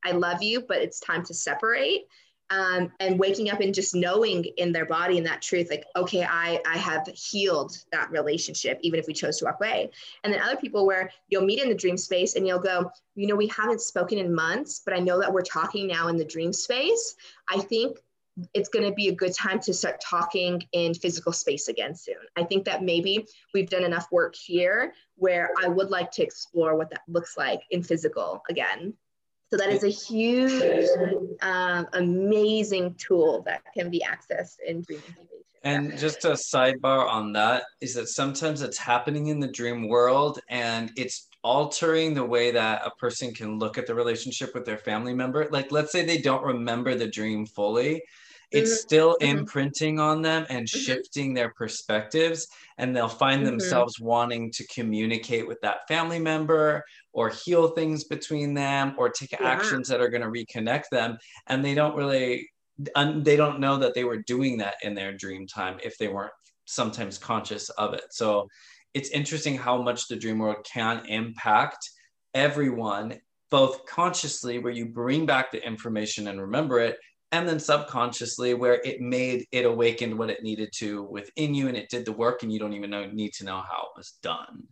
I 0.03 0.11
love 0.11 0.43
you 0.43 0.65
but 0.67 0.81
it's 0.81 0.99
time 0.99 1.23
to 1.25 1.33
separate 1.33 2.07
um, 2.53 2.91
and 2.99 3.17
waking 3.19 3.49
up 3.49 3.61
and 3.61 3.73
just 3.73 3.95
knowing 3.95 4.45
in 4.57 4.71
their 4.71 4.85
body 4.85 5.17
and 5.17 5.25
that 5.25 5.41
truth 5.41 5.69
like 5.69 5.85
okay 5.95 6.23
I, 6.23 6.61
I 6.67 6.77
have 6.77 7.07
healed 7.07 7.77
that 7.91 8.11
relationship 8.11 8.79
even 8.81 8.99
if 8.99 9.07
we 9.07 9.13
chose 9.13 9.39
to 9.39 9.45
walk 9.45 9.57
away 9.59 9.89
and 10.23 10.31
then 10.31 10.41
other 10.41 10.55
people 10.55 10.85
where 10.85 11.09
you'll 11.29 11.45
meet 11.45 11.61
in 11.61 11.69
the 11.69 11.75
dream 11.75 11.97
space 11.97 12.35
and 12.35 12.45
you'll 12.45 12.59
go 12.59 12.91
you 13.15 13.27
know 13.27 13.35
we 13.35 13.47
haven't 13.47 13.81
spoken 13.81 14.19
in 14.19 14.33
months 14.33 14.81
but 14.85 14.93
i 14.93 14.99
know 14.99 15.19
that 15.19 15.33
we're 15.33 15.41
talking 15.41 15.87
now 15.87 16.07
in 16.07 16.17
the 16.17 16.25
dream 16.25 16.53
space 16.53 17.15
i 17.49 17.59
think 17.59 17.97
it's 18.53 18.69
going 18.69 18.85
to 18.85 18.93
be 18.93 19.09
a 19.09 19.15
good 19.15 19.33
time 19.33 19.59
to 19.59 19.73
start 19.73 20.01
talking 20.01 20.63
in 20.71 20.93
physical 20.95 21.31
space 21.31 21.67
again 21.67 21.93
soon. 21.93 22.15
I 22.35 22.43
think 22.43 22.65
that 22.65 22.81
maybe 22.81 23.27
we've 23.53 23.69
done 23.69 23.83
enough 23.83 24.11
work 24.11 24.35
here 24.35 24.95
where 25.17 25.51
I 25.63 25.67
would 25.67 25.91
like 25.91 26.09
to 26.13 26.23
explore 26.23 26.75
what 26.75 26.89
that 26.89 27.03
looks 27.07 27.37
like 27.37 27.61
in 27.69 27.83
physical 27.83 28.41
again. 28.49 28.95
So 29.53 29.57
that 29.57 29.69
is 29.69 29.83
a 29.83 29.89
huge, 29.89 30.89
um, 31.43 31.85
amazing 31.93 32.95
tool 32.95 33.43
that 33.45 33.61
can 33.71 33.91
be 33.91 34.03
accessed 34.03 34.55
in 34.67 34.81
dream 34.81 34.97
incubation. 34.97 35.27
And 35.63 35.95
just 35.95 36.25
a 36.25 36.29
sidebar 36.29 37.07
on 37.07 37.33
that 37.33 37.65
is 37.79 37.93
that 37.93 38.07
sometimes 38.07 38.63
it's 38.63 38.79
happening 38.79 39.27
in 39.27 39.39
the 39.39 39.47
dream 39.47 39.87
world 39.87 40.39
and 40.49 40.91
it's 40.95 41.29
altering 41.43 42.15
the 42.15 42.25
way 42.25 42.49
that 42.49 42.81
a 42.83 42.89
person 42.99 43.31
can 43.31 43.59
look 43.59 43.77
at 43.77 43.85
the 43.85 43.93
relationship 43.93 44.55
with 44.55 44.65
their 44.65 44.79
family 44.79 45.13
member. 45.13 45.47
Like, 45.51 45.71
let's 45.71 45.91
say 45.91 46.03
they 46.03 46.17
don't 46.17 46.43
remember 46.43 46.95
the 46.95 47.07
dream 47.07 47.45
fully, 47.45 48.01
it's 48.53 48.69
mm-hmm. 48.71 48.87
still 48.87 49.17
mm-hmm. 49.19 49.37
imprinting 49.39 49.99
on 49.99 50.21
them 50.21 50.45
and 50.49 50.67
mm-hmm. 50.67 50.79
shifting 50.79 51.33
their 51.33 51.49
perspectives 51.49 52.47
and 52.77 52.95
they'll 52.95 53.07
find 53.09 53.41
mm-hmm. 53.41 53.51
themselves 53.51 53.99
wanting 53.99 54.51
to 54.51 54.65
communicate 54.67 55.47
with 55.47 55.59
that 55.61 55.87
family 55.87 56.19
member 56.19 56.83
or 57.13 57.30
heal 57.30 57.69
things 57.69 58.04
between 58.04 58.54
them 58.54 58.95
or 58.97 59.10
take 59.10 59.32
yeah. 59.32 59.47
actions 59.47 59.88
that 59.88 60.02
are 60.02 60.10
going 60.10 60.21
to 60.21 60.28
reconnect 60.28 60.86
them. 60.91 61.17
And 61.47 61.63
they 61.63 61.76
don't 61.76 61.95
really 61.95 62.49
they 62.95 63.36
don't 63.36 63.60
know 63.60 63.78
that 63.78 63.93
they 63.93 64.04
were 64.04 64.17
doing 64.17 64.58
that 64.58 64.76
in 64.82 64.95
their 64.95 65.13
dream 65.15 65.45
time 65.45 65.78
if 65.84 65.97
they 65.99 66.08
weren't 66.08 66.34
sometimes 66.65 67.19
conscious 67.19 67.69
of 67.69 67.93
it. 67.93 68.06
So 68.10 68.47
it's 68.93 69.10
interesting 69.10 69.58
how 69.58 69.82
much 69.82 70.08
the 70.08 70.15
dream 70.15 70.39
world 70.39 70.65
can 70.71 71.06
impact 71.08 71.89
everyone 72.34 73.19
both 73.52 73.86
consciously 73.86 74.58
where 74.58 74.73
you 74.73 74.88
bring 74.88 75.28
back 75.28 75.52
the 75.52 75.63
information 75.63 76.28
and 76.28 76.41
remember 76.41 76.80
it 76.80 76.97
and 77.32 77.47
then 77.47 77.60
subconsciously 77.60 78.56
where 78.56 78.82
it 78.84 79.02
made 79.02 79.45
it 79.52 79.65
awakened 79.65 80.17
what 80.17 80.30
it 80.30 80.41
needed 80.41 80.69
to 80.73 81.04
within 81.04 81.54
you 81.54 81.67
and 81.67 81.78
it 81.78 81.89
did 81.89 82.06
the 82.06 82.12
work 82.12 82.41
and 82.41 82.52
you 82.52 82.58
don't 82.58 82.73
even 82.73 82.89
know 82.89 83.06
need 83.12 83.32
to 83.34 83.45
know 83.45 83.58
how 83.58 83.84
it 83.84 83.97
was 83.97 84.17
done 84.23 84.63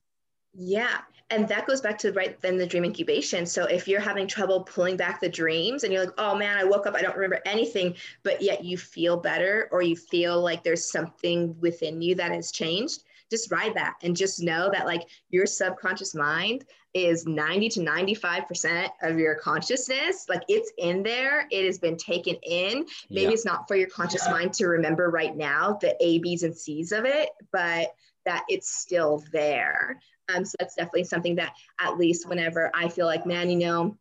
yeah 0.53 0.99
and 1.29 1.47
that 1.47 1.65
goes 1.65 1.79
back 1.79 1.97
to 1.97 2.11
right 2.13 2.39
then 2.41 2.57
the 2.57 2.65
dream 2.65 2.83
incubation 2.83 3.45
so 3.45 3.63
if 3.65 3.87
you're 3.87 4.01
having 4.01 4.27
trouble 4.27 4.63
pulling 4.63 4.97
back 4.97 5.21
the 5.21 5.29
dreams 5.29 5.83
and 5.83 5.93
you're 5.93 6.05
like 6.05 6.13
oh 6.17 6.35
man 6.35 6.57
i 6.57 6.63
woke 6.63 6.85
up 6.85 6.95
i 6.95 7.01
don't 7.01 7.15
remember 7.15 7.39
anything 7.45 7.95
but 8.23 8.41
yet 8.41 8.63
you 8.63 8.77
feel 8.77 9.17
better 9.17 9.69
or 9.71 9.81
you 9.81 9.95
feel 9.95 10.41
like 10.41 10.63
there's 10.63 10.91
something 10.91 11.55
within 11.61 12.01
you 12.01 12.15
that 12.15 12.31
has 12.31 12.51
changed 12.51 13.03
just 13.29 13.49
ride 13.49 13.73
that 13.73 13.95
and 14.03 14.15
just 14.15 14.41
know 14.41 14.69
that 14.71 14.85
like 14.85 15.07
your 15.29 15.45
subconscious 15.45 16.13
mind 16.13 16.65
is 16.93 17.25
90 17.25 17.69
to 17.69 17.79
95% 17.79 18.89
of 19.01 19.17
your 19.17 19.35
consciousness. 19.35 20.25
Like 20.27 20.43
it's 20.49 20.71
in 20.77 21.01
there, 21.03 21.47
it 21.49 21.65
has 21.65 21.79
been 21.79 21.95
taken 21.95 22.35
in. 22.43 22.85
Maybe 23.09 23.27
yeah. 23.27 23.31
it's 23.31 23.45
not 23.45 23.67
for 23.67 23.75
your 23.75 23.87
conscious 23.87 24.23
yeah. 24.25 24.33
mind 24.33 24.53
to 24.55 24.67
remember 24.67 25.09
right 25.09 25.35
now 25.35 25.77
the 25.79 25.95
A, 26.01 26.19
B's, 26.19 26.43
and 26.43 26.55
C's 26.55 26.91
of 26.91 27.05
it, 27.05 27.29
but 27.51 27.95
that 28.25 28.43
it's 28.49 28.69
still 28.69 29.23
there. 29.31 29.99
Um, 30.33 30.45
so 30.45 30.55
that's 30.59 30.75
definitely 30.75 31.05
something 31.05 31.35
that 31.35 31.53
at 31.79 31.97
least 31.97 32.27
whenever 32.27 32.71
I 32.73 32.87
feel 32.89 33.05
like, 33.05 33.25
man, 33.25 33.49
you 33.49 33.57
know, 33.57 33.97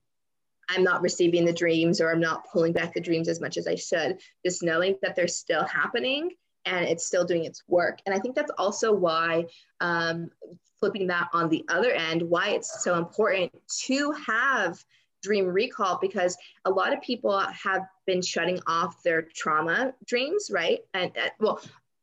I'm 0.69 0.85
not 0.85 1.03
receiving 1.03 1.45
the 1.45 1.53
dreams 1.53 2.01
or 2.01 2.11
I'm 2.11 2.21
not 2.21 2.49
pulling 2.53 2.73
back 2.73 2.95
the 2.95 3.01
dreams 3.01 3.29
as 3.29 3.41
much 3.41 3.57
as 3.57 3.67
I 3.67 3.75
should, 3.75 4.19
just 4.45 4.63
knowing 4.63 4.97
that 5.03 5.17
they're 5.17 5.29
still 5.29 5.65
happening 5.65 6.31
and 6.65 6.85
it's 6.87 7.07
still 7.07 7.25
doing 7.25 7.45
its 7.45 7.63
work. 7.67 7.99
And 8.07 8.15
I 8.15 8.19
think 8.19 8.37
that's 8.37 8.53
also 8.57 8.93
why 8.93 9.47
um, 9.81 10.31
flipping 10.79 11.09
that 11.09 11.29
on 11.33 11.49
the 11.49 11.65
other 11.69 11.91
end, 11.91 12.23
why 12.23 12.51
it's 12.51 12.85
so 12.85 12.97
important 12.97 13.53
to 13.87 14.13
have 14.27 14.83
dream 15.23 15.47
recall 15.47 15.99
because 16.01 16.37
a 16.65 16.71
lot 16.71 16.93
of 16.93 17.03
people 17.03 17.39
have 17.41 17.83
been 18.07 18.23
shutting 18.23 18.61
off 18.67 19.03
their 19.03 19.23
trauma 19.23 19.93
dreams, 20.07 20.51
right? 20.53 20.81
And 20.95 21.13
uh, 21.17 21.29
well, 21.39 21.61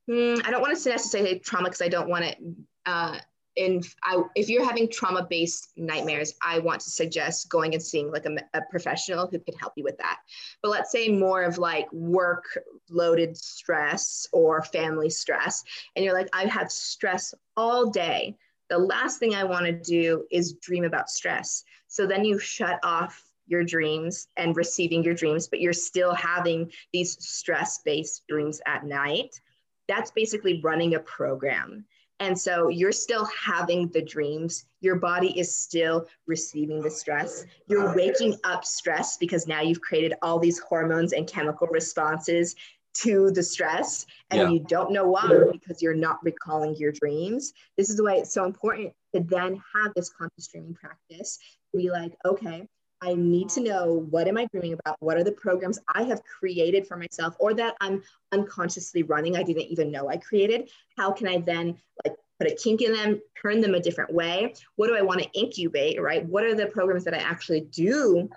mm, 0.10 0.46
I 0.46 0.52
don't 0.52 0.62
want 0.62 0.78
to 0.78 0.90
necessarily 0.90 1.32
say 1.32 1.40
trauma 1.40 1.66
because 1.66 1.82
I 1.82 1.90
don't 1.90 2.10
want 2.10 2.26
it 2.26 2.38
uh, 2.86 3.18
in 3.58 3.82
I, 4.04 4.22
if 4.36 4.50
you're 4.50 4.66
having 4.66 4.90
trauma 4.90 5.26
based 5.28 5.74
nightmares 5.76 6.36
i 6.46 6.60
want 6.60 6.80
to 6.82 6.90
suggest 6.90 7.50
going 7.50 7.74
and 7.74 7.84
seeing 7.84 8.12
like 8.12 8.26
a, 8.26 8.38
a, 8.54 8.62
professional 8.70 9.28
who 9.28 9.40
could 9.40 9.56
help 9.60 9.74
you 9.76 9.84
with 9.84 9.98
that. 9.98 10.20
But 10.62 10.70
let's 10.70 10.92
say 10.92 11.10
more 11.10 11.42
of 11.42 11.58
like 11.58 11.92
work 11.92 12.46
loaded 12.90 13.36
stress 13.36 14.28
or 14.32 14.62
family 14.62 15.10
stress 15.10 15.64
and 15.96 16.06
you're 16.06 16.14
like 16.14 16.30
i 16.34 16.46
have 16.46 16.72
stress 16.72 17.34
all 17.58 17.90
day. 17.90 18.38
The 18.70 18.78
last 18.78 19.20
thing 19.20 19.34
i 19.34 19.44
want 19.44 19.66
to 19.66 19.74
do 19.74 20.26
is 20.32 20.54
dream 20.54 20.86
about 20.86 21.10
stress. 21.10 21.64
So 21.88 22.06
then 22.06 22.24
you 22.24 22.40
shut 22.40 22.80
off 22.84 23.24
your 23.48 23.64
dreams 23.64 24.28
and 24.38 24.56
receiving 24.56 25.04
your 25.04 25.14
dreams 25.16 25.48
but 25.48 25.62
you're 25.62 25.74
still 25.74 26.14
having 26.14 26.72
these 26.94 27.18
stress 27.26 27.80
based 27.84 28.24
dreams 28.30 28.62
at 28.68 28.86
night. 28.86 29.42
That's 29.88 30.12
basically 30.12 30.62
running 30.62 30.96
a 30.96 31.00
program 31.00 31.86
and 32.20 32.38
so 32.38 32.70
you're 32.70 32.92
still 32.92 33.26
having 33.26 33.90
the 33.90 34.02
dreams. 34.02 34.66
Your 34.82 34.96
body 34.96 35.38
is 35.40 35.56
still 35.56 36.08
receiving 36.26 36.82
the 36.82 36.90
stress. 36.90 37.46
You're 37.68 37.96
waking 37.96 38.38
up 38.44 38.66
stressed 38.66 39.20
because 39.20 39.48
now 39.48 39.62
you've 39.62 39.82
created 39.82 40.14
all 40.22 40.40
these 40.40 40.60
hormones 40.60 41.14
and 41.14 41.28
chemical 41.28 41.68
responses 41.68 42.56
to 42.96 43.30
the 43.30 43.44
stress 43.44 44.08
and 44.32 44.42
yeah. 44.42 44.50
you 44.50 44.60
don't 44.68 44.92
know 44.92 45.08
why 45.08 45.30
because 45.52 45.84
you're 45.84 45.94
not 45.94 46.18
recalling 46.24 46.76
your 46.78 46.92
dreams. 46.92 47.54
This 47.78 47.92
is 47.92 48.02
why 48.02 48.16
it's 48.16 48.34
so 48.34 48.46
important 48.46 48.94
to 49.14 49.22
then 49.22 49.62
have 49.76 49.94
this 49.96 50.10
conscious 50.10 50.48
dreaming 50.48 50.74
practice. 50.74 51.38
Be 51.76 51.92
like, 51.92 52.14
okay, 52.26 52.68
I 53.02 53.14
need 53.14 53.50
to 53.50 53.62
know 53.62 54.06
what 54.10 54.28
am 54.28 54.38
I 54.38 54.46
dreaming 54.46 54.74
about? 54.74 54.98
What 55.00 55.18
are 55.18 55.24
the 55.24 55.32
programs 55.32 55.80
I 55.94 56.04
have 56.04 56.24
created 56.24 56.88
for 56.88 56.98
myself 56.98 57.36
or 57.40 57.54
that 57.54 57.76
I'm 57.80 58.02
unconsciously 58.32 59.04
running? 59.04 59.36
I 59.36 59.44
didn't 59.44 59.68
even 59.68 59.92
know 59.92 60.10
I 60.10 60.18
created. 60.18 60.70
How 60.98 61.12
can 61.12 61.28
I 61.28 61.40
then 61.40 61.78
like 62.04 62.16
put 62.40 62.52
a 62.52 62.56
kink 62.56 62.82
in 62.82 62.94
them, 62.94 63.22
turn 63.40 63.62
them 63.62 63.76
a 63.76 63.80
different 63.80 64.14
way? 64.14 64.54
What 64.76 64.88
do 64.88 64.96
I 64.96 65.02
want 65.02 65.22
to 65.22 65.30
incubate, 65.40 66.02
right? 66.02 66.26
What 66.26 66.44
are 66.44 66.56
the 66.56 66.68
programs 66.68 67.04
that 67.04 67.14
I 67.14 67.18
actually 67.18 67.62
do 67.62 68.30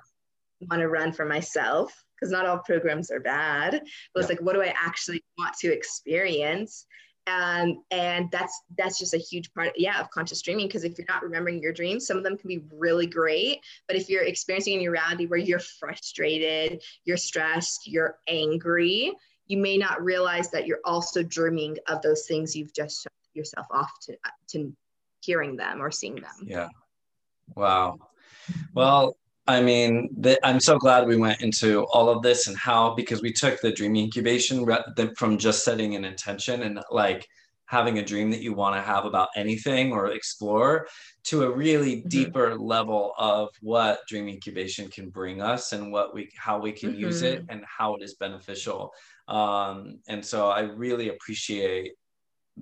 want 0.68 0.80
to 0.80 0.88
run 0.88 1.12
for 1.12 1.24
myself? 1.24 1.92
Because 2.14 2.30
not 2.30 2.44
all 2.44 2.58
programs 2.58 3.10
are 3.10 3.20
bad, 3.20 3.72
but 3.72 3.80
yeah. 3.80 4.20
it's 4.20 4.28
like, 4.28 4.42
what 4.42 4.54
do 4.54 4.62
I 4.62 4.74
actually 4.76 5.24
want 5.38 5.54
to 5.60 5.72
experience? 5.72 6.84
Um, 7.26 7.82
and 7.90 8.30
that's 8.30 8.62
that's 8.78 8.98
just 8.98 9.14
a 9.14 9.18
huge 9.18 9.52
part 9.52 9.72
yeah 9.76 10.00
of 10.00 10.10
conscious 10.10 10.42
dreaming 10.42 10.66
because 10.66 10.84
if 10.84 10.96
you're 10.96 11.06
not 11.08 11.22
remembering 11.22 11.60
your 11.60 11.72
dreams 11.72 12.06
some 12.06 12.16
of 12.16 12.24
them 12.24 12.36
can 12.36 12.48
be 12.48 12.62
really 12.72 13.06
great. 13.06 13.60
But 13.86 13.96
if 13.96 14.08
you're 14.08 14.24
experiencing 14.24 14.74
in 14.74 14.80
your 14.80 14.92
reality 14.92 15.26
where 15.26 15.38
you're 15.38 15.58
frustrated 15.58 16.82
you're 17.04 17.16
stressed 17.16 17.86
you're 17.86 18.18
angry 18.28 19.12
you 19.46 19.58
may 19.58 19.76
not 19.76 20.02
realize 20.02 20.50
that 20.50 20.66
you're 20.66 20.80
also 20.84 21.22
dreaming 21.22 21.76
of 21.88 22.00
those 22.02 22.26
things 22.26 22.56
you've 22.56 22.72
just 22.72 23.02
shut 23.02 23.12
yourself 23.34 23.66
off 23.70 23.92
to 24.02 24.16
to 24.48 24.72
hearing 25.20 25.56
them 25.56 25.82
or 25.82 25.90
seeing 25.90 26.16
them. 26.16 26.34
Yeah. 26.44 26.68
Wow. 27.54 27.98
Well, 28.74 29.16
I 29.50 29.60
mean, 29.60 30.08
the, 30.16 30.38
I'm 30.46 30.60
so 30.60 30.78
glad 30.78 31.06
we 31.06 31.16
went 31.16 31.40
into 31.40 31.84
all 31.92 32.08
of 32.08 32.22
this 32.22 32.46
and 32.46 32.56
how 32.56 32.94
because 32.94 33.20
we 33.20 33.32
took 33.32 33.60
the 33.60 33.72
dream 33.72 33.96
incubation 33.96 34.66
from 35.16 35.38
just 35.38 35.64
setting 35.64 35.94
an 35.96 36.04
intention 36.04 36.62
and 36.62 36.80
like 36.90 37.26
having 37.70 37.98
a 37.98 38.04
dream 38.04 38.30
that 38.32 38.40
you 38.40 38.52
want 38.52 38.74
to 38.74 38.82
have 38.82 39.04
about 39.04 39.28
anything 39.36 39.92
or 39.92 40.10
explore 40.10 40.88
to 41.22 41.44
a 41.44 41.50
really 41.50 41.96
mm-hmm. 41.96 42.08
deeper 42.08 42.58
level 42.58 43.12
of 43.16 43.48
what 43.60 44.00
dream 44.08 44.28
incubation 44.28 44.88
can 44.88 45.08
bring 45.08 45.40
us 45.40 45.72
and 45.72 45.92
what 45.92 46.12
we 46.12 46.28
how 46.36 46.58
we 46.58 46.72
can 46.72 46.90
mm-hmm. 46.90 47.02
use 47.02 47.22
it 47.22 47.42
mm-hmm. 47.42 47.50
and 47.50 47.64
how 47.64 47.94
it 47.94 48.02
is 48.02 48.14
beneficial 48.14 48.92
um, 49.28 50.00
and 50.08 50.24
so 50.24 50.48
i 50.48 50.60
really 50.60 51.10
appreciate 51.10 51.92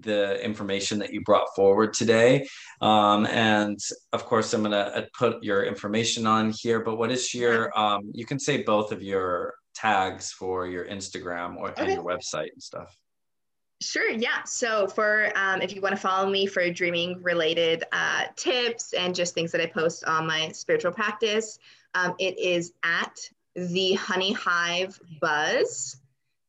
the 0.02 0.42
information 0.44 0.98
that 0.98 1.12
you 1.12 1.20
brought 1.22 1.48
forward 1.54 1.92
today. 1.94 2.48
Um, 2.80 3.26
and 3.26 3.78
of 4.12 4.24
course, 4.24 4.52
I'm 4.54 4.62
going 4.62 4.72
to 4.72 4.96
uh, 4.96 5.06
put 5.16 5.42
your 5.42 5.64
information 5.64 6.26
on 6.26 6.52
here. 6.56 6.80
But 6.80 6.96
what 6.96 7.10
is 7.10 7.34
your, 7.34 7.76
um, 7.78 8.10
you 8.12 8.24
can 8.24 8.38
say 8.38 8.62
both 8.62 8.92
of 8.92 9.02
your 9.02 9.54
tags 9.78 10.32
for 10.32 10.66
your 10.66 10.84
Instagram 10.86 11.56
or 11.56 11.70
okay. 11.70 11.84
and 11.84 11.92
your 11.92 12.04
website 12.04 12.52
and 12.52 12.62
stuff. 12.62 12.96
Sure, 13.80 14.10
yeah. 14.10 14.42
So, 14.44 14.88
for 14.88 15.30
um, 15.36 15.62
if 15.62 15.72
you 15.72 15.80
want 15.80 15.94
to 15.94 16.00
follow 16.00 16.28
me 16.28 16.46
for 16.46 16.68
dreaming 16.68 17.22
related 17.22 17.84
uh, 17.92 18.24
tips 18.34 18.92
and 18.92 19.14
just 19.14 19.34
things 19.34 19.52
that 19.52 19.60
I 19.60 19.66
post 19.66 20.04
on 20.04 20.26
my 20.26 20.50
spiritual 20.50 20.90
practice, 20.90 21.60
um, 21.94 22.14
it 22.18 22.36
is 22.38 22.72
at 22.82 23.16
the 23.54 23.92
Honey 23.94 24.32
Hive 24.32 25.00
Buzz. 25.20 25.96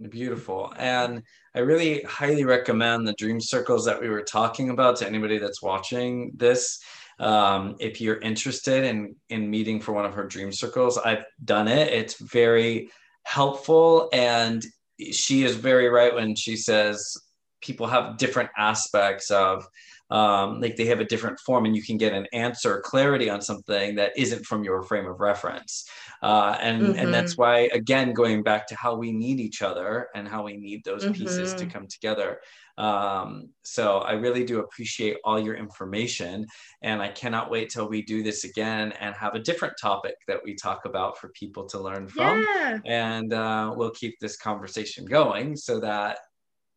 Beautiful. 0.10 0.74
And 0.78 1.24
I 1.54 1.60
really 1.60 2.02
highly 2.04 2.44
recommend 2.44 3.08
the 3.08 3.14
dream 3.14 3.40
circles 3.40 3.86
that 3.86 4.00
we 4.00 4.10
were 4.10 4.24
talking 4.24 4.70
about 4.70 4.98
to 4.98 5.08
anybody 5.08 5.38
that's 5.38 5.62
watching 5.62 6.32
this 6.36 6.82
um, 7.20 7.76
if 7.80 8.02
you're 8.02 8.20
interested 8.20 8.84
in 8.84 9.16
in 9.30 9.50
meeting 9.50 9.80
for 9.80 9.94
one 9.94 10.06
of 10.06 10.14
her 10.14 10.26
dream 10.26 10.52
circles 10.52 10.98
i've 11.00 11.26
done 11.44 11.68
it 11.68 11.92
it's 11.94 12.20
very 12.20 12.90
helpful 13.24 14.10
and 14.14 14.66
she 15.12 15.44
is 15.44 15.56
very 15.56 15.90
right 15.90 16.14
when 16.14 16.36
she 16.36 16.56
says 16.56 17.18
people 17.62 17.88
have 17.88 18.18
different 18.18 18.50
aspects 18.58 19.32
of 19.32 19.68
um, 20.12 20.62
like 20.62 20.76
they 20.76 20.86
have 20.86 21.00
a 21.00 21.06
different 21.06 21.40
form 21.40 21.66
and 21.66 21.76
you 21.76 21.82
can 21.82 21.98
get 21.98 22.14
an 22.14 22.28
answer 22.32 22.80
clarity 22.86 23.28
on 23.28 23.42
something 23.42 23.96
that 23.96 24.12
isn't 24.16 24.46
from 24.46 24.64
your 24.64 24.84
frame 24.84 25.08
of 25.08 25.20
reference 25.20 25.90
uh, 26.22 26.56
and 26.62 26.82
mm-hmm. 26.82 27.00
and 27.00 27.14
that's 27.14 27.38
why 27.38 27.70
again 27.74 28.14
going 28.14 28.44
back 28.44 28.68
to 28.68 28.76
how 28.76 28.96
we 28.96 29.12
need 29.12 29.40
each 29.40 29.64
other 29.64 30.10
and 30.14 30.28
how 30.28 30.44
we 30.44 30.58
need 30.58 30.84
those 30.84 31.04
mm-hmm. 31.04 31.14
pieces 31.14 31.54
to 31.54 31.62
mm-hmm. 31.62 31.72
come 31.72 31.88
together 31.88 32.40
um, 32.78 33.50
so 33.64 34.00
I 34.00 34.14
really 34.14 34.44
do 34.44 34.60
appreciate 34.60 35.18
all 35.24 35.40
your 35.40 35.56
information. 35.56 36.46
And 36.82 37.02
I 37.02 37.10
cannot 37.10 37.50
wait 37.50 37.70
till 37.70 37.88
we 37.88 38.02
do 38.02 38.24
this 38.24 38.44
again 38.44 38.92
and 39.00 39.16
have 39.16 39.36
a 39.36 39.40
different 39.40 39.76
topic 39.80 40.16
that 40.28 40.40
we 40.44 40.56
talk 40.56 40.86
about 40.86 41.18
for 41.18 41.30
people 41.30 41.66
to 41.68 41.80
learn 41.80 42.08
from. 42.08 42.46
Yeah. 42.56 42.80
And 42.86 43.34
uh, 43.34 43.74
we'll 43.76 43.92
keep 43.92 44.20
this 44.20 44.38
conversation 44.38 45.06
going 45.06 45.56
so 45.56 45.80
that 45.80 46.20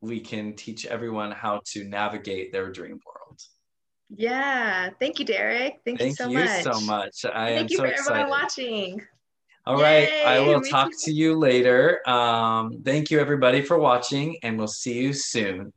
we 0.00 0.20
can 0.20 0.54
teach 0.54 0.86
everyone 0.86 1.32
how 1.32 1.60
to 1.72 1.84
navigate 1.84 2.52
their 2.52 2.70
dream 2.70 3.00
world. 3.04 3.40
Yeah. 4.10 4.90
Thank 5.00 5.18
you, 5.18 5.24
Derek. 5.24 5.80
Thank, 5.84 5.98
Thank 5.98 6.10
you 6.10 6.14
so 6.14 6.28
you 6.28 6.38
much. 6.38 6.62
so 6.62 6.80
much. 6.80 7.24
I 7.24 7.56
Thank 7.56 7.70
you 7.70 7.76
so 7.78 7.82
for 7.82 7.88
excited. 7.88 8.10
everyone 8.12 8.30
watching. 8.30 9.02
All 9.66 9.76
right. 9.76 10.08
Yay, 10.08 10.24
I 10.24 10.40
will 10.40 10.62
talk 10.62 10.92
too. 10.92 10.96
to 11.02 11.12
you 11.12 11.36
later. 11.36 12.08
Um, 12.08 12.80
thank 12.84 13.10
you, 13.10 13.20
everybody, 13.20 13.60
for 13.60 13.78
watching, 13.78 14.38
and 14.42 14.56
we'll 14.56 14.66
see 14.66 14.94
you 14.94 15.12
soon. 15.12 15.74